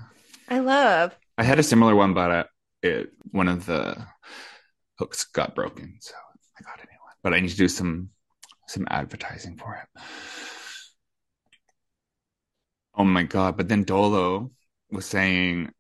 I 0.49 0.61
love. 0.61 1.17
I 1.37 1.45
had 1.45 1.59
a 1.59 1.63
similar 1.63 1.95
one, 1.95 2.15
but 2.15 2.31
uh, 2.31 2.45
it 2.83 3.11
one 3.31 3.49
of 3.49 3.67
the 3.67 3.97
hooks 4.99 5.25
got 5.25 5.55
broken, 5.55 5.99
so 6.01 6.15
I 6.59 6.63
got 6.63 6.79
a 6.79 6.87
new 6.87 6.99
one. 7.03 7.15
But 7.23 7.35
I 7.35 7.41
need 7.41 7.51
to 7.51 7.57
do 7.57 7.69
some 7.69 8.11
some 8.67 8.87
advertising 8.91 9.57
for 9.57 9.75
it. 9.75 10.03
Oh 12.97 13.05
my 13.05 13.23
god! 13.23 13.57
But 13.57 13.69
then 13.69 13.85
Dolo 13.85 14.51
was 14.91 15.07
saying, 15.07 15.71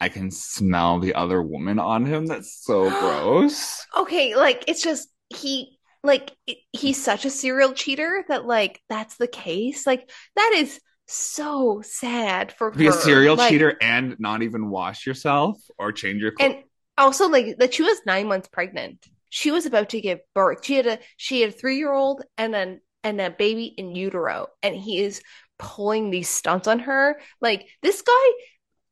"I 0.00 0.08
can 0.08 0.30
smell 0.30 1.00
the 1.00 1.14
other 1.14 1.42
woman 1.42 1.78
on 1.78 2.06
him." 2.06 2.26
That's 2.26 2.64
so 2.64 2.88
gross. 3.00 3.84
Okay, 3.98 4.36
like 4.36 4.64
it's 4.68 4.82
just 4.82 5.08
he 5.28 5.78
like 6.02 6.32
it- 6.46 6.58
he's 6.72 7.02
such 7.02 7.24
a 7.24 7.30
serial 7.30 7.72
cheater 7.72 8.24
that 8.28 8.46
like 8.46 8.80
that's 8.88 9.16
the 9.16 9.28
case. 9.28 9.86
Like 9.86 10.10
that 10.36 10.52
is 10.56 10.80
so 11.06 11.82
sad 11.84 12.52
for 12.52 12.70
Be 12.70 12.86
a 12.86 12.92
serial 12.92 13.36
Like, 13.36 13.50
cheater 13.50 13.76
and 13.82 14.16
not 14.20 14.42
even 14.42 14.70
wash 14.70 15.06
yourself 15.06 15.58
or 15.78 15.92
change 15.92 16.22
your 16.22 16.30
clothes. 16.32 16.52
and 16.54 16.64
also 16.96 17.28
like 17.28 17.56
that 17.58 17.74
she 17.74 17.82
was 17.82 18.00
nine 18.06 18.28
months 18.28 18.48
pregnant. 18.48 19.04
She 19.28 19.50
was 19.50 19.66
about 19.66 19.90
to 19.90 20.00
give 20.00 20.20
birth. 20.34 20.64
She 20.64 20.74
had 20.76 20.86
a 20.86 20.98
she 21.16 21.40
had 21.40 21.50
a 21.50 21.52
three 21.52 21.76
year 21.78 21.92
old 21.92 22.22
and 22.38 22.52
then 22.54 22.80
and 23.02 23.20
a 23.20 23.30
baby 23.30 23.64
in 23.64 23.94
utero, 23.94 24.48
and 24.62 24.76
he 24.76 24.98
is 25.00 25.22
pulling 25.58 26.10
these 26.10 26.28
stunts 26.28 26.68
on 26.68 26.80
her. 26.80 27.18
Like 27.40 27.66
this 27.82 28.02
guy, 28.02 28.30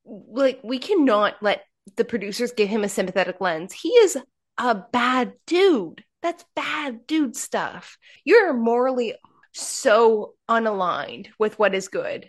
like 0.05 0.61
we 0.65 0.79
cannot 0.79 1.35
let 1.43 1.63
the 1.97 2.05
producers 2.05 2.53
give 2.53 2.69
him 2.69 2.85
a 2.85 2.89
sympathetic 2.89 3.41
lens. 3.41 3.73
He 3.73 3.91
is 3.91 4.17
a 4.59 4.75
bad 4.75 5.33
dude. 5.47 6.05
That's 6.29 6.45
bad 6.55 7.07
dude 7.07 7.37
stuff. 7.37 7.97
You're 8.23 8.53
morally 8.53 9.15
so 9.55 10.35
unaligned 10.47 11.29
with 11.39 11.59
what 11.59 11.75
is 11.75 11.89
good. 11.89 12.29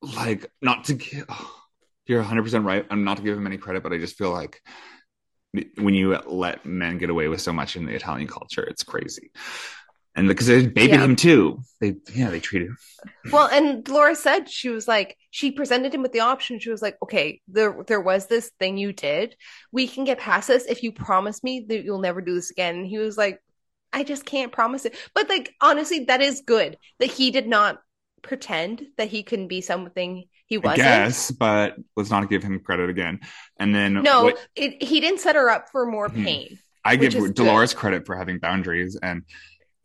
like 0.00 0.46
not 0.62 0.84
to 0.84 0.94
give 0.94 1.24
oh, 1.28 1.60
you're 2.06 2.22
100% 2.22 2.64
right 2.64 2.86
i'm 2.90 3.02
not 3.02 3.16
to 3.16 3.22
give 3.24 3.36
him 3.36 3.48
any 3.48 3.56
credit 3.56 3.82
but 3.82 3.92
i 3.92 3.98
just 3.98 4.16
feel 4.16 4.30
like 4.30 4.60
when 5.76 5.94
you 5.94 6.16
let 6.26 6.64
men 6.64 6.98
get 6.98 7.10
away 7.10 7.26
with 7.26 7.40
so 7.40 7.52
much 7.52 7.74
in 7.74 7.84
the 7.84 7.94
italian 7.94 8.28
culture 8.28 8.62
it's 8.62 8.84
crazy 8.84 9.32
and 10.16 10.28
because 10.28 10.46
they 10.46 10.66
babied 10.66 10.90
Yeah. 10.96 11.04
him 11.04 11.16
too 11.16 11.60
they 11.80 11.96
yeah 12.14 12.30
they 12.30 12.40
treat 12.40 12.62
him 12.62 12.76
Well, 13.32 13.48
and 13.48 13.86
Laura 13.88 14.14
said 14.14 14.48
she 14.48 14.68
was 14.70 14.88
like 14.88 15.16
she 15.30 15.50
presented 15.50 15.92
him 15.92 16.00
with 16.02 16.12
the 16.12 16.20
option. 16.20 16.58
She 16.60 16.70
was 16.70 16.80
like, 16.80 16.96
"Okay, 17.02 17.40
there 17.48 17.76
there 17.86 18.00
was 18.00 18.26
this 18.28 18.50
thing 18.60 18.78
you 18.78 18.92
did. 18.92 19.36
We 19.72 19.86
can 19.88 20.04
get 20.04 20.18
past 20.18 20.48
this 20.48 20.64
if 20.66 20.82
you 20.82 20.92
promise 20.92 21.42
me 21.42 21.66
that 21.68 21.84
you'll 21.84 22.00
never 22.00 22.20
do 22.22 22.34
this 22.34 22.50
again." 22.50 22.76
And 22.76 22.86
he 22.86 22.98
was 22.98 23.18
like, 23.18 23.40
"I 23.92 24.04
just 24.04 24.24
can't 24.24 24.52
promise 24.52 24.84
it." 24.86 24.96
But 25.14 25.28
like 25.28 25.52
honestly, 25.60 26.04
that 26.06 26.22
is 26.22 26.42
good 26.46 26.78
that 27.00 27.10
he 27.10 27.30
did 27.30 27.46
not 27.48 27.80
pretend 28.22 28.86
that 28.96 29.08
he 29.08 29.22
couldn't 29.22 29.48
be 29.48 29.60
something 29.60 30.24
he 30.46 30.56
wasn't. 30.58 30.78
guess 30.78 31.30
but 31.30 31.74
let's 31.96 32.10
not 32.10 32.30
give 32.30 32.42
him 32.42 32.58
credit 32.60 32.88
again 32.88 33.18
and 33.58 33.74
then 33.74 33.94
No, 34.02 34.24
what- 34.24 34.48
it, 34.56 34.82
he 34.82 35.00
didn't 35.00 35.20
set 35.20 35.36
her 35.36 35.50
up 35.50 35.68
for 35.70 35.84
more 35.86 36.08
Mhm. 36.08 36.24
pain. 36.24 36.58
i 36.86 36.96
give 36.96 37.12
dolores 37.34 37.74
credit 37.74 38.04
for 38.06 38.14
having 38.16 38.38
boundaries 38.38 38.96
and 39.02 39.22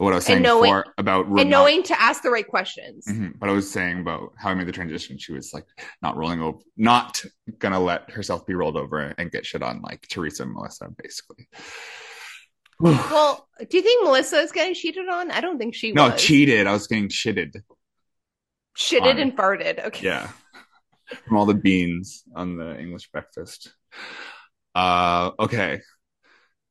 what 0.05 0.13
i 0.13 0.15
was 0.15 0.25
saying 0.25 0.41
knowing- 0.41 0.71
before 0.71 0.93
about 0.97 1.25
and 1.27 1.35
not- 1.35 1.47
knowing 1.47 1.83
to 1.83 2.01
ask 2.01 2.23
the 2.23 2.29
right 2.31 2.47
questions. 2.47 3.05
Mhm. 3.07 3.37
But 3.37 3.49
I 3.49 3.51
was 3.51 3.69
saying 3.69 3.99
about 3.99 4.33
how 4.37 4.49
I 4.49 4.53
made 4.53 4.67
the 4.67 4.71
transition. 4.71 5.17
She 5.17 5.33
was 5.33 5.53
like 5.53 5.65
not 6.01 6.15
rolling 6.17 6.41
over, 6.41 6.57
not 6.77 7.23
gonna 7.57 7.79
let 7.79 8.09
herself 8.11 8.45
be 8.45 8.53
rolled 8.55 8.77
over 8.77 8.99
and 9.17 9.29
get 9.31 9.45
shit 9.45 9.61
on 9.61 9.81
like 9.81 10.07
Teresa 10.07 10.43
and 10.43 10.53
Melissa, 10.53 10.89
basically. 11.01 11.47
Well, 12.81 13.45
do 13.69 13.75
you 13.75 13.83
think 13.83 14.05
Melissa 14.05 14.37
is 14.37 14.53
getting 14.53 14.73
cheated 14.73 15.09
on? 15.09 15.31
I 15.31 15.41
don't 15.41 15.57
think 15.57 15.75
she 15.75 15.91
no, 15.91 16.11
was. 16.11 16.21
cheated. 16.23 16.65
I 16.65 16.71
was 16.71 16.87
getting 16.87 17.09
shitted. 17.09 17.61
Shitted 18.77 19.01
on. 19.15 19.19
and 19.19 19.35
farted. 19.35 19.85
Okay. 19.87 20.05
Yeah, 20.05 20.29
from 21.27 21.35
all 21.35 21.45
the 21.45 21.55
beans 21.55 22.23
on 22.33 22.55
the 22.55 22.79
English 22.79 23.11
breakfast. 23.11 23.73
Uh, 24.73 25.31
okay. 25.37 25.81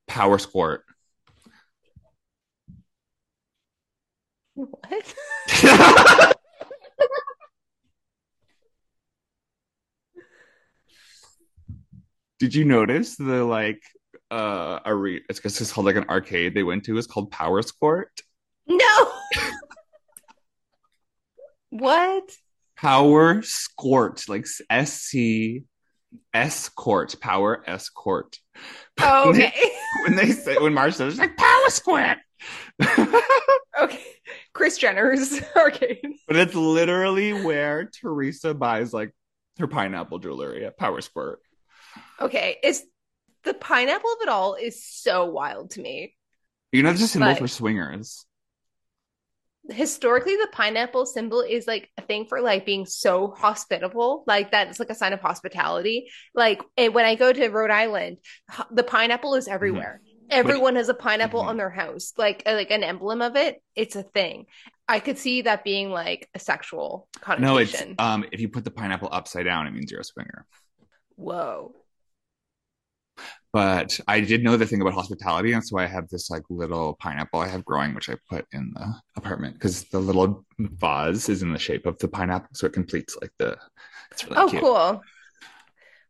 Power 0.07 0.39
squirt. 0.39 0.83
What? 4.59 5.15
Did 12.41 12.57
you 12.57 12.65
notice 12.65 13.15
the 13.15 13.45
like 13.45 13.81
uh 14.33 14.81
a 14.85 14.93
re- 14.95 15.23
it's 15.29 15.39
because 15.39 15.61
it's 15.61 15.73
called 15.73 15.87
like 15.87 15.95
an 15.95 16.09
arcade 16.09 16.55
they 16.55 16.65
went 16.65 16.83
to 16.85 16.99
is 16.99 17.07
called 17.07 17.31
Power 17.31 17.63
Squirt. 17.63 18.21
No. 18.67 19.13
what? 21.71 22.29
Power 22.77 23.43
Squirt, 23.43 24.29
like 24.29 24.45
S 24.69 24.95
C 24.95 25.63
S 26.35 26.69
Court, 26.69 27.15
Power 27.21 27.63
S 27.65 27.91
Court. 27.91 28.37
Oh, 29.01 29.31
okay. 29.35 29.53
when 30.03 30.17
they 30.17 30.33
say 30.33 30.59
when 30.59 30.75
Marge 30.75 30.95
says 30.95 31.17
like 31.17 31.37
Power 31.37 31.71
Squirt, 31.71 32.19
okay. 33.81 34.05
Kris 34.53 34.79
Jenner's 34.79 35.41
arcade. 35.57 36.01
but 36.27 36.37
it's 36.37 36.55
literally 36.55 37.33
where 37.33 37.87
Teresa 37.87 38.55
buys 38.55 38.93
like 38.93 39.13
her 39.59 39.67
pineapple 39.67 40.19
jewelry 40.19 40.65
at 40.65 40.77
Power 40.77 41.01
Squirt. 41.01 41.41
Okay. 42.21 42.59
It's 42.63 42.83
the 43.45 43.55
pineapple 43.55 44.11
of 44.13 44.19
it 44.23 44.29
all 44.29 44.55
is 44.55 44.85
so 44.85 45.27
wild 45.27 45.71
to 45.73 45.81
me. 45.81 46.15
You 46.73 46.83
know, 46.83 46.91
it's 46.91 47.03
a 47.03 47.09
symbol 47.09 47.31
But- 47.31 47.39
for 47.39 47.49
swingers. 47.49 48.25
Historically, 49.71 50.35
the 50.35 50.49
pineapple 50.51 51.05
symbol 51.05 51.43
is 51.43 51.67
like 51.67 51.91
a 51.99 52.03
thing 52.03 52.25
for 52.25 52.41
like 52.41 52.65
being 52.65 52.87
so 52.87 53.35
hospitable. 53.37 54.25
Like 54.27 54.51
that's 54.51 54.81
like 54.81 54.89
a 54.89 54.95
sign 54.95 55.13
of 55.13 55.21
hospitality. 55.21 56.09
Like 56.35 56.63
when 56.79 57.05
I 57.05 57.17
go 57.17 57.31
to 57.31 57.49
Rhode 57.49 57.71
Island, 57.71 58.17
the 58.71 58.83
pineapple 58.83 59.35
is 59.35 59.45
mm-hmm. 59.45 59.55
everywhere. 59.55 60.01
Everyone 60.31 60.77
has 60.77 60.89
a 60.89 60.95
pineapple 60.95 61.43
Mhm. 61.43 61.47
on 61.47 61.57
their 61.57 61.71
house, 61.71 62.13
like 62.17 62.43
uh, 62.47 62.53
like 62.53 62.71
an 62.71 62.83
emblem 62.83 63.23
of 63.23 63.37
it. 63.37 63.63
It's 63.75 63.97
a 63.97 64.03
thing. 64.03 64.47
I 64.87 65.01
could 65.01 65.19
see 65.19 65.43
that 65.43 65.65
being 65.65 65.91
like 65.91 66.29
a 66.35 66.39
sexual 66.39 67.09
connotation. 67.21 67.47
No, 67.49 67.59
it's 67.59 67.83
um 67.99 68.25
if 68.33 68.41
you 68.41 68.49
put 68.49 68.65
the 68.65 68.71
pineapple 68.71 69.09
upside 69.13 69.45
down, 69.45 69.67
it 69.67 69.73
means 69.73 69.91
you're 69.91 70.01
a 70.01 70.05
swinger. 70.05 70.47
Whoa. 71.17 71.75
But 73.53 73.99
I 74.07 74.21
did 74.21 74.45
know 74.45 74.57
the 74.59 74.67
thing 74.67 74.83
about 74.83 74.93
hospitality, 74.93 75.53
and 75.53 75.65
so 75.67 75.79
I 75.79 75.87
have 75.87 76.09
this 76.11 76.29
like 76.31 76.43
little 76.51 76.95
pineapple 77.01 77.41
I 77.41 77.49
have 77.49 77.65
growing, 77.65 77.95
which 77.95 78.11
I 78.11 78.17
put 78.29 78.47
in 78.53 78.73
the 78.75 78.95
apartment 79.17 79.55
because 79.55 79.85
the 79.85 79.99
little 79.99 80.45
vase 80.59 81.29
is 81.31 81.43
in 81.43 81.53
the 81.53 81.59
shape 81.59 81.87
of 81.87 81.99
the 81.99 82.09
pineapple, 82.09 82.51
so 82.53 82.67
it 82.67 82.73
completes 82.75 83.17
like 83.21 83.33
the. 83.39 83.57
It's 84.13 84.25
really 84.25 84.37
Oh, 84.37 84.49
cute. 84.49 84.63
cool. 84.63 85.03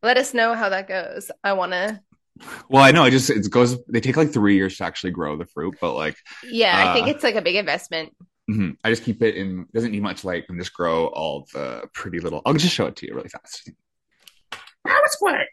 Let 0.02 0.16
us 0.18 0.34
know 0.34 0.54
how 0.54 0.68
that 0.68 0.88
goes. 0.88 1.30
I 1.44 1.52
want 1.54 1.72
to. 1.72 2.00
Well, 2.68 2.82
I 2.82 2.90
know 2.90 3.02
I 3.02 3.10
just 3.10 3.30
it 3.30 3.50
goes. 3.50 3.82
They 3.86 4.00
take 4.00 4.16
like 4.16 4.32
three 4.32 4.56
years 4.56 4.76
to 4.78 4.84
actually 4.84 5.10
grow 5.12 5.36
the 5.36 5.46
fruit, 5.46 5.76
but 5.80 5.94
like 5.94 6.16
Yeah, 6.44 6.74
I 6.76 6.92
think 6.92 7.08
Uh, 7.08 7.10
it's 7.10 7.24
like 7.24 7.34
a 7.34 7.42
big 7.42 7.56
investment. 7.56 8.14
mhm, 8.50 8.76
I 8.84 8.90
just 8.90 9.04
keep 9.04 9.22
it 9.22 9.36
in. 9.36 9.66
Doesn't 9.74 9.92
need 9.92 10.02
much 10.02 10.24
light, 10.24 10.44
and 10.48 10.58
just 10.58 10.72
grow 10.72 11.06
all 11.08 11.46
the 11.52 11.88
pretty 11.94 12.20
little. 12.20 12.42
I'll 12.46 12.54
just 12.54 12.74
show 12.74 12.86
it 12.86 12.96
to 12.96 13.06
you 13.06 13.14
really 13.14 13.28
fast. 13.28 13.70
Power 14.86 15.02
square. 15.06 15.46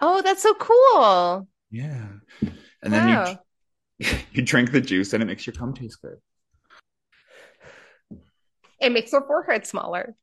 Oh, 0.00 0.22
that's 0.22 0.42
so 0.42 0.54
cool. 0.54 1.48
Yeah, 1.70 2.06
and 2.82 2.92
then 2.92 3.06
Wow. 3.08 3.40
you 4.00 4.08
you 4.32 4.42
drink 4.42 4.72
the 4.72 4.80
juice, 4.80 5.12
and 5.12 5.22
it 5.22 5.26
makes 5.26 5.46
your 5.46 5.54
cum 5.54 5.74
taste 5.74 6.00
good. 6.02 6.18
It 8.80 8.92
makes 8.92 9.12
your 9.12 9.22
forehead 9.26 9.66
smaller. 9.66 10.14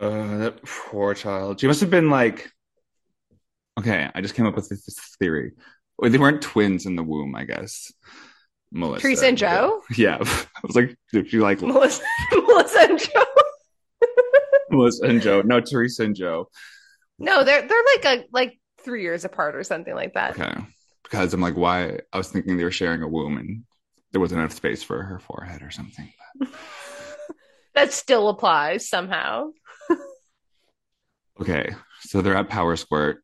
Uh, 0.00 0.38
that 0.38 0.62
poor 0.64 1.12
child. 1.14 1.60
She 1.60 1.66
must 1.66 1.80
have 1.80 1.90
been 1.90 2.08
like, 2.08 2.50
okay, 3.78 4.10
I 4.14 4.20
just 4.22 4.34
came 4.34 4.46
up 4.46 4.56
with 4.56 4.68
this 4.68 4.86
theory. 5.18 5.52
Or 5.98 6.08
they 6.08 6.16
weren't 6.16 6.40
twins 6.40 6.86
in 6.86 6.96
the 6.96 7.02
womb, 7.02 7.34
I 7.34 7.44
guess. 7.44 7.92
Melissa. 8.72 9.02
Teresa 9.02 9.26
and 9.26 9.36
Joe? 9.36 9.82
Yeah. 9.96 10.16
I 10.20 10.60
was 10.62 10.74
like, 10.76 10.96
did 11.12 11.32
you 11.32 11.40
like 11.40 11.60
Melissa, 11.60 12.02
Melissa 12.32 12.80
and 12.80 12.98
Joe. 12.98 13.24
Melissa 14.70 15.04
and 15.04 15.20
Joe? 15.20 15.42
No, 15.42 15.60
Teresa 15.60 16.04
and 16.04 16.16
Joe. 16.16 16.48
No, 17.18 17.44
they're 17.44 17.66
they're 17.66 17.84
like 17.96 18.04
a 18.06 18.24
like 18.32 18.58
three 18.82 19.02
years 19.02 19.26
apart 19.26 19.54
or 19.54 19.64
something 19.64 19.94
like 19.94 20.14
that. 20.14 20.38
Okay. 20.38 20.58
Because 21.02 21.34
I'm 21.34 21.40
like, 21.40 21.56
why? 21.56 21.98
I 22.12 22.16
was 22.16 22.28
thinking 22.28 22.56
they 22.56 22.64
were 22.64 22.70
sharing 22.70 23.02
a 23.02 23.08
womb 23.08 23.36
and 23.36 23.64
there 24.12 24.20
wasn't 24.20 24.40
enough 24.40 24.54
space 24.54 24.82
for 24.82 25.02
her 25.02 25.18
forehead 25.18 25.60
or 25.60 25.70
something. 25.70 26.10
That 27.74 27.92
still 27.92 28.28
applies 28.28 28.88
somehow. 28.88 29.50
Okay. 31.40 31.70
So 32.00 32.20
they're 32.20 32.36
at 32.36 32.48
Power 32.48 32.76
Squirt. 32.76 33.22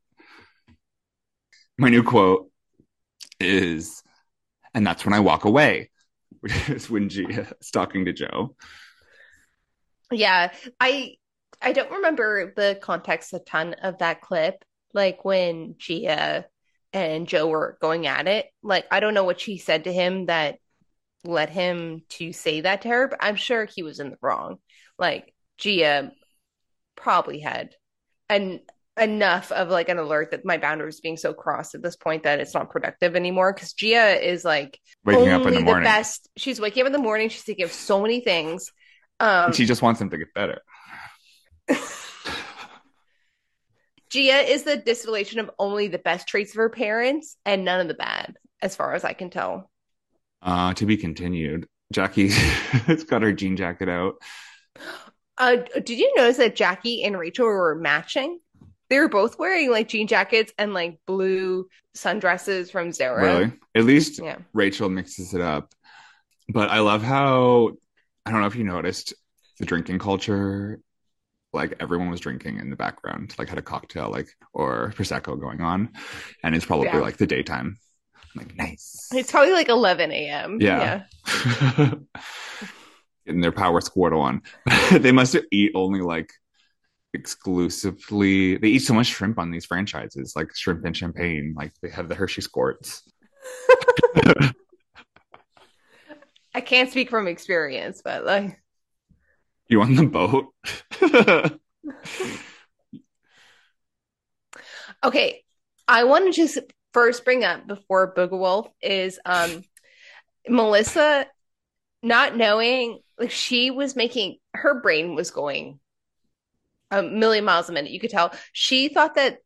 My 1.77 1.89
new 1.89 2.03
quote 2.03 2.49
is, 3.39 4.01
and 4.73 4.85
that's 4.85 5.05
when 5.05 5.13
I 5.13 5.19
walk 5.19 5.45
away, 5.45 5.91
which 6.39 6.69
is 6.69 6.89
when 6.89 7.09
Gia 7.09 7.47
is 7.61 7.71
talking 7.71 8.05
to 8.05 8.13
Joe. 8.13 8.55
Yeah, 10.11 10.53
I 10.79 11.15
I 11.61 11.73
don't 11.73 11.91
remember 11.91 12.53
the 12.55 12.79
context 12.81 13.33
a 13.33 13.39
ton 13.39 13.73
of 13.75 13.99
that 13.99 14.21
clip. 14.21 14.63
Like 14.93 15.25
when 15.25 15.75
Gia 15.77 16.45
and 16.93 17.27
Joe 17.27 17.47
were 17.47 17.77
going 17.81 18.07
at 18.07 18.27
it. 18.27 18.47
Like 18.63 18.85
I 18.91 18.99
don't 18.99 19.13
know 19.13 19.23
what 19.23 19.39
she 19.39 19.57
said 19.57 19.83
to 19.83 19.93
him 19.93 20.27
that 20.27 20.59
led 21.23 21.49
him 21.49 22.03
to 22.09 22.33
say 22.33 22.61
that 22.61 22.81
to 22.83 22.89
her, 22.89 23.07
but 23.07 23.19
I'm 23.21 23.35
sure 23.35 23.65
he 23.65 23.83
was 23.83 23.99
in 23.99 24.09
the 24.11 24.17
wrong. 24.21 24.57
Like 24.97 25.33
Gia 25.57 26.11
probably 26.95 27.39
had 27.39 27.75
an 28.29 28.61
enough 28.99 29.51
of 29.51 29.69
like 29.69 29.89
an 29.89 29.97
alert 29.97 30.31
that 30.31 30.43
my 30.43 30.57
boundaries 30.57 30.99
being 30.99 31.17
so 31.17 31.33
crossed 31.33 31.75
at 31.75 31.83
this 31.83 31.95
point 31.95 32.23
that 32.23 32.39
it's 32.39 32.53
not 32.53 32.69
productive 32.69 33.15
anymore. 33.15 33.53
Because 33.53 33.73
Gia 33.73 34.19
is 34.19 34.43
like 34.43 34.79
Waking 35.05 35.29
up 35.29 35.41
in 35.41 35.47
only 35.47 35.59
the 35.59 35.63
morning. 35.63 35.83
best. 35.83 36.29
She's 36.35 36.59
waking 36.59 36.81
up 36.81 36.87
in 36.87 36.93
the 36.93 36.99
morning. 36.99 37.29
She's 37.29 37.43
thinking 37.43 37.65
of 37.65 37.71
so 37.71 38.01
many 38.01 38.21
things. 38.21 38.71
Um, 39.19 39.53
she 39.53 39.65
just 39.65 39.81
wants 39.81 39.99
him 40.01 40.09
to 40.09 40.17
get 40.17 40.33
better. 40.33 40.61
Gia 44.09 44.49
is 44.49 44.63
the 44.63 44.77
distillation 44.77 45.39
of 45.39 45.51
only 45.59 45.89
the 45.89 45.97
best 45.97 46.27
traits 46.27 46.51
of 46.51 46.57
her 46.57 46.69
parents 46.69 47.35
and 47.45 47.65
none 47.65 47.81
of 47.81 47.89
the 47.89 47.93
bad, 47.93 48.37
as 48.61 48.75
far 48.75 48.93
as 48.93 49.03
I 49.03 49.13
can 49.13 49.29
tell. 49.29 49.69
Uh, 50.41 50.73
to 50.75 50.85
be 50.85 50.95
continued. 50.97 51.67
Jackie 51.91 52.29
has 52.29 53.03
got 53.03 53.21
her 53.21 53.33
jean 53.33 53.57
jacket 53.57 53.89
out. 53.89 54.15
Uh, 55.37 55.57
did 55.83 55.97
you 55.99 56.11
notice 56.15 56.37
that 56.37 56.55
Jackie 56.55 57.03
and 57.03 57.17
Rachel 57.17 57.45
were 57.45 57.75
matching? 57.75 58.39
They 58.89 58.99
were 58.99 59.09
both 59.09 59.37
wearing 59.37 59.69
like 59.69 59.87
jean 59.89 60.07
jackets 60.07 60.53
and 60.57 60.73
like 60.73 60.99
blue 61.05 61.67
sundresses 61.95 62.71
from 62.71 62.91
Zara. 62.93 63.21
Really? 63.21 63.51
At 63.75 63.83
least 63.83 64.19
Yeah. 64.23 64.37
Rachel 64.53 64.89
mixes 64.89 65.33
it 65.33 65.41
up. 65.41 65.73
But 66.49 66.69
I 66.69 66.79
love 66.79 67.03
how 67.03 67.71
I 68.25 68.31
don't 68.31 68.39
know 68.41 68.47
if 68.47 68.55
you 68.55 68.63
noticed 68.63 69.13
the 69.59 69.65
drinking 69.65 69.99
culture. 69.99 70.79
Like 71.53 71.75
everyone 71.79 72.09
was 72.09 72.19
drinking 72.19 72.59
in 72.59 72.69
the 72.69 72.75
background, 72.75 73.33
like 73.37 73.49
had 73.49 73.57
a 73.57 73.61
cocktail, 73.61 74.09
like 74.09 74.27
or 74.53 74.93
prosecco 74.95 75.39
going 75.39 75.61
on, 75.61 75.89
and 76.43 76.55
it's 76.55 76.65
probably 76.65 76.87
Yeah. 76.87 76.99
like 76.99 77.17
the 77.17 77.27
daytime. 77.27 77.77
I'm 78.15 78.41
like 78.45 78.55
nice. 78.55 79.09
It's 79.13 79.31
probably 79.31 79.53
like 79.53 79.69
11 79.69 80.11
a.m. 80.11 80.59
Yeah. 80.61 81.03
Getting 83.27 83.41
their 83.41 83.51
power 83.51 83.81
squirt 83.81 84.13
on. 84.13 84.41
they 84.91 85.11
must 85.11 85.35
eat 85.51 85.73
only 85.75 85.99
like 85.99 86.31
exclusively. 87.13 88.55
They 88.55 88.69
eat 88.69 88.79
so 88.79 88.93
much 88.93 89.07
shrimp 89.07 89.37
on 89.37 89.51
these 89.51 89.65
franchises, 89.65 90.31
like 90.33 90.55
shrimp 90.55 90.85
and 90.85 90.95
champagne. 90.95 91.53
Like 91.55 91.73
they 91.81 91.89
have 91.89 92.07
the 92.07 92.15
Hershey 92.15 92.39
squirts. 92.41 93.03
I 96.55 96.61
can't 96.61 96.89
speak 96.89 97.09
from 97.09 97.27
experience, 97.27 98.01
but 98.01 98.23
like, 98.23 98.61
You 99.67 99.81
on 99.81 99.95
the 99.95 100.05
boat? 100.05 100.53
okay. 105.03 105.43
I 105.85 106.05
want 106.05 106.25
to 106.25 106.31
just 106.31 106.59
first 106.93 107.25
bring 107.25 107.43
up 107.43 107.67
before 107.67 108.15
Booga 108.15 108.39
Wolf 108.39 108.69
is 108.81 109.19
um 109.25 109.63
Melissa 110.47 111.27
not 112.01 112.37
knowing 112.37 112.99
like 113.19 113.31
she 113.31 113.71
was 113.71 113.95
making 113.95 114.37
her 114.53 114.79
brain 114.81 115.15
was 115.15 115.31
going 115.31 115.79
a 116.91 117.03
million 117.03 117.45
miles 117.45 117.69
a 117.69 117.73
minute. 117.73 117.91
You 117.91 117.99
could 117.99 118.11
tell 118.11 118.33
she 118.53 118.89
thought 118.89 119.15
that 119.15 119.39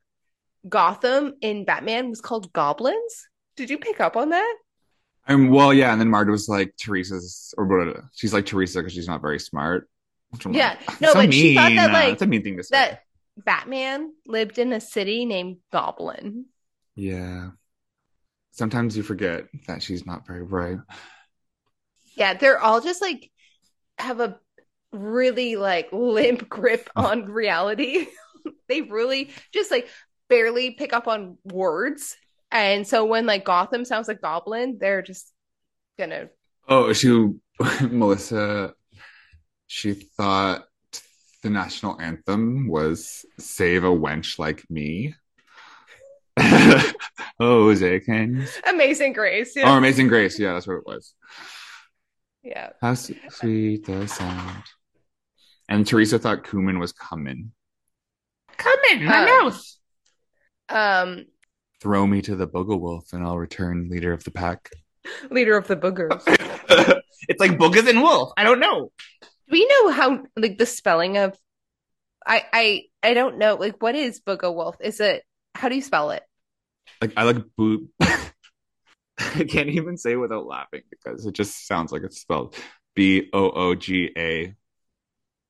Gotham 0.68 1.34
in 1.42 1.66
Batman 1.66 2.10
was 2.10 2.22
called 2.22 2.54
Goblins. 2.54 3.28
Did 3.56 3.70
you 3.70 3.78
pick 3.78 4.00
up 4.00 4.16
on 4.16 4.30
that? 4.30 4.56
Um, 5.28 5.50
well, 5.50 5.74
yeah, 5.74 5.92
and 5.92 6.02
then 6.02 6.10
Marta 6.10 6.32
was 6.32 6.50
like 6.50 6.76
Teresa's, 6.78 7.54
or 7.58 7.66
what? 7.66 8.04
She's 8.14 8.34
like 8.34 8.46
Teresa 8.46 8.80
because 8.80 8.94
she's 8.94 9.08
not 9.08 9.22
very 9.22 9.40
smart. 9.40 9.88
Yeah. 10.50 10.78
like, 10.88 11.02
No, 11.02 11.10
so 11.10 11.14
but 11.26 11.34
she 11.34 11.56
thought 11.56 11.72
that, 11.76 11.90
Uh, 11.90 11.94
like, 11.94 12.14
it's 12.14 12.22
a 12.22 12.28
mean 12.28 12.44
thing 12.44 12.58
to 12.58 12.64
say. 12.64 12.76
That 12.78 13.04
Batman 13.38 14.14
lived 14.26 14.58
in 14.58 14.74
a 14.74 14.82
city 14.82 15.26
named 15.26 15.58
Goblin. 15.72 16.46
Yeah. 16.96 17.52
Sometimes 18.52 18.98
you 18.98 19.04
forget 19.04 19.46
that 19.68 19.82
she's 19.82 20.06
not 20.06 20.28
very 20.28 20.46
bright. 20.46 20.80
Yeah, 22.16 22.34
they're 22.34 22.60
all 22.60 22.82
just 22.82 23.02
like 23.02 23.31
have 24.02 24.20
a 24.20 24.40
really 24.92 25.56
like 25.56 25.90
limp 25.92 26.50
grip 26.50 26.90
on 26.96 27.26
reality. 27.26 28.08
they 28.68 28.82
really 28.82 29.30
just 29.54 29.72
like 29.72 29.88
barely 30.30 30.72
pick 30.72 30.94
up 30.94 31.08
on 31.08 31.38
words. 31.46 32.18
And 32.52 32.86
so 32.88 33.06
when 33.06 33.26
like 33.26 33.46
Gotham 33.46 33.86
sounds 33.86 34.08
like 34.08 34.22
Goblin, 34.22 34.78
they're 34.80 35.02
just 35.02 35.32
gonna 35.98 36.30
Oh, 36.68 36.94
she, 36.94 37.28
Melissa, 37.82 38.74
she 39.68 39.94
thought 39.94 40.66
the 41.44 41.50
national 41.50 42.00
anthem 42.00 42.68
was 42.68 43.26
"Save 43.40 43.84
a 43.84 43.88
Wench 43.88 44.40
Like 44.40 44.64
Me." 44.70 45.16
oh, 46.40 46.94
Jose, 47.40 48.02
you? 48.08 48.48
Amazing 48.68 49.14
Grace. 49.14 49.54
Oh, 49.58 49.78
Amazing 49.78 50.08
Grace. 50.08 50.40
Yeah, 50.40 50.54
that's 50.54 50.68
what 50.68 50.78
it 50.78 50.86
was. 50.86 51.14
Yeah. 52.44 52.70
How 52.82 52.94
sweet 52.94 53.86
the 53.86 54.08
sound. 54.08 54.64
And 55.70 55.86
Teresa 55.86 56.20
thought 56.20 56.44
Kuman 56.44 56.80
was 56.80 56.92
coming. 56.92 57.52
Come 58.58 58.80
in 58.92 59.06
my 59.06 59.26
mouth. 59.26 59.64
Um 60.70 61.26
Throw 61.82 62.06
me 62.06 62.22
to 62.24 62.36
the 62.36 62.48
Booga 62.48 62.80
Wolf 62.80 63.14
and 63.14 63.24
I'll 63.24 63.38
return 63.38 63.90
leader 63.90 64.14
of 64.14 64.24
the 64.24 64.32
pack. 64.32 64.70
leader 65.32 65.58
of 65.58 65.68
the 65.68 65.76
boogers. 65.76 66.22
it's 67.28 67.40
like 67.40 67.58
boogers 67.58 67.90
and 67.90 68.02
Wolf. 68.02 68.34
I 68.38 68.44
don't 68.44 68.60
know. 68.60 68.92
Do 69.22 69.28
we 69.52 69.66
know 69.66 69.90
how 69.90 70.24
like 70.36 70.58
the 70.58 70.66
spelling 70.66 71.18
of 71.18 71.38
I 72.26 72.46
I 72.54 72.84
I 73.02 73.14
don't 73.14 73.38
know 73.38 73.56
like 73.56 73.82
what 73.82 73.96
is 73.96 74.22
Booga 74.22 74.54
Wolf? 74.54 74.76
Is 74.80 75.00
it 75.00 75.24
how 75.56 75.70
do 75.70 75.76
you 75.76 75.82
spell 75.82 76.12
it? 76.12 76.24
Like 77.02 77.14
I 77.18 77.24
like 77.24 77.38
boot. 77.58 77.90
I 79.20 79.44
can't 79.44 79.70
even 79.70 79.98
say 79.98 80.14
it 80.14 80.18
without 80.18 80.46
laughing 80.46 80.82
because 80.90 81.26
it 81.26 81.34
just 81.34 81.68
sounds 81.68 81.92
like 81.92 82.04
it's 82.04 82.20
spelled 82.20 82.56
B 82.96 83.30
O 83.34 83.52
O 83.52 83.76
G 83.76 84.12
A 84.18 84.56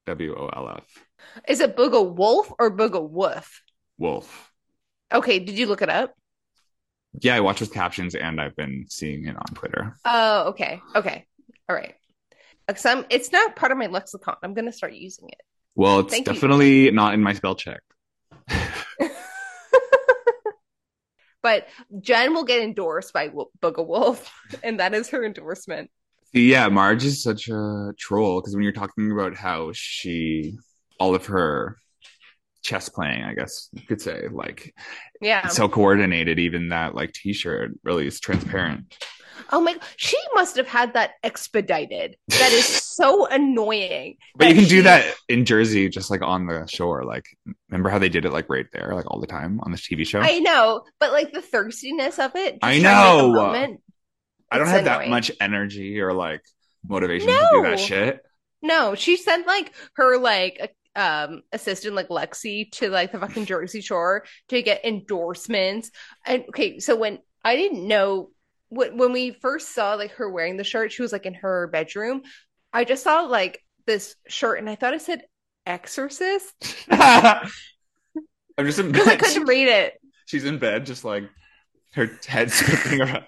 W 0.08 0.36
O 0.36 0.48
L 0.48 0.70
F. 0.78 1.06
Is 1.48 1.60
it 1.60 1.78
Booga 1.78 2.14
Wolf 2.14 2.52
or 2.60 2.76
Booga 2.76 3.08
Woof? 3.08 3.62
Wolf. 3.98 4.52
Okay, 5.14 5.40
did 5.40 5.58
you 5.58 5.68
look 5.68 5.82
it 5.82 5.90
up? 5.90 6.14
Yeah, 7.20 7.36
I 7.36 7.42
watch 7.42 7.60
with 7.60 7.74
captions 7.74 8.16
and 8.16 8.40
I've 8.40 8.56
been 8.56 8.86
seeing 8.90 9.26
it 9.26 9.36
on 9.36 9.46
Twitter. 9.54 9.98
Oh, 10.06 10.50
okay. 10.50 10.82
Okay. 10.96 11.26
All 11.68 11.76
right. 11.76 11.96
Because 12.68 12.86
I'm, 12.86 13.06
it's 13.10 13.32
not 13.32 13.56
part 13.56 13.72
of 13.72 13.78
my 13.78 13.88
lexicon. 13.88 14.36
I'm 14.44 14.54
going 14.54 14.66
to 14.66 14.72
start 14.72 14.94
using 14.94 15.28
it. 15.30 15.42
Well, 15.76 16.00
it's 16.00 16.12
Thank 16.12 16.28
you. 16.28 16.34
definitely 16.34 16.92
not 16.92 17.14
in 17.14 17.22
my 17.22 17.34
spell 17.34 17.56
check. 17.56 17.82
but 21.44 21.68
Jen 22.00 22.34
will 22.34 22.44
get 22.44 22.62
endorsed 22.62 23.14
by 23.14 23.30
Booga 23.62 23.86
Wolf, 23.86 24.32
and 24.64 24.80
that 24.80 24.94
is 24.94 25.10
her 25.10 25.24
endorsement. 25.26 25.90
Yeah, 26.34 26.70
Marge 26.70 27.04
is 27.04 27.22
such 27.22 27.50
a 27.50 27.92
troll 28.00 28.40
because 28.40 28.56
when 28.56 28.64
you're 28.64 28.72
talking 28.72 29.12
about 29.12 29.36
how 29.36 29.72
she, 29.74 30.58
all 31.00 31.14
of 31.14 31.26
her 31.26 31.78
chess 32.64 32.88
playing, 32.90 33.24
I 33.24 33.34
guess 33.34 33.68
you 33.74 33.82
could 33.82 34.00
say, 34.02 34.28
like 34.32 34.74
Yeah. 35.20 35.48
so 35.48 35.68
coordinated, 35.68 36.40
even 36.40 36.70
that 36.70 36.96
like 36.96 37.12
t-shirt 37.12 37.72
really 37.84 38.08
is 38.08 38.20
transparent. 38.20 38.96
Oh 39.50 39.62
my, 39.62 39.76
she 39.98 40.18
must 40.34 40.56
have 40.58 40.68
had 40.68 40.94
that 40.94 41.12
expedited. 41.24 42.16
That 42.28 42.52
is 42.52 42.66
so 42.96 43.26
annoying. 43.28 44.18
But 44.36 44.50
you 44.50 44.56
can 44.56 44.66
do 44.66 44.82
that 44.84 45.16
in 45.28 45.46
Jersey, 45.46 45.90
just 45.90 46.12
like 46.12 46.22
on 46.22 46.46
the 46.46 46.66
shore. 46.68 47.04
Like, 47.04 47.26
remember 47.70 47.90
how 47.90 48.00
they 48.00 48.10
did 48.10 48.26
it 48.26 48.32
like 48.32 48.50
right 48.50 48.68
there, 48.74 48.94
like 48.94 49.10
all 49.10 49.20
the 49.20 49.28
time 49.28 49.60
on 49.64 49.72
this 49.72 49.82
TV 49.82 50.06
show? 50.06 50.20
I 50.20 50.40
know, 50.40 50.84
but 51.00 51.12
like 51.12 51.32
the 51.32 51.42
thirstiness 51.42 52.20
of 52.20 52.36
it. 52.36 52.60
I 52.62 52.80
trying 52.80 52.82
to 52.82 52.84
make 52.84 52.92
a 52.92 53.28
know. 53.28 53.34
moment, 53.34 53.82
I 54.52 54.58
don't 54.58 54.68
have 54.68 54.86
that 54.86 55.10
much 55.10 55.32
energy 55.40 56.00
or 56.02 56.14
like 56.14 56.42
motivation 56.88 57.30
to 57.30 57.50
do 57.52 57.62
that 57.64 57.80
shit. 57.80 58.22
No, 58.62 58.96
she 58.96 59.18
sent 59.18 59.48
like 59.48 59.74
her 59.94 60.18
like 60.18 60.76
um 60.96 61.42
assistant 61.54 61.96
like 61.96 62.10
Lexi 62.10 62.70
to 62.74 62.90
like 62.90 63.12
the 63.12 63.20
fucking 63.20 63.46
Jersey 63.48 63.82
Shore 63.82 64.26
to 64.50 64.62
get 64.62 64.86
endorsements. 64.86 65.92
And 66.26 66.44
okay, 66.50 66.80
so 66.80 66.96
when 66.96 67.20
I 67.44 67.56
didn't 67.56 67.88
know 67.88 68.32
when 68.72 68.98
when 68.98 69.14
we 69.14 69.32
first 69.34 69.76
saw 69.76 69.96
like 69.96 70.14
her 70.14 70.30
wearing 70.30 70.58
the 70.58 70.66
shirt, 70.66 70.94
she 70.94 71.04
was 71.04 71.14
like 71.14 71.28
in 71.28 71.36
her 71.36 71.68
bedroom. 71.68 72.24
I 72.74 72.86
just 72.86 73.04
saw 73.04 73.22
like 73.24 73.64
this 73.88 74.16
shirt 74.28 74.60
and 74.60 74.70
I 74.70 74.76
thought 74.76 74.96
it 74.96 75.04
said 75.04 75.24
exorcist 75.68 76.56
I'm 78.58 78.66
just 78.66 78.80
in 78.80 78.92
because 78.92 79.08
I 79.08 79.16
couldn't 79.16 79.46
read 79.48 79.68
it. 79.68 79.94
She's 80.26 80.46
in 80.46 80.58
bed, 80.60 80.86
just 80.86 81.04
like 81.04 81.30
her 81.94 82.20
head 82.28 82.52
spinning 82.54 83.02
around. 83.02 83.26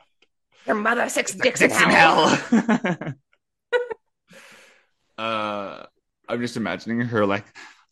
Your 0.65 0.75
mother 0.75 1.07
six 1.09 1.33
It's 1.37 1.41
dicks 1.41 1.61
in 1.61 1.69
"Dicks 1.69 1.81
in 1.81 1.89
hell. 1.89 2.27
hell. 2.51 3.13
uh, 5.17 5.83
I'm 6.27 6.41
just 6.41 6.57
imagining 6.57 7.01
her 7.01 7.25
like 7.25 7.45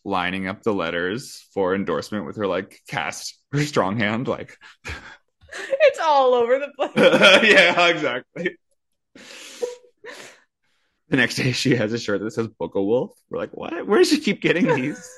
lining 0.03 0.47
up 0.47 0.63
the 0.63 0.73
letters 0.73 1.45
for 1.53 1.75
endorsement 1.75 2.25
with 2.25 2.37
her 2.37 2.47
like 2.47 2.79
cast, 2.87 3.39
her 3.51 3.63
strong 3.63 3.97
hand, 3.97 4.27
like 4.27 4.57
It's 5.83 5.99
all 5.99 6.33
over 6.33 6.59
the 6.59 6.69
place. 6.77 6.91
yeah, 7.51 7.87
exactly. 7.87 8.57
The 11.09 11.17
next 11.17 11.35
day, 11.35 11.51
she 11.51 11.75
has 11.75 11.91
a 11.91 11.99
shirt 11.99 12.21
that 12.21 12.31
says 12.31 12.47
"Book 12.47 12.75
a 12.75 12.81
Wolf." 12.81 13.11
We're 13.29 13.37
like, 13.39 13.51
what? 13.51 13.85
Where 13.85 13.99
does 13.99 14.09
she 14.09 14.19
keep 14.19 14.41
getting 14.41 14.67
these? 14.75 15.09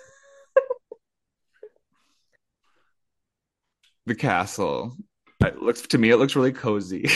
the 4.05 4.15
castle. 4.15 4.97
It 5.41 5.61
looks 5.61 5.81
to 5.81 5.97
me, 5.97 6.09
it 6.09 6.17
looks 6.17 6.35
really 6.35 6.51
cozy. 6.51 7.07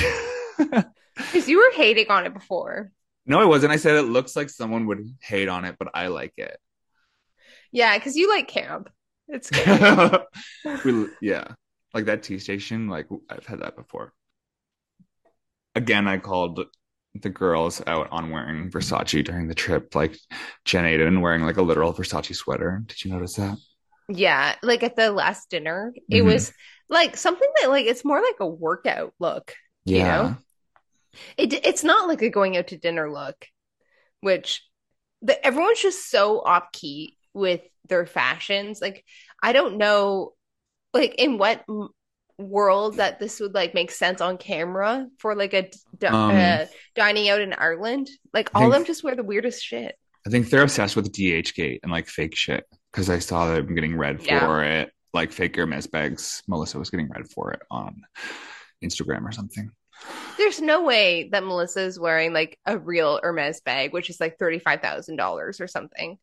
Because 0.57 1.47
you 1.49 1.57
were 1.57 1.71
hating 1.75 2.07
on 2.09 2.25
it 2.25 2.33
before. 2.33 2.91
no, 3.25 3.41
it 3.41 3.47
wasn't. 3.47 3.73
I 3.73 3.77
said 3.77 3.95
it 3.95 4.03
looks 4.03 4.35
like 4.35 4.49
someone 4.49 4.85
would 4.87 5.15
hate 5.21 5.49
on 5.49 5.65
it, 5.65 5.75
but 5.79 5.89
I 5.93 6.07
like 6.07 6.33
it. 6.37 6.57
Yeah, 7.71 7.97
because 7.97 8.15
you 8.15 8.29
like 8.29 8.47
camp. 8.47 8.89
It's 9.27 9.49
good. 9.49 10.21
we, 10.85 11.07
yeah, 11.21 11.53
like 11.97 12.05
that 12.05 12.23
tea 12.23 12.39
station. 12.39 12.87
Like 12.87 13.07
I've 13.29 13.45
had 13.45 13.61
that 13.61 13.75
before. 13.75 14.13
Again, 15.75 16.07
I 16.07 16.17
called 16.17 16.61
the 17.19 17.29
girls 17.29 17.81
out 17.87 18.09
on 18.11 18.29
wearing 18.29 18.69
Versace 18.69 19.23
during 19.25 19.47
the 19.47 19.55
trip. 19.55 19.95
Like 19.95 20.15
Jen 20.65 20.85
Aydin 20.85 21.21
wearing 21.21 21.41
like 21.43 21.57
a 21.57 21.61
literal 21.63 21.93
Versace 21.93 22.35
sweater. 22.35 22.83
Did 22.85 23.03
you 23.03 23.11
notice 23.11 23.35
that? 23.35 23.57
Yeah, 24.09 24.55
like 24.63 24.83
at 24.83 24.95
the 24.95 25.11
last 25.11 25.49
dinner, 25.49 25.93
it 26.09 26.21
Mhm. 26.21 26.25
was 26.25 26.53
like 26.87 27.17
something 27.17 27.49
that 27.61 27.69
like 27.69 27.85
it's 27.87 28.05
more 28.05 28.21
like 28.21 28.39
a 28.39 28.47
workout 28.47 29.13
look. 29.19 29.53
You 29.85 30.03
know? 30.03 30.37
It 31.37 31.53
it's 31.53 31.83
not 31.83 32.07
like 32.07 32.21
a 32.21 32.29
going 32.29 32.57
out 32.57 32.67
to 32.67 32.77
dinner 32.77 33.11
look, 33.11 33.47
which 34.21 34.63
the 35.21 35.43
everyone's 35.45 35.81
just 35.81 36.09
so 36.09 36.41
off 36.41 36.71
key 36.71 37.17
with 37.33 37.61
their 37.89 38.05
fashions. 38.05 38.81
Like 38.81 39.03
I 39.41 39.51
don't 39.53 39.77
know, 39.77 40.33
like 40.97 41.15
in 41.15 41.37
what 41.37 41.63
world 42.37 42.97
that 42.97 43.19
this 43.19 43.39
would 43.39 43.53
like 43.55 43.73
make 43.73 43.89
sense 43.91 44.21
on 44.21 44.37
camera 44.37 45.07
for 45.19 45.35
like 45.35 45.53
a 45.53 45.63
d- 45.97 46.07
Um, 46.07 46.31
uh, 46.35 46.65
dining 46.95 47.29
out 47.29 47.41
in 47.41 47.53
Ireland. 47.53 48.09
Like 48.33 48.49
I 48.53 48.59
all 48.61 48.67
of 48.67 48.73
them 48.73 48.85
just 48.85 49.03
wear 49.03 49.15
the 49.15 49.23
weirdest 49.23 49.63
shit. 49.63 49.95
I 50.25 50.29
think 50.29 50.49
they're 50.49 50.61
obsessed 50.63 50.95
with 50.95 51.11
DHgate 51.11 51.79
and 51.83 51.91
like 51.91 52.07
fake 52.07 52.35
shit 52.35 52.65
because 52.91 53.09
I 53.09 53.19
saw 53.19 53.47
them 53.53 53.73
getting 53.73 53.97
red 53.97 54.21
Yeah. 54.21 54.45
for 54.45 54.63
it. 54.63 54.91
Like 55.13 55.31
fake 55.31 55.55
Hermes 55.55 55.87
bags. 55.87 56.43
Melissa 56.47 56.77
was 56.77 56.89
getting 56.89 57.09
red 57.09 57.27
for 57.31 57.53
it 57.53 57.61
on 57.71 58.01
Instagram 58.83 59.23
or 59.27 59.31
something. 59.31 59.71
There's 60.37 60.61
no 60.61 60.83
way 60.83 61.29
that 61.31 61.43
Melissa 61.43 61.81
is 61.81 61.99
wearing 61.99 62.33
like 62.33 62.59
a 62.67 62.77
real 62.77 63.19
Hermes 63.23 63.61
bag, 63.61 63.93
which 63.93 64.11
is 64.11 64.19
like 64.19 64.37
$35,000 64.37 65.59
or 65.59 65.67
something. 65.67 66.19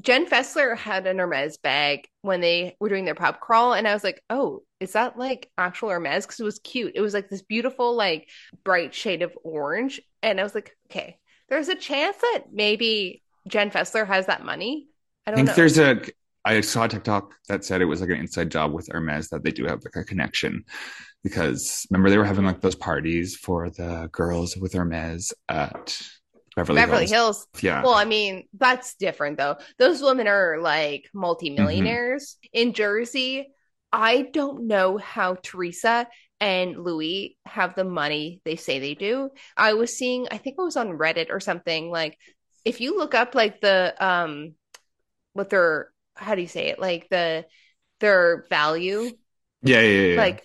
Jen 0.00 0.26
Fessler 0.26 0.76
had 0.76 1.06
an 1.06 1.18
Hermes 1.18 1.56
bag 1.58 2.08
when 2.22 2.40
they 2.40 2.76
were 2.78 2.88
doing 2.88 3.04
their 3.04 3.14
pop 3.14 3.40
crawl, 3.40 3.72
and 3.72 3.88
I 3.88 3.94
was 3.94 4.04
like, 4.04 4.22
oh, 4.30 4.62
is 4.80 4.92
that 4.92 5.18
like 5.18 5.50
actual 5.58 5.88
Hermes? 5.90 6.24
Because 6.26 6.40
it 6.40 6.44
was 6.44 6.58
cute. 6.60 6.92
It 6.94 7.00
was 7.00 7.14
like 7.14 7.28
this 7.28 7.42
beautiful, 7.42 7.94
like 7.96 8.28
bright 8.64 8.94
shade 8.94 9.22
of 9.22 9.36
orange. 9.42 10.00
And 10.22 10.38
I 10.38 10.42
was 10.42 10.54
like, 10.54 10.76
okay, 10.90 11.18
there's 11.48 11.68
a 11.68 11.74
chance 11.74 12.16
that 12.18 12.44
maybe 12.52 13.22
Jen 13.48 13.70
Fessler 13.70 14.06
has 14.06 14.26
that 14.26 14.44
money. 14.44 14.88
I 15.26 15.30
I 15.32 15.36
don't 15.36 15.46
think 15.46 15.48
know. 15.48 15.54
there's 15.54 15.78
a. 15.78 16.00
I 16.44 16.60
saw 16.62 16.84
a 16.84 16.88
TikTok 16.88 17.34
that 17.48 17.64
said 17.64 17.82
it 17.82 17.86
was 17.86 18.00
like 18.00 18.10
an 18.10 18.16
inside 18.16 18.50
job 18.50 18.72
with 18.72 18.88
Hermes 18.90 19.28
that 19.30 19.42
they 19.42 19.50
do 19.50 19.66
have 19.66 19.84
like 19.84 19.96
a 19.96 20.04
connection 20.04 20.64
because 21.22 21.86
remember 21.90 22.10
they 22.10 22.18
were 22.18 22.24
having 22.24 22.44
like 22.44 22.60
those 22.60 22.74
parties 22.74 23.36
for 23.36 23.68
the 23.70 24.08
girls 24.12 24.56
with 24.56 24.72
Hermes 24.72 25.32
at 25.48 26.00
Beverly, 26.58 26.80
Beverly 26.80 27.06
Hills. 27.06 27.46
Hills. 27.52 27.62
Yeah. 27.62 27.82
Well, 27.82 27.94
I 27.94 28.04
mean, 28.04 28.48
that's 28.54 28.94
different 28.96 29.38
though. 29.38 29.58
Those 29.78 30.02
women 30.02 30.26
are 30.26 30.58
like 30.60 31.08
multimillionaires 31.14 32.36
in 32.52 32.72
Jersey. 32.72 33.48
I 33.92 34.22
don't 34.32 34.66
know 34.66 34.98
how 34.98 35.36
Teresa 35.42 36.08
and 36.40 36.76
Louis 36.76 37.36
have 37.46 37.74
the 37.74 37.84
money 37.84 38.40
they 38.44 38.56
say 38.56 38.80
they 38.80 38.94
do. 38.94 39.30
I 39.56 39.74
was 39.74 39.96
seeing, 39.96 40.26
I 40.30 40.38
think 40.38 40.56
it 40.58 40.62
was 40.62 40.76
on 40.76 40.98
Reddit 40.98 41.28
or 41.30 41.40
something, 41.40 41.90
like 41.90 42.18
if 42.64 42.80
you 42.80 42.98
look 42.98 43.14
up 43.14 43.34
like 43.34 43.60
the 43.60 43.94
um 43.98 44.54
what 45.32 45.50
their 45.50 45.90
how 46.16 46.34
do 46.34 46.42
you 46.42 46.48
say 46.48 46.66
it? 46.66 46.80
Like 46.80 47.08
the 47.08 47.46
their 48.00 48.44
value, 48.50 49.10
yeah, 49.62 49.80
yeah, 49.80 49.80
yeah, 49.80 50.12
yeah. 50.14 50.16
like 50.20 50.42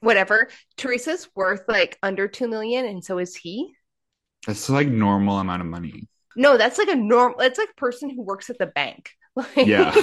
whatever. 0.00 0.48
Teresa's 0.76 1.28
worth 1.34 1.62
like 1.66 1.98
under 2.02 2.28
two 2.28 2.46
million, 2.46 2.84
and 2.84 3.02
so 3.02 3.18
is 3.18 3.34
he. 3.34 3.72
That's 4.46 4.68
like 4.70 4.88
normal 4.88 5.38
amount 5.38 5.62
of 5.62 5.68
money. 5.68 6.08
No, 6.36 6.56
that's 6.56 6.78
like 6.78 6.88
a 6.88 6.94
normal. 6.96 7.40
It's 7.40 7.58
like 7.58 7.74
person 7.76 8.10
who 8.10 8.22
works 8.22 8.50
at 8.50 8.58
the 8.58 8.66
bank. 8.66 9.10
Like, 9.36 9.66
Yeah. 9.66 9.94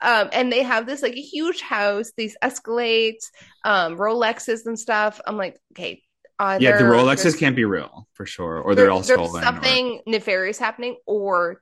um, 0.00 0.30
and 0.32 0.50
they 0.52 0.64
have 0.64 0.84
this 0.86 1.00
like 1.00 1.14
a 1.14 1.20
huge 1.20 1.60
house, 1.60 2.10
these 2.16 2.36
Escalades, 2.42 3.26
um, 3.64 3.96
Rolexes 3.96 4.66
and 4.66 4.76
stuff. 4.76 5.20
I'm 5.24 5.36
like, 5.36 5.56
okay, 5.72 6.02
either 6.40 6.64
yeah, 6.64 6.76
the 6.78 6.82
Rolexes 6.84 7.38
can't 7.38 7.54
be 7.54 7.64
real 7.64 8.08
for 8.14 8.26
sure, 8.26 8.58
or 8.60 8.74
they're 8.74 8.90
all 8.90 9.00
there's 9.00 9.06
stolen. 9.20 9.42
or 9.42 9.44
something 9.44 10.00
nefarious 10.06 10.58
happening, 10.58 10.96
or 11.06 11.60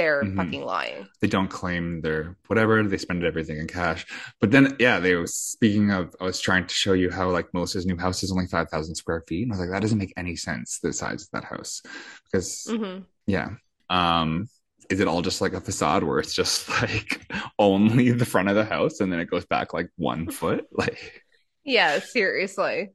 they're 0.00 0.24
Mhm. 0.24 0.36
fucking 0.36 0.62
lying. 0.64 1.08
they 1.20 1.28
don't 1.28 1.48
claim 1.48 2.00
their 2.00 2.36
whatever. 2.48 2.82
They 2.82 2.96
spend 2.98 3.24
everything 3.24 3.58
in 3.58 3.66
cash. 3.66 4.06
But 4.40 4.50
then, 4.50 4.76
yeah, 4.78 5.00
they 5.00 5.14
was 5.14 5.34
speaking 5.36 5.90
of. 5.90 6.14
I 6.20 6.24
was 6.24 6.40
trying 6.40 6.66
to 6.66 6.74
show 6.74 6.94
you 6.94 7.10
how 7.10 7.30
like 7.30 7.52
Melissa's 7.54 7.86
new 7.86 7.96
house 7.98 8.22
is 8.22 8.32
only 8.32 8.46
five 8.46 8.68
thousand 8.70 8.94
square 8.96 9.22
feet, 9.28 9.42
and 9.44 9.52
I 9.52 9.54
was 9.56 9.60
like, 9.60 9.70
that 9.74 9.82
doesn't 9.82 9.98
make 9.98 10.14
any 10.16 10.36
sense. 10.36 10.78
The 10.82 10.92
size 10.92 11.22
of 11.24 11.30
that 11.32 11.44
house, 11.44 11.82
because 12.24 12.66
hmm 12.68 13.00
yeah, 13.26 13.50
um, 13.90 14.48
is 14.90 14.98
it 15.00 15.06
all 15.08 15.22
just 15.22 15.40
like 15.40 15.52
a 15.52 15.60
facade 15.60 16.02
where 16.04 16.18
it's 16.18 16.34
just 16.34 16.68
like 16.82 17.30
only 17.58 18.10
the 18.12 18.24
front 18.24 18.48
of 18.48 18.56
the 18.56 18.64
house, 18.64 19.00
and 19.00 19.12
then 19.12 19.20
it 19.20 19.30
goes 19.30 19.46
back 19.46 19.72
like 19.74 19.90
one 19.96 20.28
foot? 20.30 20.64
Like, 20.72 21.22
Yeah, 21.64 21.98
seriously. 22.00 22.90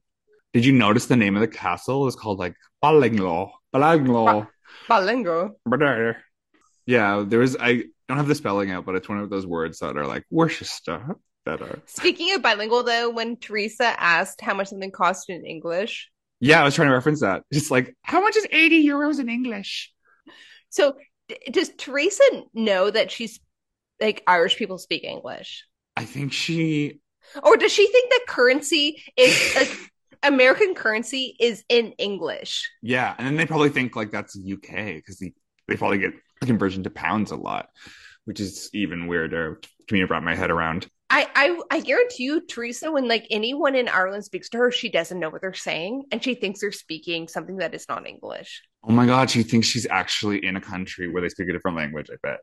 did 0.54 0.66
you 0.66 0.74
notice 0.74 1.06
the 1.06 1.16
name 1.16 1.36
of 1.36 1.42
the 1.42 1.48
castle 1.48 2.08
is 2.08 2.16
called 2.16 2.40
like 2.40 2.56
Balinglo? 2.84 3.52
Balinglo. 3.74 4.48
Balengo. 4.90 5.54
Yeah, 6.86 7.24
there 7.28 7.40
was. 7.40 7.58
I 7.60 7.84
don't 8.08 8.18
have 8.18 8.28
the 8.28 8.36
spelling 8.36 8.72
out, 8.72 8.86
but 8.86 8.96
it's 8.96 9.10
one 9.10 9.20
of 9.20 9.30
those 9.30 9.48
words 9.48 9.80
that 9.80 9.98
are 9.98 10.06
like 10.06 10.24
Worcester 10.30 11.16
that 11.46 11.62
are. 11.62 11.80
Speaking 11.88 12.34
of 12.36 12.42
bilingual, 12.42 12.84
though, 12.84 13.10
when 13.10 13.38
Teresa 13.38 14.00
asked 14.02 14.42
how 14.42 14.54
much 14.54 14.68
something 14.68 14.92
cost 14.92 15.30
in 15.30 15.46
English, 15.46 16.10
Yeah, 16.40 16.62
I 16.62 16.66
was 16.66 16.76
trying 16.76 16.90
to 16.90 16.94
reference 16.94 17.22
that. 17.22 17.44
Just 17.52 17.72
like, 17.72 17.96
how 18.04 18.22
much 18.22 18.36
is 18.36 18.46
80 18.52 18.86
euros 18.88 19.20
in 19.20 19.30
English? 19.30 19.92
so 20.70 20.96
d- 21.30 21.38
does 21.52 21.72
Teresa 21.78 22.24
know 22.54 22.90
that 22.90 23.10
she's 23.12 23.40
like 24.02 24.24
Irish 24.28 24.58
people 24.58 24.78
speak 24.78 25.04
English? 25.04 25.66
I 25.98 26.06
think 26.06 26.34
she. 26.34 27.00
Or 27.44 27.58
does 27.58 27.72
she 27.72 27.88
think 27.88 28.12
that 28.12 28.26
currency 28.28 29.02
is 29.18 29.56
like 29.56 29.72
American 30.22 30.76
currency 30.76 31.36
is 31.40 31.64
in 31.70 31.94
English? 31.94 32.70
Yeah, 32.82 33.16
and 33.18 33.26
then 33.26 33.36
they 33.38 33.46
probably 33.46 33.70
think 33.70 33.96
like 33.96 34.12
that's 34.12 34.36
UK 34.38 34.96
because 34.96 35.18
they, 35.18 35.34
they 35.68 35.76
probably 35.76 35.98
get 36.00 36.14
conversion 36.42 36.84
to 36.84 36.90
pounds 36.90 37.32
a 37.32 37.36
lot, 37.36 37.70
which 38.26 38.40
is 38.40 38.70
even 38.74 39.08
weirder 39.08 39.60
to 39.88 39.94
me 39.94 40.02
to 40.02 40.08
wrap 40.08 40.24
my 40.24 40.36
head 40.36 40.52
around. 40.52 40.88
I, 41.10 41.28
I 41.36 41.62
I 41.70 41.80
guarantee 41.82 42.24
you, 42.24 42.42
Teresa, 42.42 42.92
when 42.92 43.08
like 43.08 43.28
anyone 43.30 43.76
in 43.76 43.88
Ireland 43.88 44.26
speaks 44.26 44.50
to 44.50 44.58
her, 44.58 44.72
she 44.72 44.90
doesn't 44.90 45.20
know 45.20 45.30
what 45.30 45.42
they're 45.42 45.54
saying, 45.54 46.06
and 46.12 46.24
she 46.24 46.34
thinks 46.34 46.62
they're 46.62 46.72
speaking 46.72 47.28
something 47.28 47.58
that 47.58 47.76
is 47.76 47.88
not 47.88 48.08
English. 48.08 48.64
Oh 48.84 48.92
my 48.92 49.06
god, 49.06 49.30
she 49.30 49.44
thinks 49.44 49.68
she's 49.68 49.88
actually 49.90 50.46
in 50.46 50.56
a 50.56 50.62
country 50.62 51.08
where 51.08 51.22
they 51.22 51.30
speak 51.30 51.50
a 51.50 51.54
different 51.54 51.78
language. 51.78 52.10
I 52.12 52.16
bet. 52.22 52.40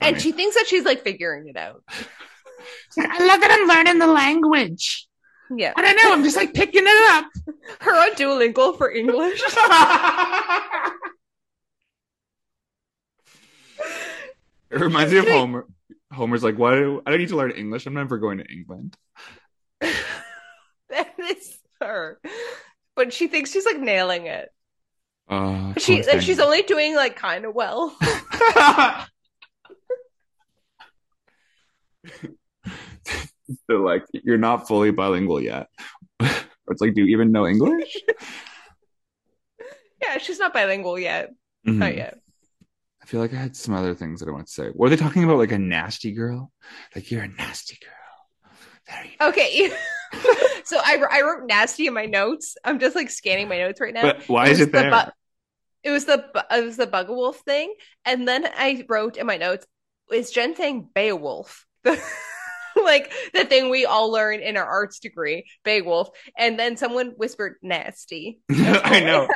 And 0.00 0.20
she 0.20 0.32
thinks 0.32 0.56
that 0.56 0.66
she's 0.66 0.84
like 0.84 1.02
figuring 1.02 1.48
it 1.48 1.56
out. 1.56 1.82
Like, 2.96 3.10
I 3.10 3.26
love 3.26 3.40
that 3.40 3.50
I'm 3.50 3.68
learning 3.68 3.98
the 3.98 4.06
language. 4.06 5.06
Yeah. 5.54 5.72
I 5.76 5.82
don't 5.82 5.96
know. 5.96 6.12
I'm 6.12 6.24
just 6.24 6.36
like 6.36 6.54
picking 6.54 6.84
it 6.86 7.10
up. 7.12 7.26
Her 7.80 7.92
on 7.92 8.12
Duolingo 8.12 8.76
for 8.78 8.90
English. 8.90 9.42
It 14.74 14.80
reminds 14.80 15.12
me 15.12 15.18
of 15.18 15.28
Homer. 15.28 15.66
Homer's 16.12 16.42
like, 16.42 16.56
"Why? 16.56 16.74
Do, 16.74 17.02
I 17.06 17.10
don't 17.10 17.20
need 17.20 17.28
to 17.28 17.36
learn 17.36 17.52
English. 17.52 17.86
I'm 17.86 17.94
never 17.94 18.18
going 18.18 18.38
to 18.38 18.44
England." 18.50 18.96
that 19.80 21.14
is 21.18 21.58
her. 21.80 22.20
But 22.96 23.12
she 23.12 23.28
thinks 23.28 23.52
she's 23.52 23.66
like 23.66 23.78
nailing 23.78 24.26
it. 24.26 24.48
Uh, 25.28 25.74
She 25.78 26.02
and 26.08 26.22
she's 26.22 26.38
only 26.40 26.62
doing 26.62 26.94
like 26.94 27.16
kind 27.16 27.44
of 27.44 27.54
well. 27.54 27.96
so 33.70 33.76
like, 33.76 34.04
you're 34.12 34.38
not 34.38 34.68
fully 34.68 34.90
bilingual 34.90 35.40
yet. 35.40 35.68
It's 36.20 36.80
like, 36.80 36.94
do 36.94 37.02
you 37.04 37.12
even 37.16 37.30
know 37.32 37.46
English? 37.46 37.96
yeah, 40.02 40.18
she's 40.18 40.38
not 40.38 40.52
bilingual 40.54 40.98
yet. 40.98 41.30
Mhm. 41.66 41.76
Not 41.76 41.96
yet. 41.96 42.18
I 43.04 43.06
feel 43.06 43.20
like 43.20 43.34
I 43.34 43.36
had 43.36 43.54
some 43.54 43.74
other 43.74 43.94
things 43.94 44.20
that 44.20 44.30
I 44.30 44.32
want 44.32 44.46
to 44.46 44.52
say. 44.52 44.70
Were 44.72 44.88
they 44.88 44.96
talking 44.96 45.24
about 45.24 45.36
like 45.36 45.52
a 45.52 45.58
nasty 45.58 46.12
girl? 46.12 46.50
Like 46.94 47.10
you're 47.10 47.22
a 47.22 47.28
nasty 47.28 47.76
girl. 47.84 48.50
Very. 48.88 49.14
Okay. 49.20 49.68
so 50.64 50.78
I, 50.78 51.02
I 51.10 51.20
wrote 51.20 51.46
nasty 51.46 51.86
in 51.86 51.92
my 51.92 52.06
notes. 52.06 52.56
I'm 52.64 52.78
just 52.78 52.96
like 52.96 53.10
scanning 53.10 53.46
my 53.46 53.58
notes 53.58 53.78
right 53.78 53.92
now. 53.92 54.00
But 54.00 54.26
why 54.26 54.46
It 54.46 54.52
is 54.52 54.58
was 54.58 54.68
it 54.68 54.72
the 54.72 54.78
there? 54.78 54.90
bu- 54.90 55.10
it 55.82 55.90
was 55.90 56.06
the 56.06 56.24
bu- 56.32 56.56
it 56.56 56.64
was 56.64 56.78
the 56.78 56.86
Booga 56.86 57.08
Wolf 57.08 57.40
thing, 57.40 57.74
and 58.06 58.26
then 58.26 58.46
I 58.46 58.86
wrote 58.88 59.18
in 59.18 59.26
my 59.26 59.36
notes, 59.36 59.66
"Is 60.10 60.30
Jen 60.30 60.56
saying 60.56 60.88
Beowulf?" 60.94 61.66
like 61.84 63.12
the 63.34 63.44
thing 63.44 63.68
we 63.68 63.84
all 63.84 64.10
learn 64.10 64.40
in 64.40 64.56
our 64.56 64.64
arts 64.64 64.98
degree, 64.98 65.44
Beowulf, 65.62 66.08
and 66.38 66.58
then 66.58 66.78
someone 66.78 67.08
whispered 67.18 67.56
nasty. 67.60 68.40
I 68.50 69.00
know. 69.00 69.28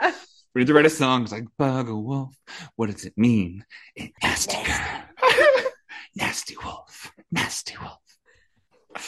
We 0.55 0.61
need 0.61 0.66
to 0.68 0.74
write 0.74 0.86
a 0.86 0.90
song. 0.90 1.22
It's 1.22 1.32
like 1.32 1.46
bug 1.57 1.88
a 1.88 1.96
wolf. 1.96 2.34
What 2.76 2.90
does 2.90 3.05
it 3.05 3.16
mean? 3.16 3.64
It 3.94 4.12
nasty 4.22 4.57
girl. 4.64 5.64
nasty 6.16 6.57
wolf. 6.62 7.12
Nasty 7.30 7.74
wolf. 7.80 9.05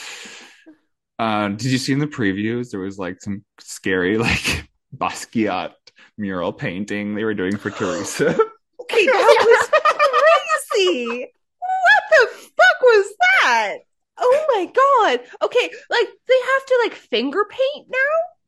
Uh, 1.19 1.49
did 1.49 1.65
you 1.65 1.77
see 1.77 1.93
in 1.93 1.99
the 1.99 2.07
previews 2.07 2.71
there 2.71 2.79
was 2.79 2.97
like 2.97 3.21
some 3.21 3.43
scary 3.59 4.17
like 4.19 4.67
Basquiat 4.95 5.73
mural 6.17 6.53
painting 6.53 7.15
they 7.15 7.23
were 7.23 7.33
doing 7.33 7.57
for 7.57 7.69
Teresa? 7.71 8.29
Okay, 8.81 9.05
that 9.05 9.45
was 9.47 9.69
crazy. 10.71 11.27
What 11.59 12.03
the 12.11 12.27
fuck 12.37 12.81
was 12.81 13.13
that? 13.19 13.77
Oh 14.17 14.45
my 14.53 14.65
god. 14.65 15.19
Okay, 15.43 15.71
like 15.89 16.07
they 16.27 16.39
have 16.39 16.65
to 16.67 16.79
like 16.83 16.93
finger 16.93 17.45
paint 17.49 17.87
now? 17.89 18.40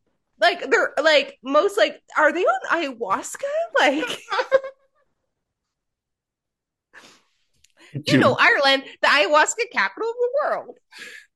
Like 0.43 0.69
they're 0.69 0.93
like 1.01 1.39
most 1.41 1.77
like 1.77 2.03
are 2.17 2.33
they 2.33 2.43
on 2.43 2.61
ayahuasca? 2.69 3.43
Like 3.79 4.19
you 8.07 8.17
know 8.17 8.35
Ireland, 8.37 8.83
the 9.01 9.07
ayahuasca 9.07 9.71
capital 9.71 10.09
of 10.09 10.15
the 10.15 10.29
world. 10.43 10.77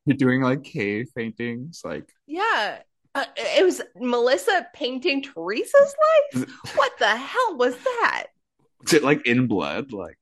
you're 0.05 0.17
doing 0.17 0.41
like 0.41 0.63
cave 0.63 1.07
paintings, 1.15 1.81
like 1.85 2.09
Yeah. 2.27 2.79
Uh, 3.15 3.25
it 3.35 3.63
was 3.63 3.81
Melissa 3.95 4.67
painting 4.73 5.23
Teresa's 5.23 5.95
life. 6.33 6.49
What 6.75 6.91
the 6.99 7.15
hell 7.15 7.57
was 7.57 7.75
that? 7.77 8.27
is 8.85 8.93
it 8.93 9.03
like 9.03 9.25
in 9.25 9.47
blood? 9.47 9.93
Like 9.93 10.17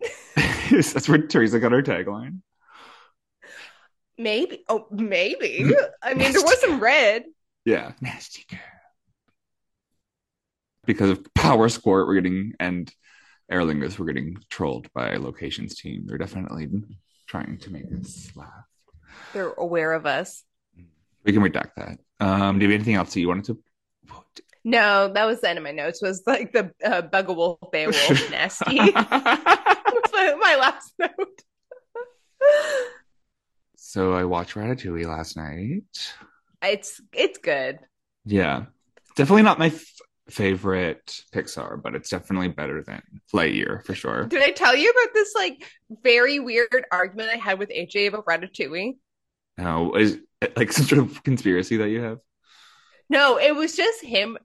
that's 0.70 1.08
where 1.08 1.18
Teresa 1.18 1.58
got 1.58 1.72
her 1.72 1.82
tagline. 1.82 2.40
Maybe. 4.16 4.64
Oh, 4.68 4.86
maybe. 4.90 5.64
I 6.02 6.14
mean, 6.14 6.32
there 6.32 6.42
was 6.42 6.60
some 6.60 6.78
red. 6.78 7.24
Yeah. 7.64 7.92
Nasty 8.00 8.44
girl. 8.50 8.60
Because 10.86 11.10
of 11.10 11.34
Power 11.34 11.68
Squirt, 11.68 12.06
we're 12.06 12.14
getting 12.14 12.54
and 12.58 12.92
Aer 13.50 13.60
Lingus, 13.60 13.98
we're 13.98 14.06
getting 14.06 14.38
trolled 14.48 14.92
by 14.92 15.16
locations 15.16 15.74
team. 15.76 16.04
They're 16.06 16.18
definitely 16.18 16.68
trying 17.26 17.58
to 17.58 17.70
make 17.70 17.84
us 18.00 18.30
laugh. 18.34 18.48
They're 19.32 19.52
aware 19.52 19.92
of 19.92 20.06
us. 20.06 20.44
We 21.24 21.32
can 21.32 21.42
redact 21.42 21.72
that. 21.76 21.98
Um, 22.20 22.58
do 22.58 22.64
you 22.64 22.70
have 22.70 22.78
anything 22.78 22.94
else 22.94 23.12
that 23.12 23.20
you 23.20 23.28
wanted 23.28 23.44
to 23.46 23.58
put? 24.06 24.24
No, 24.64 25.12
that 25.12 25.24
was 25.24 25.40
the 25.40 25.50
end 25.50 25.58
of 25.58 25.64
my 25.64 25.72
notes. 25.72 26.00
Was 26.00 26.22
like 26.26 26.52
the 26.52 26.72
uh, 26.84 27.02
Booga 27.02 27.34
Wolf 27.34 27.58
Beowulf 27.72 27.96
nasty. 28.30 28.76
That's 28.94 30.12
my, 30.12 30.34
my 30.40 30.56
last 30.56 30.92
note. 30.98 31.42
so 33.76 34.12
I 34.12 34.24
watched 34.24 34.54
Ratatouille 34.54 35.06
last 35.06 35.36
night. 35.36 36.14
It's 36.62 37.00
it's 37.12 37.38
good. 37.38 37.78
Yeah. 38.24 38.66
Definitely 39.16 39.42
not 39.42 39.58
my 39.58 39.66
f- 39.66 39.84
favorite 40.28 41.22
Pixar, 41.32 41.82
but 41.82 41.94
it's 41.94 42.10
definitely 42.10 42.48
better 42.48 42.82
than 42.82 43.02
Lightyear 43.34 43.84
for 43.84 43.94
sure. 43.94 44.26
Did 44.26 44.42
I 44.42 44.50
tell 44.50 44.76
you 44.76 44.90
about 44.90 45.14
this 45.14 45.34
like 45.34 45.64
very 46.02 46.38
weird 46.38 46.86
argument 46.92 47.30
I 47.32 47.36
had 47.36 47.58
with 47.58 47.70
AJ 47.70 48.08
about 48.08 48.26
Ratatouille? 48.26 48.96
No, 49.58 49.94
is 49.94 50.18
it 50.40 50.56
like 50.56 50.72
some 50.72 50.86
sort 50.86 51.00
of 51.00 51.22
conspiracy 51.22 51.78
that 51.78 51.88
you 51.88 52.02
have? 52.02 52.18
No, 53.08 53.38
it 53.38 53.56
was 53.56 53.74
just 53.76 54.04
him 54.04 54.38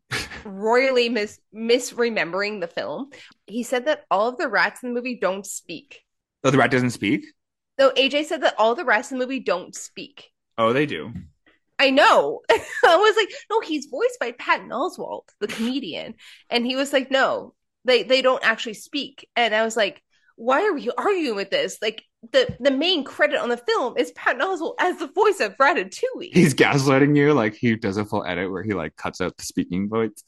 royally 0.44 1.08
mis 1.08 1.40
misremembering 1.56 2.62
the 2.62 2.68
film. 2.68 3.12
He 3.46 3.62
said 3.64 3.86
that 3.86 4.06
all 4.10 4.30
of 4.30 4.38
the 4.38 4.48
rats 4.48 4.82
in 4.82 4.90
the 4.90 4.96
movie 4.96 5.20
don't 5.22 5.46
speak. 5.46 6.02
Oh, 6.44 6.50
the 6.50 6.58
rat 6.58 6.72
doesn't 6.72 6.90
speak? 6.90 7.26
No, 7.78 7.92
AJ 7.92 8.26
said 8.26 8.42
that 8.42 8.56
all 8.58 8.74
the 8.74 8.86
rats 8.86 9.12
in 9.12 9.20
the 9.20 9.26
movie 9.26 9.40
don't 9.40 9.76
speak. 9.76 10.32
Oh, 10.58 10.74
they 10.74 10.86
do. 10.86 11.14
I 11.78 11.90
know. 11.90 12.42
I 12.50 12.96
was 12.96 13.16
like, 13.18 13.30
no, 13.50 13.60
he's 13.62 13.88
voiced 13.88 14.20
by 14.20 14.32
Patton 14.32 14.70
Oswalt, 14.70 15.28
the 15.40 15.48
comedian. 15.48 16.16
And 16.50 16.66
he 16.66 16.76
was 16.76 16.94
like, 16.94 17.12
no, 17.12 17.54
they 17.84 18.04
they 18.04 18.22
don't 18.22 18.44
actually 18.44 18.76
speak. 18.76 19.28
And 19.36 19.54
I 19.54 19.64
was 19.64 19.76
like, 19.76 20.02
why 20.36 20.62
are 20.62 20.78
you 20.78 20.94
arguing 20.98 21.36
with 21.36 21.50
this? 21.50 21.78
Like 21.82 22.04
the 22.32 22.56
the 22.60 22.72
main 22.72 23.04
credit 23.04 23.40
on 23.40 23.50
the 23.50 23.58
film 23.58 23.98
is 23.98 24.12
Patton 24.12 24.42
Oswalt 24.42 24.76
as 24.80 24.98
the 24.98 25.08
voice 25.08 25.40
of 25.40 25.56
Ratatouille. 25.58 26.34
He's 26.34 26.54
gaslighting 26.54 27.16
you. 27.16 27.34
Like 27.34 27.56
he 27.56 27.76
does 27.76 27.98
a 27.98 28.06
full 28.06 28.26
edit 28.26 28.52
where 28.52 28.64
he 28.64 28.74
like 28.74 28.96
cuts 28.96 29.22
out 29.22 29.36
the 29.38 29.44
speaking 29.44 29.90
voice. 29.90 30.24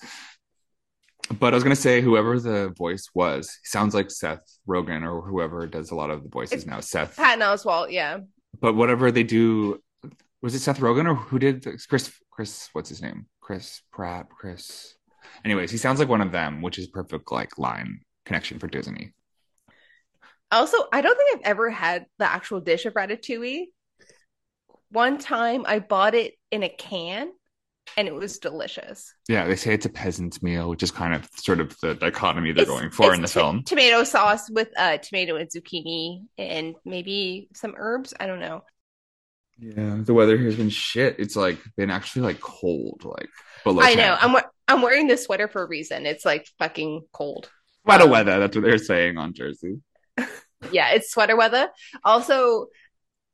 But 1.39 1.53
I 1.53 1.55
was 1.57 1.63
gonna 1.63 1.75
say, 1.75 2.01
whoever 2.01 2.39
the 2.39 2.73
voice 2.77 3.09
was, 3.13 3.57
sounds 3.63 3.93
like 3.93 4.11
Seth 4.11 4.43
Rogen 4.67 5.03
or 5.03 5.21
whoever 5.21 5.67
does 5.67 5.91
a 5.91 5.95
lot 5.95 6.09
of 6.09 6.23
the 6.23 6.29
voices 6.29 6.59
It's 6.59 6.65
now. 6.65 6.79
Seth. 6.79 7.17
Patton 7.17 7.41
Oswalt, 7.41 7.91
yeah. 7.91 8.19
But 8.59 8.75
whatever 8.75 9.11
they 9.11 9.23
do, 9.23 9.81
was 10.41 10.53
it 10.55 10.59
Seth 10.59 10.79
Rogen 10.79 11.09
or 11.09 11.15
who 11.15 11.39
did 11.39 11.63
the, 11.63 11.77
Chris? 11.89 12.11
Chris, 12.31 12.69
what's 12.73 12.89
his 12.89 13.01
name? 13.01 13.25
Chris 13.41 13.81
Pratt. 13.91 14.27
Chris. 14.29 14.95
Anyways, 15.43 15.71
he 15.71 15.77
sounds 15.77 15.99
like 15.99 16.09
one 16.09 16.21
of 16.21 16.31
them, 16.31 16.61
which 16.61 16.77
is 16.77 16.87
perfect 16.87 17.31
like 17.31 17.57
line 17.57 18.01
connection 18.25 18.59
for 18.59 18.67
Disney. 18.67 19.13
Also, 20.51 20.77
I 20.93 21.01
don't 21.01 21.17
think 21.17 21.35
I've 21.39 21.49
ever 21.51 21.69
had 21.69 22.05
the 22.19 22.25
actual 22.25 22.61
dish 22.61 22.85
of 22.85 22.93
Ratatouille. 22.93 23.65
One 24.91 25.17
time 25.17 25.65
I 25.67 25.79
bought 25.79 26.15
it 26.15 26.35
in 26.51 26.63
a 26.63 26.69
can 26.69 27.31
and 27.97 28.07
it 28.07 28.13
was 28.13 28.37
delicious. 28.39 29.13
Yeah, 29.27 29.45
they 29.45 29.55
say 29.55 29.73
it's 29.73 29.85
a 29.85 29.89
peasant's 29.89 30.41
meal, 30.41 30.69
which 30.69 30.83
is 30.83 30.91
kind 30.91 31.13
of 31.13 31.27
sort 31.35 31.59
of 31.59 31.75
the 31.81 31.95
dichotomy 31.95 32.51
they're 32.53 32.63
It's- 32.63 32.77
going 32.79 32.91
for 32.91 33.13
in 33.13 33.21
the 33.21 33.27
to- 33.27 33.33
film. 33.33 33.63
Tomato 33.63 34.03
sauce 34.03 34.49
with 34.49 34.69
uh 34.77 34.97
tomato 34.97 35.35
and 35.35 35.49
zucchini 35.49 36.23
and 36.37 36.75
maybe 36.85 37.49
some 37.53 37.73
herbs. 37.77 38.13
I 38.19 38.27
don't 38.27 38.39
know. 38.39 38.63
Yeah, 39.59 39.97
the 39.99 40.13
weather 40.13 40.37
here 40.37 40.45
has 40.45 40.55
been 40.55 40.69
shit. 40.69 41.15
It's 41.19 41.35
like 41.35 41.57
been 41.75 41.89
actually 41.89 42.23
like 42.23 42.39
cold, 42.39 43.03
like 43.03 43.29
below. 43.63 43.81
I 43.81 43.95
know. 43.95 44.15
I'm 44.19 44.35
I'm 44.67 44.81
wearing 44.81 45.07
this 45.07 45.23
sweater 45.25 45.47
for 45.47 45.63
a 45.63 45.67
reason. 45.67 46.05
It's 46.05 46.25
like 46.25 46.47
fucking 46.59 47.01
cold. 47.11 47.49
Um, 47.87 48.09
weather. 48.09 48.39
That's 48.39 48.55
what 48.55 48.63
they're 48.65 48.77
saying 48.77 49.17
on 49.17 49.33
Jersey. 49.33 49.81
Yeah, 50.71 50.89
it's 50.89 51.11
sweater 51.11 51.37
weather. 51.37 51.69
Also, 52.03 52.65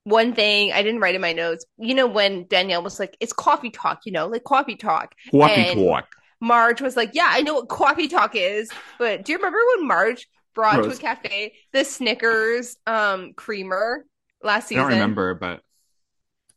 one 0.04 0.34
thing 0.34 0.74
I 0.74 0.84
didn't 0.84 1.00
write 1.00 1.16
in 1.16 1.22
my 1.22 1.32
notes. 1.32 1.66
You 1.78 1.96
know 1.96 2.06
when 2.06 2.48
Danielle 2.48 2.84
was 2.84 3.00
like, 3.00 3.16
"It's 3.22 3.32
coffee 3.32 3.70
talk," 3.70 4.02
you 4.06 4.12
know, 4.12 4.28
like 4.28 4.44
coffee 4.44 4.76
talk. 4.76 5.16
Walkie 5.32 5.54
And- 5.54 5.80
talk. 5.80 6.08
Marge 6.42 6.82
was 6.82 6.98
like, 6.98 7.12
"Yeah, 7.14 7.28
I 7.30 7.42
know 7.42 7.54
what 7.56 7.70
coffee 7.70 8.10
talk 8.10 8.36
is." 8.36 8.70
But 9.00 9.24
do 9.24 9.32
you 9.32 9.38
remember 9.38 9.58
when 9.78 9.88
Marge 9.88 10.28
brought 10.54 10.80
Rose. 10.80 11.00
to 11.00 11.06
a 11.06 11.16
cafe 11.16 11.54
the 11.72 11.86
Snickers 11.86 12.76
um 12.86 13.32
creamer 13.34 14.06
last 14.44 14.68
season? 14.68 14.82
I 14.82 14.90
don't 14.90 14.92
remember, 15.00 15.34
but 15.36 15.62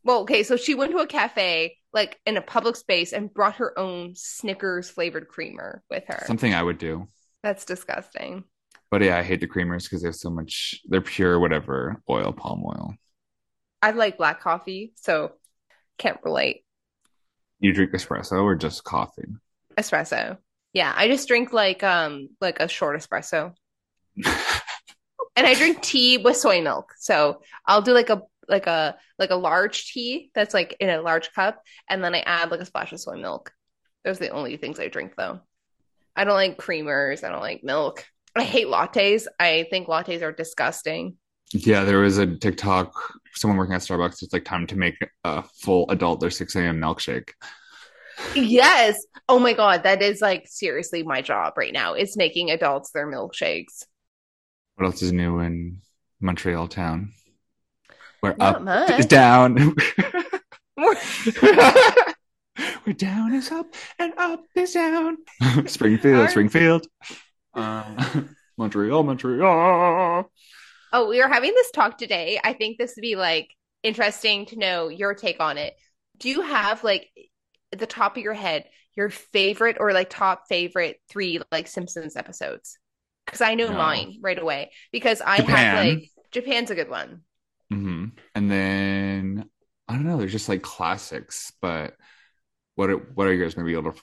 Well, 0.07 0.21
okay, 0.21 0.43
so 0.43 0.55
she 0.55 0.73
went 0.73 0.93
to 0.93 0.99
a 0.99 1.05
cafe 1.05 1.75
like 1.91 2.17
in 2.25 2.37
a 2.37 2.41
public 2.41 2.77
space 2.77 3.11
and 3.11 3.33
brought 3.33 3.55
her 3.55 3.77
own 3.77 4.13
Snickers 4.15 4.89
flavored 4.89 5.27
creamer 5.27 5.83
with 5.89 6.05
her. 6.07 6.23
something 6.25 6.53
I 6.53 6.63
would 6.63 6.77
do. 6.77 7.09
That's 7.43 7.65
disgusting. 7.65 8.45
But 8.89 9.01
yeah, 9.01 9.17
I 9.17 9.23
hate 9.23 9.41
the 9.41 9.49
creamers 9.49 9.83
because 9.83 10.03
they 10.03 10.07
have 10.07 10.15
so 10.15 10.29
much. 10.29 10.79
They're 10.85 11.01
pure 11.01 11.37
whatever 11.41 12.01
oil, 12.09 12.31
palm 12.31 12.63
oil. 12.65 12.95
I 13.81 13.91
like 13.91 14.17
black 14.17 14.39
coffee, 14.39 14.93
so 14.95 15.33
can't 15.97 16.19
relate. 16.23 16.63
You 17.59 17.73
drink 17.73 17.91
espresso 17.91 18.43
or 18.43 18.55
just 18.55 18.85
coffee? 18.85 19.27
Espresso. 19.77 20.37
Yeah, 20.71 20.93
I 20.95 21.09
just 21.09 21.27
drink 21.27 21.51
like 21.51 21.83
um 21.83 22.29
like 22.39 22.61
a 22.61 22.69
short 22.69 22.97
espresso. 22.97 23.53
and 24.15 24.35
I 25.35 25.53
drink 25.53 25.81
tea 25.81 26.17
with 26.17 26.37
soy 26.37 26.61
milk. 26.61 26.93
So 26.97 27.41
I'll 27.65 27.81
do 27.81 27.91
like 27.91 28.09
a 28.09 28.21
like 28.47 28.67
a 28.67 28.97
like 29.19 29.29
a 29.29 29.35
large 29.35 29.91
tea 29.91 30.31
that's 30.33 30.53
like 30.53 30.75
in 30.79 30.89
a 30.89 31.01
large 31.01 31.31
cup, 31.33 31.61
and 31.89 32.03
then 32.03 32.15
I 32.15 32.19
add 32.19 32.51
like 32.51 32.61
a 32.61 32.65
splash 32.65 32.91
of 32.91 32.99
soy 32.99 33.17
milk. 33.17 33.51
Those 34.03 34.17
are 34.17 34.25
the 34.25 34.29
only 34.29 34.57
things 34.57 34.79
I 34.79 34.87
drink 34.87 35.13
though. 35.17 35.39
I 36.15 36.23
don't 36.23 36.33
like 36.33 36.57
creamers. 36.57 37.23
I 37.23 37.29
don't 37.29 37.41
like 37.41 37.63
milk. 37.63 38.05
I 38.35 38.43
hate 38.43 38.67
lattes. 38.67 39.25
I 39.39 39.67
think 39.69 39.87
lattes 39.87 40.21
are 40.21 40.31
disgusting. 40.31 41.17
Yeah, 41.53 41.85
there 41.85 41.99
was 41.99 42.17
a 42.17 42.27
TikTok, 42.27 42.93
someone 43.33 43.57
working 43.57 43.75
at 43.75 43.81
Starbucks. 43.81 44.21
It's 44.21 44.33
like 44.33 44.45
time 44.45 44.67
to 44.67 44.75
make 44.75 44.95
a 45.23 45.43
full 45.43 45.89
adult 45.89 46.19
their 46.19 46.29
6 46.29 46.55
a.m. 46.55 46.79
milkshake. 46.79 47.29
Yes. 48.35 48.97
Oh 49.29 49.39
my 49.39 49.53
God. 49.53 49.83
That 49.83 50.01
is 50.01 50.21
like 50.21 50.47
seriously 50.47 51.03
my 51.03 51.21
job 51.21 51.53
right 51.57 51.71
now. 51.71 51.93
It's 51.93 52.17
making 52.17 52.51
adults 52.51 52.91
their 52.91 53.07
milkshakes. 53.07 53.85
What 54.75 54.85
else 54.85 55.01
is 55.01 55.13
new 55.13 55.39
in 55.39 55.81
Montreal 56.19 56.67
town? 56.67 57.13
Where 58.27 58.35
Not 58.37 58.55
up 58.55 58.61
much. 58.61 58.99
is 58.99 59.05
down. 59.05 59.75
Where 62.83 62.93
down 62.95 63.33
is 63.33 63.51
up 63.51 63.67
and 63.99 64.13
up 64.17 64.43
is 64.55 64.71
down. 64.73 65.17
Springfield, 65.67 66.15
Alright. 66.15 66.31
Springfield. 66.31 66.87
Um, 67.53 68.35
Montreal, 68.59 69.01
Montreal. 69.01 70.31
Oh, 70.93 71.07
we 71.09 71.21
are 71.21 71.27
having 71.27 71.55
this 71.55 71.71
talk 71.71 71.97
today. 71.97 72.39
I 72.43 72.53
think 72.53 72.77
this 72.77 72.93
would 72.95 73.01
be 73.01 73.15
like 73.15 73.49
interesting 73.81 74.45
to 74.47 74.57
know 74.59 74.89
your 74.89 75.15
take 75.15 75.39
on 75.39 75.57
it. 75.57 75.73
Do 76.19 76.29
you 76.29 76.41
have 76.41 76.83
like 76.83 77.09
at 77.73 77.79
the 77.79 77.87
top 77.87 78.15
of 78.15 78.21
your 78.21 78.35
head 78.35 78.65
your 78.95 79.09
favorite 79.09 79.77
or 79.79 79.91
like 79.91 80.11
top 80.11 80.43
favorite 80.49 80.97
three 81.09 81.41
like 81.51 81.67
Simpsons 81.67 82.15
episodes? 82.15 82.77
Because 83.25 83.41
I 83.41 83.55
know 83.55 83.69
No. 83.69 83.77
mine 83.77 84.19
right 84.21 84.37
away. 84.37 84.69
Because 84.91 85.19
I 85.19 85.37
Japan. 85.37 85.55
have 85.57 85.85
like 85.95 86.11
Japan's 86.31 86.69
a 86.69 86.75
good 86.75 86.89
one. 86.91 87.21
And 88.37 88.51
then 88.51 89.49
I 89.87 89.93
don't 89.93 90.05
know. 90.05 90.17
There's 90.17 90.31
just 90.31 90.47
like 90.47 90.61
classics, 90.61 91.51
but 91.59 91.95
what 92.75 92.89
are, 92.89 92.97
what 92.97 93.25
gonna 93.25 93.65
be 93.65 93.73
able 93.73 93.93
to. 93.93 94.01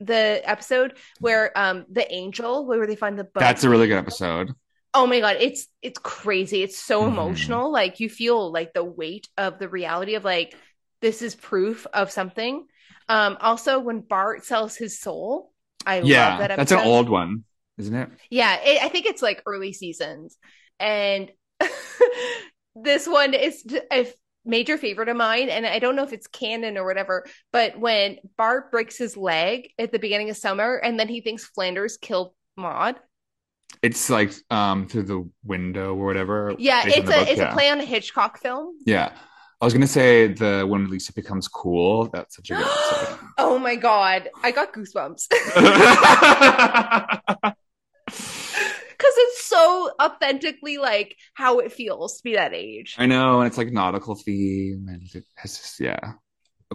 The 0.00 0.40
episode 0.44 0.96
where 1.20 1.56
um 1.58 1.86
the 1.90 2.10
angel 2.12 2.66
where 2.66 2.86
they 2.86 2.96
find 2.96 3.18
the 3.18 3.24
book. 3.24 3.42
That's 3.42 3.64
a 3.64 3.68
really 3.70 3.86
good 3.86 3.98
episode. 3.98 4.52
oh 4.94 5.06
my 5.06 5.20
god 5.20 5.36
it's 5.40 5.66
it's 5.82 5.98
crazy 5.98 6.62
it's 6.62 6.78
so 6.78 7.02
Mhm. 7.04 7.12
emotional 7.12 7.70
like 7.70 8.00
you 8.00 8.08
feel 8.08 8.50
like 8.50 8.72
the 8.72 8.84
weight 8.84 9.28
of 9.36 9.58
the 9.58 9.68
reality 9.68 10.14
of 10.14 10.24
like 10.24 10.56
this 11.00 11.22
is 11.22 11.34
proof 11.34 11.86
of 11.92 12.10
something 12.10 12.66
um 13.08 13.36
also 13.40 13.78
when 13.78 14.00
bart 14.00 14.44
sells 14.44 14.76
his 14.76 14.98
soul 14.98 15.52
i 15.86 16.00
yeah, 16.02 16.36
love 16.36 16.38
that 16.38 16.50
that's 16.56 16.72
an 16.72 16.78
old 16.78 17.08
one, 17.08 17.44
isn't 17.78 17.94
it? 17.94 18.08
yeah 18.30 18.56
it, 18.62 18.82
i 18.82 18.88
think 18.88 19.06
it's 19.06 19.22
like 19.22 19.42
early 19.46 19.72
seasons 19.72 20.36
and 20.80 21.30
this 22.82 23.06
one 23.06 23.34
is 23.34 23.64
a 23.92 24.06
major 24.44 24.78
favorite 24.78 25.08
of 25.08 25.16
mine 25.16 25.48
and 25.50 25.66
i 25.66 25.78
don't 25.78 25.94
know 25.96 26.04
if 26.04 26.12
it's 26.12 26.26
canon 26.26 26.78
or 26.78 26.84
whatever 26.86 27.26
but 27.52 27.78
when 27.78 28.16
bart 28.36 28.70
breaks 28.70 28.96
his 28.96 29.16
leg 29.16 29.70
at 29.78 29.92
the 29.92 29.98
beginning 29.98 30.30
of 30.30 30.36
summer 30.36 30.76
and 30.76 30.98
then 30.98 31.08
he 31.08 31.20
thinks 31.20 31.44
flanders 31.44 31.96
killed 31.98 32.32
maude 32.56 32.96
It's 33.82 34.08
like 34.08 34.32
um 34.50 34.86
through 34.88 35.02
the 35.04 35.28
window 35.44 35.94
or 35.94 36.06
whatever. 36.06 36.54
yeah 36.58 36.82
it's 36.86 36.96
a 36.98 37.02
book, 37.02 37.28
it's 37.28 37.38
yeah. 37.38 37.50
a 37.50 37.52
play 37.52 37.68
on 37.68 37.80
a 37.80 37.84
hitchcock 37.84 38.38
film 38.38 38.74
Yeah. 38.86 39.12
I 39.60 39.64
was 39.64 39.74
gonna 39.74 39.88
say 39.88 40.28
the 40.32 40.64
when 40.70 40.88
Lisa 40.88 41.12
becomes 41.12 41.48
cool. 41.48 42.08
That's 42.12 42.36
such 42.36 42.50
a 42.50 42.54
good 42.54 42.64
episode. 42.74 43.18
oh 43.38 43.58
my 43.58 43.74
god, 43.74 44.28
I 44.40 44.52
got 44.52 44.72
goosebumps 44.72 45.26
so 49.88 50.04
authentically 50.04 50.78
like 50.78 51.16
how 51.34 51.58
it 51.58 51.72
feels 51.72 52.18
to 52.18 52.22
be 52.22 52.34
that 52.34 52.54
age. 52.54 52.96
I 52.98 53.06
know, 53.06 53.40
and 53.40 53.46
it's 53.46 53.58
like 53.58 53.72
nautical 53.72 54.14
theme, 54.14 54.86
and 54.88 55.02
it 55.14 55.24
has 55.36 55.58
just 55.58 55.80
yeah. 55.80 56.14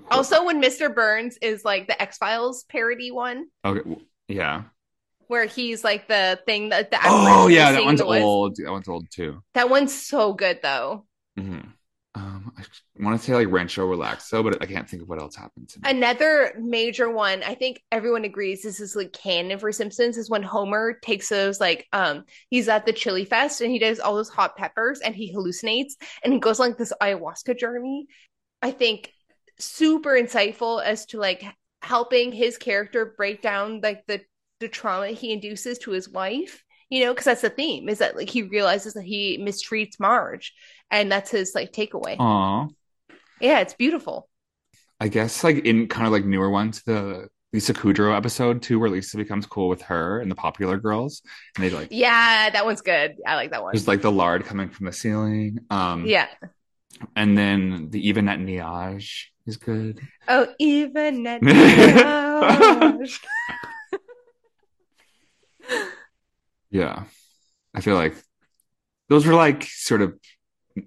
Also, 0.10 0.44
when 0.46 0.62
Mr. 0.62 0.94
Burns 0.94 1.38
is 1.42 1.64
like 1.64 1.88
the 1.88 2.02
X 2.02 2.18
Files 2.18 2.64
parody 2.64 3.12
one, 3.12 3.48
okay, 3.64 3.82
yeah. 4.28 4.64
where 5.28 5.46
he's 5.46 5.84
like 5.84 6.08
the 6.08 6.40
thing 6.46 6.70
that 6.70 6.92
the 6.92 6.98
Oh 7.04 7.48
yeah, 7.48 7.72
that 7.72 7.86
one's 7.86 8.02
old. 8.02 8.56
That 8.58 8.72
one's 8.72 8.88
old 8.88 9.08
too. 9.12 9.42
That 9.54 9.70
one's 9.70 9.94
so 9.94 10.34
good 10.34 10.60
though. 10.62 11.06
hmm 11.38 11.60
Um, 12.16 12.52
I 12.58 12.64
want 13.04 13.20
to 13.20 13.26
say 13.26 13.34
like 13.34 13.50
Rancho 13.50 13.88
Relaxo, 13.88 14.44
but 14.44 14.62
I 14.62 14.68
can't 14.68 14.88
think 14.88 15.02
of 15.02 15.10
what 15.10 15.20
else 15.20 15.36
happened 15.36 15.74
in 15.76 15.82
it. 15.84 15.96
Another 15.96 16.54
major 16.60 17.10
one, 17.10 17.42
I 17.42 17.56
think 17.56 17.82
everyone 17.92 18.24
agrees 18.24 18.62
this 18.62 18.80
is 18.80 18.96
like 18.96 19.14
canon 19.14 19.58
for 19.58 19.72
Simpsons, 19.72 20.18
is 20.18 20.30
when 20.30 20.44
Homer 20.44 21.00
takes 21.02 21.30
those 21.30 21.60
like 21.60 21.88
um 21.92 22.26
he's 22.50 22.70
at 22.70 22.86
the 22.86 22.94
chili 22.94 23.26
fest 23.26 23.62
and 23.62 23.72
he 23.72 23.80
does 23.80 24.00
all 24.00 24.16
those 24.16 24.30
hot 24.30 24.56
peppers 24.56 25.00
and 25.00 25.16
he 25.16 25.34
hallucinates 25.34 25.94
and 26.24 26.34
he 26.34 26.40
goes 26.40 26.60
on, 26.60 26.70
like 26.70 26.78
this 26.78 26.94
ayahuasca 27.02 27.58
journey. 27.58 28.06
I 28.62 28.70
think 28.70 29.12
super 29.58 30.12
insightful 30.12 30.84
as 30.84 31.08
to 31.08 31.18
like 31.18 31.44
helping 31.82 32.32
his 32.32 32.58
character 32.60 33.14
break 33.18 33.42
down 33.42 33.82
like 33.82 34.06
the 34.06 34.22
the 34.60 34.68
trauma 34.68 35.08
he 35.08 35.32
induces 35.34 35.80
to 35.80 35.92
his 35.92 36.08
wife. 36.08 36.64
You 36.90 37.06
know, 37.06 37.14
because 37.14 37.26
that's 37.26 37.42
the 37.42 37.50
theme 37.50 37.90
is 37.90 37.98
that 38.00 38.16
like 38.16 38.30
he 38.30 38.44
realizes 38.44 38.94
that 38.94 39.04
he 39.04 39.40
mistreats 39.40 40.00
Marge, 40.00 40.54
and 40.94 41.12
that's 41.12 41.32
his 41.32 41.54
like 41.56 41.74
takeaway. 41.74 42.16
Aw. 42.20 42.68
Yeah, 43.42 43.60
it's 43.60 43.74
beautiful. 43.74 44.30
I 45.00 45.10
guess 45.10 45.44
like 45.44 45.66
in 45.66 45.88
kind 45.88 46.06
of 46.08 46.14
like 46.14 46.24
newer 46.24 46.50
ones, 46.50 46.82
the 46.84 47.28
Lisa 47.52 47.74
Kudrow 47.74 48.16
episode 48.16 48.62
too, 48.62 48.80
where 48.80 48.90
Lisa 48.90 49.18
becomes 49.18 49.46
cool 49.46 49.68
with 49.68 49.82
her 49.84 50.20
and 50.22 50.32
the 50.32 50.36
popular 50.36 50.78
girls, 50.78 51.22
and 51.56 51.64
they 51.66 51.70
like 51.70 51.90
Yeah, 51.92 52.50
that 52.52 52.64
one's 52.66 52.82
good. 52.82 53.16
I 53.28 53.36
like 53.36 53.52
that 53.52 53.62
one. 53.64 53.74
there's 53.74 53.88
like 53.88 54.02
the 54.02 54.12
lard 54.12 54.46
coming 54.46 54.70
from 54.70 54.86
the 54.86 54.94
ceiling. 54.94 55.60
Um, 55.70 56.06
Yeah. 56.06 56.28
and 57.16 57.38
then 57.38 57.90
the 57.90 58.08
even 58.08 58.30
at 58.30 58.40
Niage 58.40 59.26
is 59.46 59.58
good. 59.58 60.00
Oh, 60.28 60.48
even 60.60 61.28
at 61.28 61.42
Niage. 63.02 63.20
Yeah, 66.72 67.04
I 67.74 67.82
feel 67.82 67.96
like 67.96 68.16
those 69.10 69.26
were 69.28 69.34
like 69.36 69.64
sort 69.64 70.02
of 70.02 70.18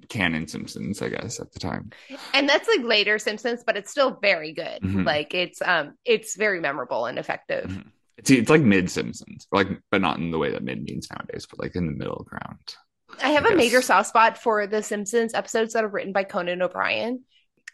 canon 0.09 0.47
Simpsons, 0.49 1.01
I 1.03 1.09
guess, 1.11 1.41
at 1.41 1.53
the 1.53 1.61
time. 1.61 1.91
and 2.35 2.49
that's 2.49 2.69
like 2.69 2.83
later 2.85 3.19
Simpsons, 3.19 3.63
but 3.67 3.77
it's 3.77 3.91
still 3.91 4.19
very 4.21 4.53
good. 4.53 4.83
Mhm. 4.83 5.05
Like 5.05 5.35
it's 5.35 5.61
um 5.63 5.95
it's 6.05 6.37
very 6.37 6.61
memorable 6.61 7.07
and 7.07 7.19
effective. 7.19 7.71
Mhm. 7.71 7.91
It's 8.19 8.31
it's 8.31 8.51
like 8.51 8.63
mid 8.63 8.91
Simpsons, 8.91 9.47
like 9.53 9.69
but 9.91 10.01
not 10.01 10.19
in 10.19 10.31
the 10.31 10.39
way 10.39 10.51
that 10.51 10.63
mid 10.65 10.83
means 10.83 11.09
nowadays, 11.11 11.47
but 11.49 11.59
like 11.61 11.77
in 11.77 11.87
the 11.87 11.93
middle 11.93 12.27
ground. 12.29 12.59
I 13.23 13.31
have 13.31 13.47
I 13.47 13.51
a 13.53 13.57
major 13.57 13.83
soft 13.83 14.09
spot 14.09 14.39
for 14.39 14.67
the 14.67 14.83
Simpsons 14.83 15.35
episodes 15.35 15.73
that 15.75 15.85
are 15.85 15.89
written 15.89 16.13
by 16.13 16.25
Conan 16.25 16.61
O'Brien, 16.63 17.23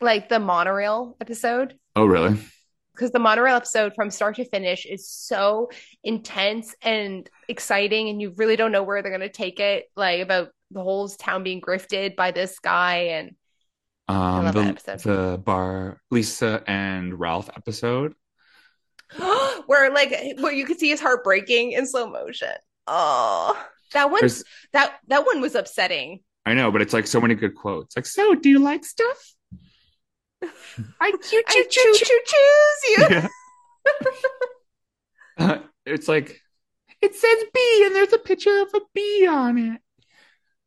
like 0.00 0.28
the 0.28 0.38
monorail 0.38 1.16
episode. 1.20 1.78
Oh, 1.96 2.04
really? 2.06 2.36
Because 2.94 3.10
the 3.12 3.18
monorail 3.18 3.56
episode 3.56 3.94
from 3.94 4.10
start 4.10 4.36
to 4.36 4.44
finish 4.44 4.84
is 4.84 5.08
so 5.08 5.70
intense 6.04 6.74
and 6.82 7.28
exciting, 7.48 8.08
and 8.10 8.20
you 8.20 8.34
really 8.36 8.56
don't 8.56 8.72
know 8.72 8.82
where 8.82 9.00
they're 9.00 9.10
going 9.16 9.22
to 9.22 9.30
take 9.30 9.60
it. 9.60 9.90
Like 9.96 10.20
about 10.20 10.48
the 10.72 10.82
whole 10.82 11.08
town 11.08 11.42
being 11.42 11.60
grifted 11.60 12.16
by 12.16 12.30
this 12.30 12.58
guy, 12.58 12.94
and 13.12 13.36
Um, 14.08 14.46
the, 14.46 15.00
the 15.04 15.38
bar 15.38 16.00
Lisa 16.10 16.62
and 16.66 17.18
Ralph 17.18 17.50
episode. 17.56 18.14
where 19.66 19.92
like 19.92 20.10
where 20.40 20.52
you 20.52 20.64
could 20.64 20.78
see 20.78 20.88
his 20.88 21.00
heart 21.00 21.22
breaking 21.24 21.72
in 21.72 21.86
slow 21.86 22.08
motion. 22.08 22.54
Oh, 22.86 23.62
that 23.92 24.10
one 24.10 24.28
that 24.72 24.98
that 25.08 25.26
one 25.26 25.40
was 25.40 25.54
upsetting. 25.54 26.20
I 26.44 26.54
know, 26.54 26.72
but 26.72 26.82
it's 26.82 26.92
like 26.92 27.06
so 27.06 27.20
many 27.20 27.34
good 27.34 27.54
quotes. 27.54 27.94
Like, 27.96 28.06
so 28.06 28.34
do 28.34 28.48
you 28.48 28.58
like 28.58 28.84
stuff? 28.84 29.34
I 31.00 31.10
choo 31.12 31.42
I 31.46 31.66
choo 31.70 31.94
choo 31.94 32.20
choose 32.26 32.98
you. 32.98 33.06
Yeah. 33.10 33.28
Uh, 35.38 35.58
it's 35.86 36.08
like 36.08 36.40
it 37.00 37.14
says 37.14 37.44
B 37.54 37.82
and 37.86 37.94
there's 37.94 38.12
a 38.12 38.18
picture 38.18 38.60
of 38.60 38.68
a 38.74 38.80
bee 38.94 39.26
on 39.26 39.56
it. 39.58 39.80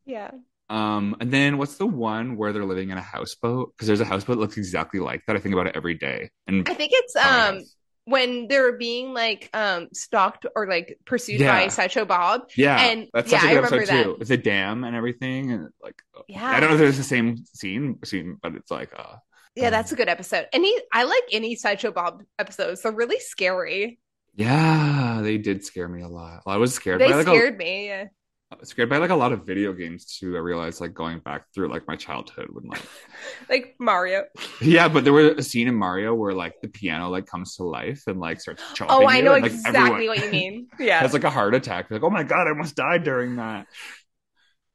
Yeah. 0.06 0.30
Um, 0.68 1.16
and 1.20 1.30
then 1.32 1.58
what's 1.58 1.76
the 1.76 1.86
one 1.86 2.36
where 2.36 2.52
they're 2.52 2.64
living 2.64 2.90
in 2.90 2.98
a 2.98 3.02
houseboat? 3.02 3.72
Because 3.76 3.86
there's 3.86 4.00
a 4.00 4.04
houseboat 4.04 4.36
that 4.36 4.40
looks 4.40 4.56
exactly 4.56 4.98
like 5.00 5.22
that. 5.26 5.36
I 5.36 5.38
think 5.38 5.52
about 5.54 5.66
it 5.68 5.76
every 5.76 5.94
day. 5.94 6.30
And 6.46 6.68
I 6.68 6.74
think 6.74 6.92
it's 6.94 7.14
um 7.16 7.62
when 8.04 8.46
they're 8.48 8.76
being 8.76 9.12
like 9.14 9.48
um 9.54 9.88
stalked 9.92 10.46
or 10.56 10.66
like 10.68 10.98
pursued 11.04 11.40
by 11.40 11.62
Yeah. 11.62 11.68
Sideshow 11.68 12.04
Bob. 12.04 12.42
yeah, 12.56 12.80
and- 12.80 13.08
that's 13.12 13.30
yeah, 13.30 13.38
such 13.40 13.46
a 13.46 13.50
I 13.50 13.54
good 13.54 13.56
remember 13.64 13.76
episode 13.82 13.94
that. 13.96 14.04
too. 14.04 14.16
With 14.18 14.28
the 14.28 14.36
dam 14.36 14.84
and 14.84 14.96
everything, 14.96 15.52
and 15.52 15.68
like 15.82 16.00
Yeah. 16.28 16.44
I 16.46 16.58
don't 16.60 16.70
know 16.70 16.76
if 16.76 16.82
it's 16.82 16.98
the 16.98 17.04
same 17.04 17.44
scene 17.46 17.98
scene, 18.04 18.38
but 18.42 18.54
it's 18.56 18.70
like 18.70 18.90
uh 18.98 19.16
Yeah, 19.54 19.70
that's 19.70 19.92
a 19.92 19.96
good 19.96 20.08
episode. 20.08 20.46
Any 20.52 20.76
I 20.92 21.04
like 21.04 21.24
any 21.32 21.54
Sideshow 21.54 21.92
Bob 21.92 22.22
episodes. 22.40 22.82
They're 22.82 22.92
really 22.92 23.20
scary. 23.20 23.98
yeah, 24.34 25.20
they 25.22 25.38
did 25.38 25.64
scare 25.64 25.88
me 25.88 26.02
a 26.02 26.08
lot. 26.08 26.42
Well, 26.44 26.54
I 26.54 26.58
was 26.58 26.74
scared 26.74 27.00
They 27.00 27.08
by 27.10 27.16
like 27.16 27.26
a- 27.26 27.30
scared 27.30 27.56
me. 27.56 28.04
Yeah. 28.50 28.56
I 28.56 28.60
was 28.60 28.68
scared 28.68 28.88
by 28.88 28.98
like 28.98 29.10
a 29.10 29.16
lot 29.16 29.32
of 29.32 29.44
video 29.44 29.72
games 29.72 30.04
too. 30.04 30.36
I 30.36 30.40
realized 30.40 30.80
like 30.80 30.94
going 30.94 31.18
back 31.20 31.46
through 31.54 31.68
like 31.68 31.86
my 31.88 31.96
childhood 31.96 32.48
when 32.52 32.66
like 32.68 32.82
like 33.48 33.74
Mario. 33.78 34.24
yeah, 34.60 34.88
but 34.88 35.04
there 35.04 35.12
was 35.12 35.32
a 35.38 35.42
scene 35.42 35.68
in 35.68 35.74
Mario 35.74 36.14
where 36.14 36.32
like 36.32 36.54
the 36.62 36.68
piano 36.68 37.08
like 37.08 37.26
comes 37.26 37.56
to 37.56 37.64
life 37.64 38.02
and 38.06 38.20
like 38.20 38.40
starts 38.40 38.62
chopping. 38.74 38.94
Oh, 38.94 39.06
I 39.06 39.18
you, 39.18 39.22
know 39.24 39.34
and, 39.34 39.42
like, 39.42 39.52
exactly 39.52 39.80
everyone 39.80 40.06
what 40.06 40.24
you 40.24 40.30
mean. 40.30 40.68
Yeah. 40.78 41.00
Has 41.00 41.12
like 41.12 41.24
a 41.24 41.30
heart 41.30 41.54
attack. 41.54 41.90
Like, 41.90 42.02
oh 42.02 42.10
my 42.10 42.22
god, 42.22 42.46
I 42.46 42.50
almost 42.50 42.76
died 42.76 43.04
during 43.04 43.36
that. 43.36 43.66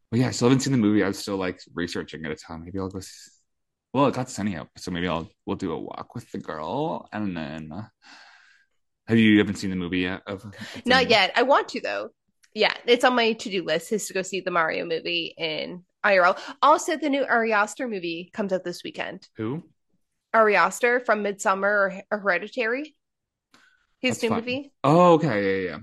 But 0.09 0.19
yeah, 0.19 0.27
I 0.27 0.31
still 0.31 0.49
haven't 0.49 0.61
seen 0.61 0.73
the 0.73 0.77
movie. 0.79 1.03
I 1.03 1.07
was 1.07 1.19
still 1.19 1.37
like 1.37 1.61
researching 1.73 2.25
at 2.25 2.31
a 2.31 2.35
time. 2.35 2.63
Maybe 2.65 2.79
I'll 2.79 2.89
go. 2.89 2.97
s- 2.99 3.39
Well, 3.93 4.07
it 4.07 4.13
got 4.13 4.29
sunny 4.29 4.57
up, 4.57 4.67
so 4.77 4.91
maybe 4.91 5.07
I'll 5.07 5.29
we'll 5.45 5.55
do 5.55 5.71
a 5.71 5.79
walk 5.79 6.13
with 6.15 6.29
the 6.31 6.39
girl, 6.39 7.07
and 7.13 7.35
then. 7.35 7.71
Uh, 7.71 7.83
have 9.07 9.17
you 9.17 9.39
haven't 9.39 9.55
seen 9.55 9.69
the 9.71 9.75
movie 9.75 9.99
yet? 9.99 10.21
Of 10.27 10.45
Not 10.85 11.09
yet. 11.09 11.31
I 11.35 11.43
want 11.43 11.69
to 11.69 11.81
though. 11.81 12.11
Yeah, 12.53 12.73
it's 12.85 13.03
on 13.03 13.15
my 13.15 13.33
to-do 13.33 13.63
list 13.63 13.91
is 13.91 14.07
to 14.07 14.13
go 14.13 14.21
see 14.21 14.41
the 14.41 14.51
Mario 14.51 14.85
movie 14.85 15.33
in 15.37 15.83
IRL. 16.05 16.37
Also, 16.61 16.97
the 16.97 17.09
new 17.09 17.23
Ari 17.23 17.53
Aster 17.53 17.87
movie 17.87 18.29
comes 18.33 18.51
out 18.51 18.63
this 18.63 18.83
weekend. 18.83 19.27
Who? 19.37 19.63
Ari 20.33 20.55
Aster 20.55 20.99
from 20.99 21.23
Midsommar 21.23 22.01
or 22.11 22.19
Hereditary. 22.19 22.95
His 23.99 24.15
That's 24.15 24.23
new 24.23 24.29
fun. 24.29 24.39
movie. 24.39 24.73
Oh, 24.83 25.13
okay, 25.13 25.63
yeah, 25.63 25.69
yeah. 25.69 25.77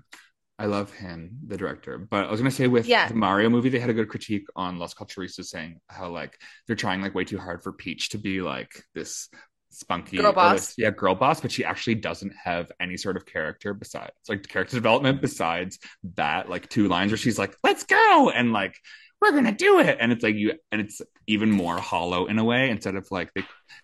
I 0.59 0.66
love 0.66 0.93
him, 0.93 1.39
the 1.47 1.57
director. 1.57 1.99
But 1.99 2.25
I 2.27 2.31
was 2.33 2.41
gonna 2.41 2.51
say 2.51 2.66
with 2.66 2.87
Yeah. 2.87 3.07
the 3.07 3.14
Mario 3.14 3.49
movie, 3.49 3.69
they 3.69 3.79
had 3.79 3.91
a 3.91 3.95
good 3.95 4.09
critique 4.09 4.47
on 4.57 4.79
Los 4.81 4.93
Culturistas 4.93 5.45
saying 5.47 5.81
how 5.87 6.09
like 6.09 6.37
they're 6.66 6.75
trying 6.75 7.01
like 7.01 7.14
way 7.14 7.25
too 7.25 7.39
hard 7.39 7.62
for 7.62 7.73
Peach 7.73 8.09
to 8.11 8.19
be 8.19 8.41
like 8.43 8.83
this 8.93 9.29
spunky 9.71 10.16
Girl 10.16 10.33
boss. 10.33 10.75
yeah, 10.79 10.91
girl 10.91 11.14
boss, 11.14 11.41
but 11.41 11.53
she 11.53 11.64
actually 11.64 11.97
doesn't 11.97 12.33
have 12.43 12.71
any 12.81 12.97
sort 12.97 13.16
of 13.16 13.27
character 13.27 13.75
besides 13.75 14.12
like 14.29 14.47
character 14.49 14.77
development 14.77 15.21
besides 15.21 15.79
that 16.16 16.49
like 16.49 16.69
two 16.69 16.89
lines 16.89 17.11
where 17.12 17.19
she's 17.19 17.39
like, 17.39 17.57
"Let's 17.62 17.85
go," 17.85 18.31
and 18.35 18.53
like 18.53 18.77
we're 19.21 19.33
gonna 19.33 19.53
do 19.53 19.81
it, 19.81 19.97
and 20.01 20.12
it's 20.12 20.23
like 20.23 20.37
you, 20.37 20.53
and 20.73 20.81
it's 20.81 21.01
even 21.27 21.51
more 21.51 21.79
hollow 21.79 22.27
in 22.27 22.39
a 22.39 22.45
way 22.45 22.71
instead 22.71 22.95
of 22.95 23.07
like 23.11 23.31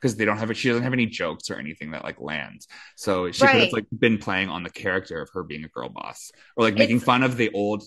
because 0.00 0.16
they 0.16 0.24
don't 0.24 0.38
have 0.38 0.50
it. 0.50 0.56
She 0.56 0.68
doesn't 0.68 0.84
have 0.84 0.92
any 0.92 1.06
jokes 1.06 1.50
or 1.50 1.56
anything 1.56 1.90
that 1.90 2.04
like 2.04 2.20
lands. 2.20 2.66
So 2.96 3.30
she 3.32 3.46
could 3.46 3.60
have 3.62 3.72
like 3.72 3.86
been 3.96 4.18
playing 4.18 4.48
on 4.48 4.62
the 4.62 4.70
character 4.70 5.20
of 5.20 5.28
her 5.34 5.42
being 5.42 5.64
a 5.64 5.68
girl 5.68 5.88
boss 5.88 6.30
or 6.56 6.64
like 6.64 6.74
making 6.74 6.96
It's- 6.96 7.04
fun 7.06 7.22
of 7.22 7.36
the 7.36 7.50
old. 7.52 7.82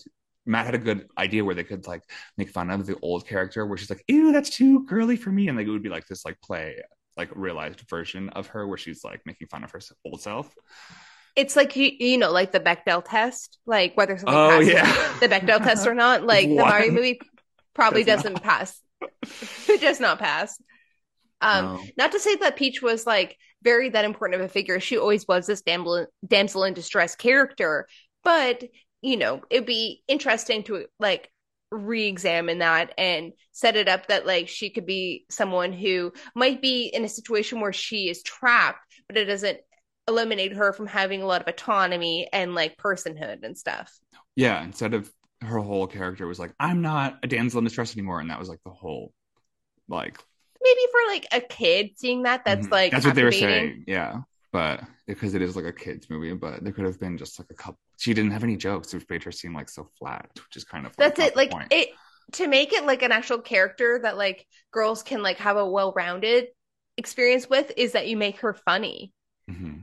Matt 0.46 0.64
had 0.64 0.74
a 0.74 0.78
good 0.78 1.06
idea 1.18 1.44
where 1.44 1.54
they 1.54 1.64
could 1.64 1.86
like 1.86 2.02
make 2.38 2.48
fun 2.48 2.70
of 2.70 2.86
the 2.86 2.96
old 3.02 3.26
character 3.26 3.66
where 3.66 3.76
she's 3.76 3.90
like, 3.90 4.04
"Ew, 4.08 4.32
that's 4.32 4.48
too 4.50 4.86
girly 4.86 5.16
for 5.16 5.30
me," 5.30 5.48
and 5.48 5.58
like 5.58 5.66
it 5.66 5.70
would 5.70 5.82
be 5.82 5.90
like 5.90 6.06
this 6.06 6.24
like 6.24 6.40
play 6.40 6.76
like 7.18 7.30
realized 7.34 7.80
version 7.88 8.30
of 8.30 8.46
her 8.48 8.66
where 8.66 8.78
she's 8.78 9.04
like 9.04 9.20
making 9.26 9.48
fun 9.48 9.64
of 9.64 9.70
her 9.72 9.80
old 10.04 10.20
self. 10.20 10.54
It's 11.36 11.54
like 11.56 11.76
you, 11.76 11.90
you 11.98 12.18
know, 12.18 12.32
like 12.32 12.52
the 12.52 12.60
Bechdel 12.60 13.04
test, 13.04 13.58
like 13.66 13.96
whether 13.96 14.16
something 14.16 14.34
Oh 14.34 14.48
passes 14.48 14.72
yeah, 14.72 15.18
the 15.20 15.28
Bechdel 15.28 15.62
test 15.62 15.86
or 15.86 15.94
not. 15.94 16.24
Like 16.24 16.48
the 16.48 16.56
Mario 16.56 16.90
movie 16.92 17.20
probably 17.74 18.04
does 18.04 18.22
doesn't 18.22 18.42
pass. 18.42 18.80
it 19.68 19.80
does 19.80 20.00
not 20.00 20.18
pass. 20.18 20.60
Um, 21.40 21.64
No. 21.66 21.84
not 21.96 22.12
to 22.12 22.20
say 22.20 22.36
that 22.36 22.56
Peach 22.56 22.82
was 22.82 23.06
like 23.06 23.36
very 23.62 23.90
that 23.90 24.04
important 24.04 24.40
of 24.40 24.46
a 24.46 24.48
figure. 24.50 24.80
She 24.80 24.98
always 24.98 25.26
was 25.28 25.46
this 25.46 25.62
damsel, 25.62 26.06
damsel 26.26 26.64
in 26.64 26.74
distress 26.74 27.14
character, 27.14 27.86
but 28.24 28.64
you 29.00 29.16
know, 29.16 29.42
it'd 29.50 29.66
be 29.66 30.02
interesting 30.08 30.64
to 30.64 30.86
like 30.98 31.30
re-examine 31.70 32.58
that 32.58 32.94
and 32.96 33.32
set 33.52 33.76
it 33.76 33.88
up 33.88 34.06
that 34.08 34.26
like 34.26 34.48
she 34.48 34.70
could 34.70 34.86
be 34.86 35.26
someone 35.30 35.72
who 35.72 36.12
might 36.34 36.62
be 36.62 36.86
in 36.86 37.04
a 37.04 37.08
situation 37.08 37.60
where 37.60 37.72
she 37.72 38.08
is 38.08 38.22
trapped, 38.22 38.80
but 39.06 39.16
it 39.16 39.26
doesn't 39.26 39.58
eliminate 40.08 40.54
her 40.54 40.72
from 40.72 40.86
having 40.86 41.20
a 41.22 41.26
lot 41.26 41.42
of 41.42 41.48
autonomy 41.48 42.28
and 42.32 42.54
like 42.54 42.76
personhood 42.78 43.42
and 43.44 43.56
stuff. 43.58 43.92
yeah. 44.36 44.62
Instead 44.62 44.94
of 44.94 45.12
her 45.42 45.58
whole 45.58 45.86
character 45.86 46.26
was 46.26 46.38
like, 46.38 46.52
"I'm 46.58 46.82
not 46.82 47.18
a 47.22 47.26
damsel 47.26 47.58
in 47.58 47.64
distress 47.64 47.94
anymore," 47.94 48.20
and 48.20 48.30
that 48.30 48.38
was 48.38 48.48
like 48.48 48.60
the 48.64 48.70
whole 48.72 49.12
like 49.88 50.18
Maybe 50.62 50.80
for 50.90 51.12
like 51.12 51.26
a 51.32 51.40
kid 51.46 51.90
seeing 51.96 52.24
that, 52.24 52.44
that's 52.44 52.66
Mhm. 52.66 52.72
like 52.72 52.92
that's 52.92 53.06
what 53.06 53.14
they 53.14 53.24
were 53.24 53.32
saying 53.32 53.84
yeah 53.86 54.22
but 54.52 54.82
because 55.06 55.34
it 55.34 55.42
is 55.42 55.56
like 55.56 55.64
a 55.66 55.72
kids 55.72 56.08
movie 56.10 56.32
but 56.34 56.62
there 56.64 56.72
could 56.72 56.84
have 56.84 56.98
been 57.00 57.18
just 57.18 57.38
like 57.38 57.48
a 57.50 57.54
couple 57.54 57.78
she 57.98 58.14
didn't 58.14 58.30
have 58.30 58.44
any 58.44 58.56
jokes 58.56 58.92
which 58.94 59.04
made 59.10 59.22
her 59.22 59.32
seem 59.32 59.54
like 59.54 59.68
so 59.68 59.88
flat 59.98 60.28
which 60.34 60.56
is 60.56 60.64
kind 60.64 60.86
of 60.86 60.92
like, 60.98 61.14
That's 61.14 61.20
it. 61.30 61.36
Like 61.36 61.50
point. 61.50 61.68
it 61.72 61.90
to 62.32 62.46
make 62.46 62.72
it 62.72 62.84
like 62.84 63.02
an 63.02 63.12
actual 63.12 63.38
character 63.40 64.00
that 64.02 64.16
like 64.16 64.46
girls 64.70 65.02
can 65.02 65.22
like 65.22 65.38
have 65.38 65.56
a 65.56 65.68
well-rounded 65.68 66.48
experience 66.96 67.48
with 67.48 67.72
is 67.76 67.92
that 67.92 68.06
you 68.08 68.16
make 68.16 68.40
her 68.40 68.54
funny. 68.54 69.12
Mhm. 69.50 69.82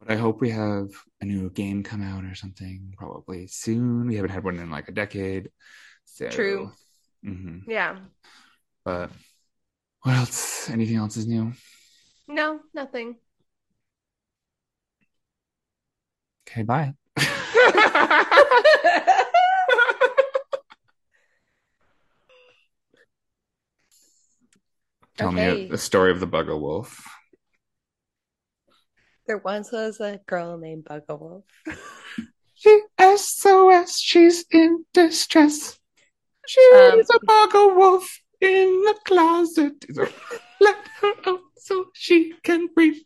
but 0.00 0.10
i 0.10 0.16
hope 0.16 0.40
we 0.40 0.50
have 0.50 0.88
a 1.20 1.24
new 1.24 1.48
game 1.50 1.82
come 1.82 2.02
out 2.02 2.24
or 2.24 2.34
something 2.34 2.92
probably 2.96 3.46
soon 3.46 4.06
we 4.08 4.16
haven't 4.16 4.30
had 4.32 4.44
one 4.44 4.58
in 4.58 4.70
like 4.70 4.88
a 4.88 4.92
decade 4.92 5.50
so 6.04 6.28
True. 6.28 6.72
mhm. 7.24 7.62
Yeah. 7.68 7.98
but 8.84 9.10
what 10.02 10.16
else 10.16 10.68
anything 10.68 10.96
else 10.96 11.16
is 11.16 11.26
new 11.26 11.52
No, 12.28 12.60
nothing. 12.74 13.16
Okay 16.52 16.62
bye 16.62 16.92
tell 25.16 25.32
Okay. 25.32 25.62
me 25.62 25.68
the 25.68 25.78
story 25.78 26.10
of 26.10 26.20
the 26.20 26.26
bugger 26.26 26.60
wolf 26.60 27.04
there 29.26 29.38
once 29.38 29.72
was 29.72 30.00
a 30.00 30.18
girl 30.26 30.58
named 30.58 30.84
Bugger 30.84 31.18
Wolf. 31.18 31.44
She 32.54 32.80
SOS, 32.98 33.98
she's 33.98 34.44
in 34.52 34.84
distress. 34.92 35.78
She's 36.46 36.74
Um, 36.74 37.00
a 37.00 37.18
bugger 37.26 37.76
wolf 37.76 38.20
in 38.40 38.82
the 38.82 38.94
closet. 39.04 39.84
Let 40.60 40.76
her 41.00 41.12
out 41.26 41.40
so 41.56 41.86
she 41.94 42.34
can 42.44 42.68
breathe. 42.74 43.02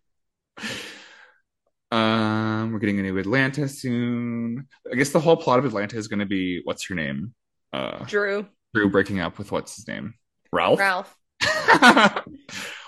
Um, 1.91 2.36
we're 2.77 2.81
getting 2.81 3.01
a 3.01 3.03
new 3.03 3.17
Atlanta 3.17 3.67
soon. 3.71 4.69
I 4.93 4.97
guess 4.97 5.09
the 5.09 5.19
whole 5.19 5.39
plot 5.39 5.59
of 5.59 5.65
Atlanta 5.65 5.97
is 5.97 6.09
going 6.09 6.19
to 6.19 6.27
be 6.27 6.61
what's 6.65 6.87
her 6.89 6.95
name? 6.95 7.33
Uh, 7.73 8.05
Drew, 8.05 8.47
Drew 8.75 8.91
breaking 8.91 9.19
up 9.19 9.39
with 9.39 9.51
what's 9.51 9.77
his 9.77 9.89
name? 9.89 10.13
Ralph. 10.53 10.79
Ralph. 10.79 11.17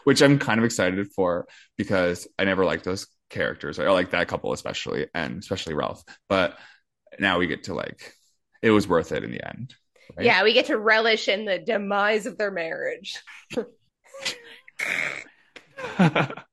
Which 0.04 0.20
I'm 0.20 0.38
kind 0.38 0.58
of 0.58 0.66
excited 0.66 1.06
for 1.16 1.48
because 1.78 2.28
I 2.38 2.44
never 2.44 2.66
liked 2.66 2.84
those 2.84 3.06
characters. 3.30 3.78
I 3.78 3.88
like 3.88 4.10
that 4.10 4.28
couple 4.28 4.52
especially, 4.52 5.06
and 5.14 5.38
especially 5.38 5.72
Ralph. 5.72 6.02
But 6.28 6.58
now 7.18 7.38
we 7.38 7.46
get 7.46 7.64
to 7.64 7.72
like, 7.72 8.12
it 8.60 8.70
was 8.70 8.86
worth 8.86 9.10
it 9.12 9.24
in 9.24 9.30
the 9.30 9.48
end. 9.48 9.74
right? 10.18 10.26
Yeah, 10.26 10.44
we 10.44 10.52
get 10.52 10.66
to 10.66 10.76
relish 10.76 11.28
in 11.28 11.46
the 11.46 11.58
demise 11.58 12.26
of 12.26 12.36
their 12.36 12.50
marriage. 12.50 13.22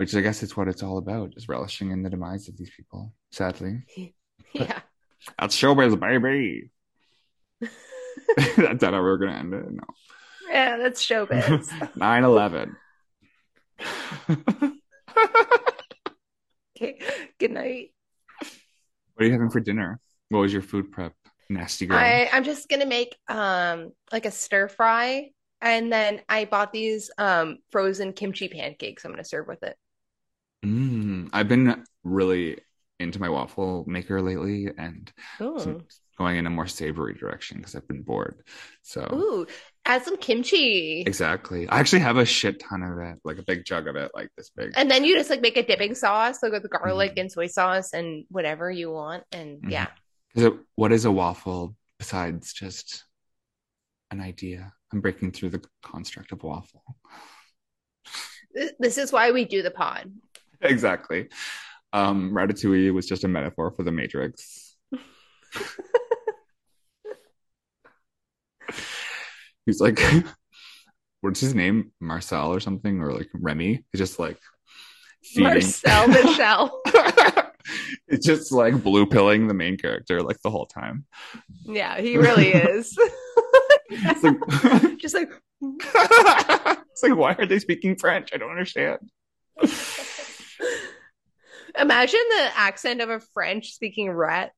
Which 0.00 0.14
I 0.14 0.22
guess 0.22 0.42
it's 0.42 0.56
what 0.56 0.66
it's 0.66 0.82
all 0.82 0.96
about, 0.96 1.34
is 1.36 1.46
relishing 1.46 1.90
in 1.90 2.02
the 2.02 2.08
demise 2.08 2.48
of 2.48 2.56
these 2.56 2.70
people. 2.74 3.12
Sadly, 3.32 3.82
Yeah. 4.54 4.80
that's 5.38 5.54
showbiz, 5.60 6.00
baby. 6.00 6.70
that's 8.56 8.80
not 8.80 8.94
how 8.94 9.02
we're 9.02 9.18
gonna 9.18 9.32
end 9.36 9.52
it. 9.52 9.70
No, 9.70 9.84
Yeah, 10.50 10.78
that's 10.78 11.04
showbiz. 11.06 11.68
9-11. 11.98 12.74
okay. 16.78 16.98
Good 17.38 17.50
night. 17.50 17.90
What 18.38 19.24
are 19.24 19.26
you 19.26 19.32
having 19.32 19.50
for 19.50 19.60
dinner? 19.60 20.00
What 20.30 20.38
was 20.40 20.50
your 20.54 20.62
food 20.62 20.92
prep? 20.92 21.12
Nasty 21.50 21.84
girl. 21.84 21.98
I, 21.98 22.30
I'm 22.32 22.44
just 22.44 22.70
gonna 22.70 22.86
make 22.86 23.18
um 23.28 23.92
like 24.10 24.24
a 24.24 24.30
stir 24.30 24.68
fry 24.68 25.28
and 25.60 25.92
then 25.92 26.22
I 26.26 26.46
bought 26.46 26.72
these 26.72 27.10
um 27.18 27.58
frozen 27.70 28.14
kimchi 28.14 28.48
pancakes 28.48 29.04
I'm 29.04 29.10
gonna 29.10 29.24
serve 29.24 29.46
with 29.46 29.62
it. 29.62 29.76
Mm, 30.64 31.30
I've 31.32 31.48
been 31.48 31.84
really 32.04 32.58
into 32.98 33.18
my 33.20 33.28
waffle 33.30 33.84
maker 33.86 34.20
lately 34.20 34.68
and 34.76 35.10
some- 35.38 35.86
going 36.18 36.36
in 36.36 36.46
a 36.46 36.50
more 36.50 36.66
savory 36.66 37.14
direction 37.14 37.56
because 37.56 37.74
I've 37.74 37.88
been 37.88 38.02
bored. 38.02 38.42
So 38.82 39.08
Ooh, 39.10 39.46
add 39.86 40.04
some 40.04 40.18
kimchi. 40.18 41.00
exactly. 41.00 41.66
I 41.66 41.80
actually 41.80 42.00
have 42.00 42.18
a 42.18 42.26
shit 42.26 42.60
ton 42.60 42.82
of 42.82 42.98
it, 42.98 43.18
like 43.24 43.38
a 43.38 43.42
big 43.42 43.64
jug 43.64 43.88
of 43.88 43.96
it, 43.96 44.10
like 44.14 44.28
this 44.36 44.50
big. 44.50 44.72
And 44.76 44.90
then 44.90 45.02
you 45.02 45.14
just 45.16 45.30
like 45.30 45.40
make 45.40 45.56
a 45.56 45.62
dipping 45.62 45.94
sauce, 45.94 46.42
like 46.42 46.52
with 46.52 46.68
garlic 46.68 47.14
Mhm. 47.14 47.20
and 47.22 47.32
soy 47.32 47.46
sauce 47.46 47.94
and 47.94 48.26
whatever 48.28 48.70
you 48.70 48.90
want. 48.90 49.24
And 49.32 49.62
Mhm. 49.62 49.70
yeah. 49.70 49.86
it- 50.34 50.52
what 50.74 50.92
is 50.92 51.06
a 51.06 51.10
waffle 51.10 51.74
besides 51.98 52.52
just 52.52 53.04
an 54.10 54.20
idea? 54.20 54.74
I'm 54.92 55.00
breaking 55.00 55.32
through 55.32 55.50
the 55.50 55.64
construct 55.82 56.32
of 56.32 56.42
waffle. 56.42 56.84
This 58.78 58.98
is 58.98 59.10
why 59.10 59.30
we 59.30 59.44
do 59.44 59.62
the 59.62 59.70
pod. 59.70 60.12
exactly. 60.70 61.28
Um, 61.92 62.32
Ratatouille 62.32 62.94
was 62.94 63.06
just 63.06 63.24
a 63.24 63.28
metaphor 63.28 63.72
for 63.72 63.82
the 63.82 63.92
Matrix. 63.92 64.76
He's 69.66 69.80
like, 69.80 70.00
what's 71.20 71.40
his 71.40 71.54
name? 71.54 71.92
Marcel 72.00 72.52
or 72.52 72.60
something, 72.60 73.00
or 73.00 73.12
like 73.12 73.28
Remy. 73.34 73.84
He's 73.92 73.98
just 73.98 74.18
like 74.18 74.38
feeding. 75.22 75.52
Marcel 75.52 76.08
Michelle. 76.08 76.80
it's 78.08 78.26
just 78.26 78.52
like 78.52 78.82
blue 78.82 79.06
pilling 79.06 79.48
the 79.48 79.54
main 79.54 79.76
character 79.76 80.22
like 80.22 80.40
the 80.42 80.50
whole 80.50 80.66
time. 80.66 81.04
Yeah, 81.64 82.00
he 82.00 82.16
really 82.16 82.48
is. 82.48 82.96
It's 83.90 84.22
like, 84.22 84.98
Just 84.98 85.14
like 85.14 85.30
it's 85.62 87.02
like 87.02 87.16
why 87.16 87.34
are 87.38 87.46
they 87.46 87.58
speaking 87.58 87.96
French? 87.96 88.30
I 88.32 88.38
don't 88.38 88.50
understand. 88.50 88.98
Imagine 91.80 92.20
the 92.28 92.50
accent 92.56 93.00
of 93.00 93.10
a 93.10 93.20
French 93.20 93.72
speaking 93.72 94.10
rat. 94.10 94.52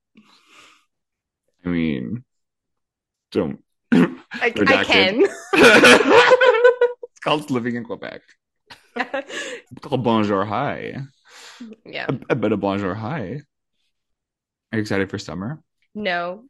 I 1.65 1.69
mean, 1.69 2.25
don't. 3.31 3.63
I, 3.93 4.53
I 4.57 4.85
can. 4.85 5.23
it's 5.53 7.21
called 7.23 7.51
living 7.51 7.77
in 7.77 7.85
Quebec. 7.85 8.23
It's 8.95 9.81
called 9.81 10.05
bonjour 10.05 10.45
hi. 10.45 10.97
yeah. 11.87 12.07
A, 12.09 12.19
a 12.31 12.35
bit 12.35 12.53
of 12.53 12.61
bonjour 12.61 12.95
hi. 12.95 13.41
Are 14.71 14.77
you 14.77 14.81
excited 14.81 15.09
for 15.09 15.19
summer? 15.19 15.63
No. 15.95 16.45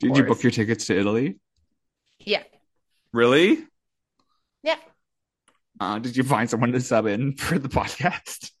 Did 0.00 0.16
you 0.16 0.24
book 0.24 0.42
your 0.42 0.52
tickets 0.52 0.86
to 0.86 0.98
Italy? 0.98 1.38
Yeah. 2.20 2.42
Really? 3.12 3.64
Yeah. 4.62 4.76
Uh, 5.82 5.98
did 5.98 6.16
you 6.16 6.22
find 6.22 6.48
someone 6.48 6.70
to 6.70 6.80
sub 6.80 7.06
in 7.06 7.34
for 7.36 7.58
the 7.58 7.68
podcast? 7.68 8.50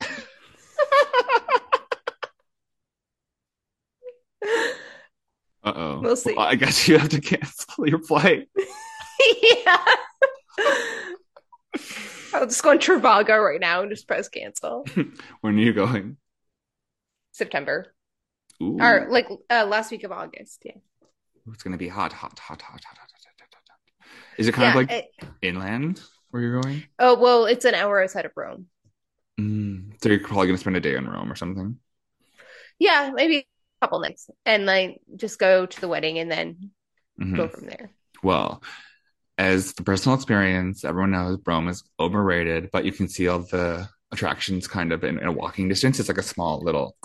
Uh 5.64 5.72
oh. 5.76 6.00
We'll 6.02 6.16
see. 6.16 6.34
I 6.36 6.56
guess 6.56 6.88
you 6.88 6.98
have 6.98 7.10
to 7.10 7.20
cancel 7.20 7.88
your 7.88 8.00
flight. 8.00 8.48
yeah. 9.40 9.84
I'll 12.34 12.46
just 12.46 12.60
go 12.64 12.70
on 12.70 12.80
Trivago 12.80 13.38
right 13.40 13.60
now 13.60 13.82
and 13.82 13.88
just 13.88 14.08
press 14.08 14.28
cancel. 14.28 14.84
When 15.40 15.54
are 15.56 15.62
you 15.62 15.72
going? 15.72 16.16
September. 17.30 17.94
Ooh. 18.60 18.76
Or 18.80 19.06
like 19.08 19.28
uh, 19.48 19.64
last 19.66 19.92
week 19.92 20.02
of 20.02 20.10
August. 20.10 20.62
Yeah. 20.64 20.72
It's 21.52 21.62
gonna 21.62 21.78
be 21.78 21.86
hot, 21.86 22.12
hot, 22.12 22.36
hot, 22.40 22.60
hot, 22.60 22.82
hot, 22.84 22.98
hot, 22.98 22.98
hot, 22.98 23.20
hot, 23.38 23.46
hot, 23.52 23.62
hot. 23.68 24.08
Is 24.38 24.48
it 24.48 24.54
kind 24.54 24.64
yeah 24.64 24.70
of 24.70 24.74
like 24.74 24.90
it- 24.90 25.10
inland 25.42 26.00
where 26.32 26.42
you're 26.42 26.60
going? 26.60 26.82
oh, 26.98 27.18
well, 27.18 27.46
it's 27.46 27.64
an 27.64 27.74
hour 27.74 28.02
outside 28.02 28.24
of 28.24 28.32
Rome. 28.36 28.66
Mm. 29.40 29.94
So 30.02 30.08
you're 30.08 30.20
probably 30.20 30.48
gonna 30.48 30.58
spend 30.58 30.76
a 30.76 30.80
day 30.80 30.96
in 30.96 31.06
Rome 31.08 31.30
or 31.30 31.36
something. 31.36 31.78
Yeah, 32.78 33.12
maybe 33.14 33.38
a 33.38 33.44
couple 33.86 34.00
nights. 34.00 34.28
And 34.44 34.66
like 34.66 35.00
just 35.16 35.38
go 35.38 35.66
to 35.66 35.80
the 35.80 35.88
wedding 35.88 36.18
and 36.18 36.30
then 36.30 36.70
Mhm. 37.20 37.36
go 37.36 37.48
from 37.48 37.68
there. 37.68 37.90
Well, 38.22 38.62
as 39.38 39.74
the 39.74 39.82
personal 39.84 40.16
experience, 40.16 40.84
everyone 40.84 41.12
knows 41.12 41.38
Rome 41.46 41.68
is 41.68 41.84
overrated, 42.00 42.70
but 42.72 42.84
you 42.84 42.92
can 42.92 43.08
see 43.08 43.28
all 43.28 43.40
the 43.40 43.88
attractions 44.10 44.68
kind 44.68 44.92
of 44.92 45.04
in, 45.04 45.18
in 45.18 45.26
a 45.26 45.32
walking 45.32 45.68
distance. 45.68 45.98
It's 45.98 46.08
like 46.08 46.18
a 46.18 46.22
small 46.22 46.60
little, 46.62 46.96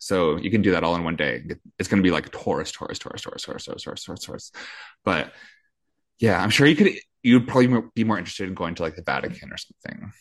so 0.00 0.36
you 0.36 0.50
can 0.50 0.62
do 0.62 0.72
that 0.72 0.84
all 0.84 0.96
in 0.96 1.04
one 1.04 1.16
day. 1.16 1.42
It's 1.78 1.88
going 1.88 2.02
to 2.02 2.06
be 2.06 2.10
like 2.10 2.30
tourist, 2.32 2.74
tourist, 2.74 3.02
tourist, 3.02 3.24
tourist, 3.24 3.44
tourist, 3.44 3.66
tourist, 3.66 3.84
tourist, 3.84 4.04
tourist, 4.04 4.24
tourist. 4.24 4.56
But 5.04 5.32
yeah, 6.18 6.40
I'm 6.42 6.50
sure 6.50 6.66
you 6.66 6.76
could. 6.76 6.92
You'd 7.22 7.46
probably 7.46 7.82
be 7.94 8.04
more 8.04 8.18
interested 8.18 8.48
in 8.48 8.54
going 8.54 8.74
to 8.76 8.82
like 8.82 8.96
the 8.96 9.02
Vatican 9.02 9.52
or 9.52 9.56
something. 9.56 10.12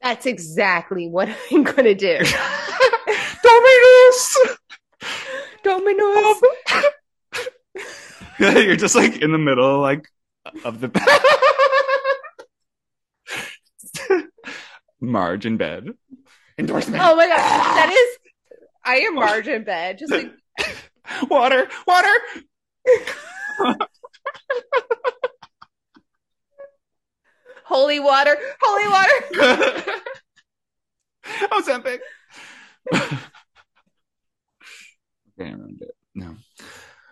That's 0.00 0.26
exactly 0.26 1.08
what 1.08 1.28
I'm 1.50 1.62
gonna 1.64 1.94
do. 1.94 2.18
Dominus. 3.42 4.38
Domino's. 5.62 6.42
Um, 6.72 6.82
you're 8.56 8.76
just 8.76 8.94
like 8.94 9.20
in 9.20 9.32
the 9.32 9.38
middle, 9.38 9.80
like 9.80 10.08
of 10.64 10.80
the 10.80 10.88
Marge 15.00 15.46
in 15.46 15.56
bed. 15.56 15.88
Endorsement. 16.58 17.02
Oh 17.04 17.14
my 17.14 17.26
god, 17.26 17.36
that 17.36 17.92
is. 17.92 18.18
I 18.84 18.96
am 19.00 19.14
Marge 19.14 19.48
in 19.48 19.64
bed, 19.64 19.98
just 19.98 20.12
like 20.12 20.32
water, 21.30 21.68
water. 21.86 22.14
Holy 27.68 28.00
water, 28.00 28.36
holy 28.60 28.88
water. 28.88 29.92
Ozempic. 31.52 31.98
okay, 32.94 33.16
I 35.40 35.44
ruined 35.44 35.82
it. 35.82 35.94
No. 36.14 36.36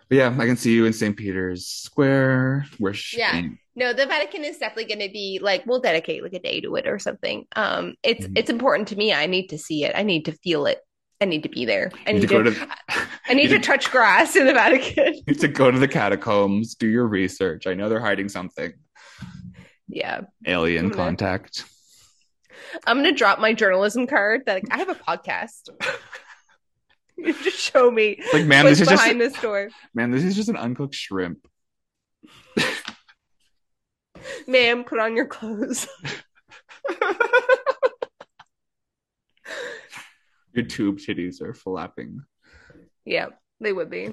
But 0.09 0.15
yeah, 0.17 0.35
I 0.37 0.45
can 0.45 0.57
see 0.57 0.73
you 0.73 0.85
in 0.85 0.93
St. 0.93 1.15
Peter's 1.15 1.67
Square. 1.67 2.65
Where 2.77 2.93
she, 2.93 3.19
Yeah. 3.19 3.41
No, 3.75 3.93
the 3.93 4.05
Vatican 4.07 4.43
is 4.43 4.57
definitely 4.57 4.85
going 4.95 5.07
to 5.07 5.13
be 5.13 5.39
like 5.41 5.65
we'll 5.67 5.81
dedicate 5.81 6.23
like 6.23 6.33
a 6.33 6.39
day 6.39 6.61
to 6.61 6.75
it 6.77 6.87
or 6.87 6.97
something. 6.97 7.45
Um, 7.55 7.93
it's 8.01 8.25
Mhm. 8.25 8.37
it's 8.37 8.49
important 8.49 8.87
to 8.89 8.95
me. 8.95 9.13
I 9.13 9.27
need 9.27 9.47
to 9.49 9.57
see 9.57 9.83
it. 9.83 9.93
I 9.95 10.01
need 10.03 10.25
to 10.25 10.31
feel 10.31 10.65
it. 10.65 10.79
I 11.21 11.25
need 11.25 11.43
to 11.43 11.49
be 11.49 11.65
there. 11.65 11.91
I 12.07 12.11
need 12.13 12.21
need 12.21 12.29
to 12.29 12.43
to. 12.43 12.43
go 12.43 12.49
to 12.51 12.67
I 13.27 13.33
need 13.33 13.51
you 13.51 13.57
to 13.57 13.63
touch 13.63 13.91
grass 13.91 14.35
in 14.35 14.45
the 14.47 14.53
Vatican. 14.53 15.13
you 15.15 15.23
need 15.27 15.39
to 15.41 15.47
go 15.47 15.69
to 15.69 15.77
the 15.77 15.87
catacombs, 15.87 16.73
do 16.75 16.87
your 16.87 17.05
research. 17.07 17.67
I 17.67 17.73
know 17.75 17.87
they're 17.89 17.99
hiding 17.99 18.29
something. 18.29 18.73
Yeah, 19.87 20.21
Alien 20.45 20.87
Okay. 20.87 20.95
contact. 20.95 21.63
I'm 22.85 22.97
gonna 22.97 23.13
drop 23.13 23.39
my 23.39 23.53
journalism 23.53 24.07
card. 24.07 24.43
That 24.45 24.63
I 24.71 24.77
have 24.77 24.89
a 24.89 24.95
podcast. 24.95 25.69
you 27.17 27.33
just 27.33 27.57
show 27.57 27.89
me 27.89 28.21
Like, 28.33 28.45
man, 28.45 28.65
this 28.65 28.79
is 28.81 28.87
just 28.87 29.01
behind 29.01 29.21
this 29.21 29.33
door, 29.41 29.69
man, 29.93 30.11
this 30.11 30.23
is 30.23 30.35
just 30.35 30.49
an 30.49 30.57
uncooked 30.57 30.95
shrimp. 30.95 31.47
ma'am. 34.47 34.83
Put 34.83 34.99
on 34.99 35.15
your 35.15 35.27
clothes. 35.27 35.87
Your 40.53 40.65
tube 40.65 40.97
titties 40.97 41.41
are 41.41 41.53
flapping. 41.53 42.21
yeah, 43.05 43.27
they 43.59 43.71
would 43.71 43.89
be. 43.91 44.11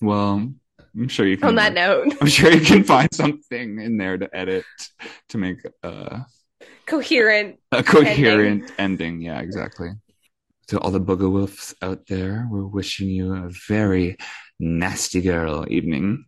Well, 0.00 0.52
I'm 0.96 1.08
sure 1.08 1.26
you 1.26 1.36
can. 1.36 1.48
On 1.48 1.54
that 1.56 1.74
note, 1.74 2.14
I'm 2.20 2.26
sure 2.26 2.50
you 2.50 2.60
can 2.60 2.82
find 2.84 3.12
something 3.12 3.80
in 3.80 3.98
there 3.98 4.16
to 4.16 4.34
edit 4.34 4.64
to 5.28 5.38
make 5.38 5.58
uh, 5.82 6.20
coherent. 6.86 7.58
a 7.72 7.82
coherent 7.82 8.72
ending. 8.78 9.20
Yeah, 9.20 9.40
exactly. 9.40 9.90
To 10.68 10.80
all 10.80 10.90
the 10.90 11.00
Booga 11.00 11.30
Wolves 11.30 11.74
out 11.82 12.06
there, 12.08 12.48
we're 12.50 12.66
wishing 12.66 13.08
you 13.08 13.34
a 13.34 13.50
very 13.68 14.16
nasty 14.58 15.20
girl 15.20 15.64
evening. 15.68 16.24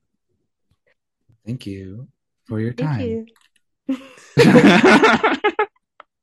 Thank 1.46 1.66
you 1.66 2.08
for 2.46 2.60
your 2.60 2.74
Thank 2.74 2.90
time. 2.90 3.26
you. 3.88 3.96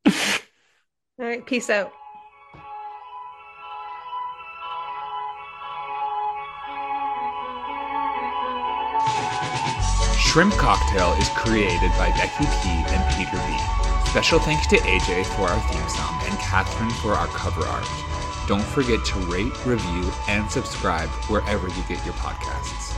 All 1.18 1.26
right, 1.26 1.46
peace 1.46 1.70
out. 1.70 1.92
Shrimp 10.36 10.52
Cocktail 10.56 11.14
is 11.14 11.30
created 11.30 11.92
by 11.92 12.10
Becky 12.10 12.44
P 12.44 12.68
and 12.68 13.16
Peter 13.16 13.42
B. 13.48 14.10
Special 14.10 14.38
thanks 14.38 14.68
to 14.68 14.76
AJ 14.80 15.26
for 15.28 15.44
our 15.44 15.60
theme 15.72 15.88
song 15.88 16.22
and 16.26 16.38
Catherine 16.40 16.90
for 16.90 17.14
our 17.14 17.28
cover 17.28 17.66
art. 17.66 17.88
Don't 18.46 18.62
forget 18.62 19.00
to 19.06 19.20
rate, 19.32 19.66
review, 19.66 20.12
and 20.28 20.52
subscribe 20.52 21.08
wherever 21.30 21.70
you 21.70 21.84
get 21.88 22.04
your 22.04 22.16
podcasts. 22.16 22.95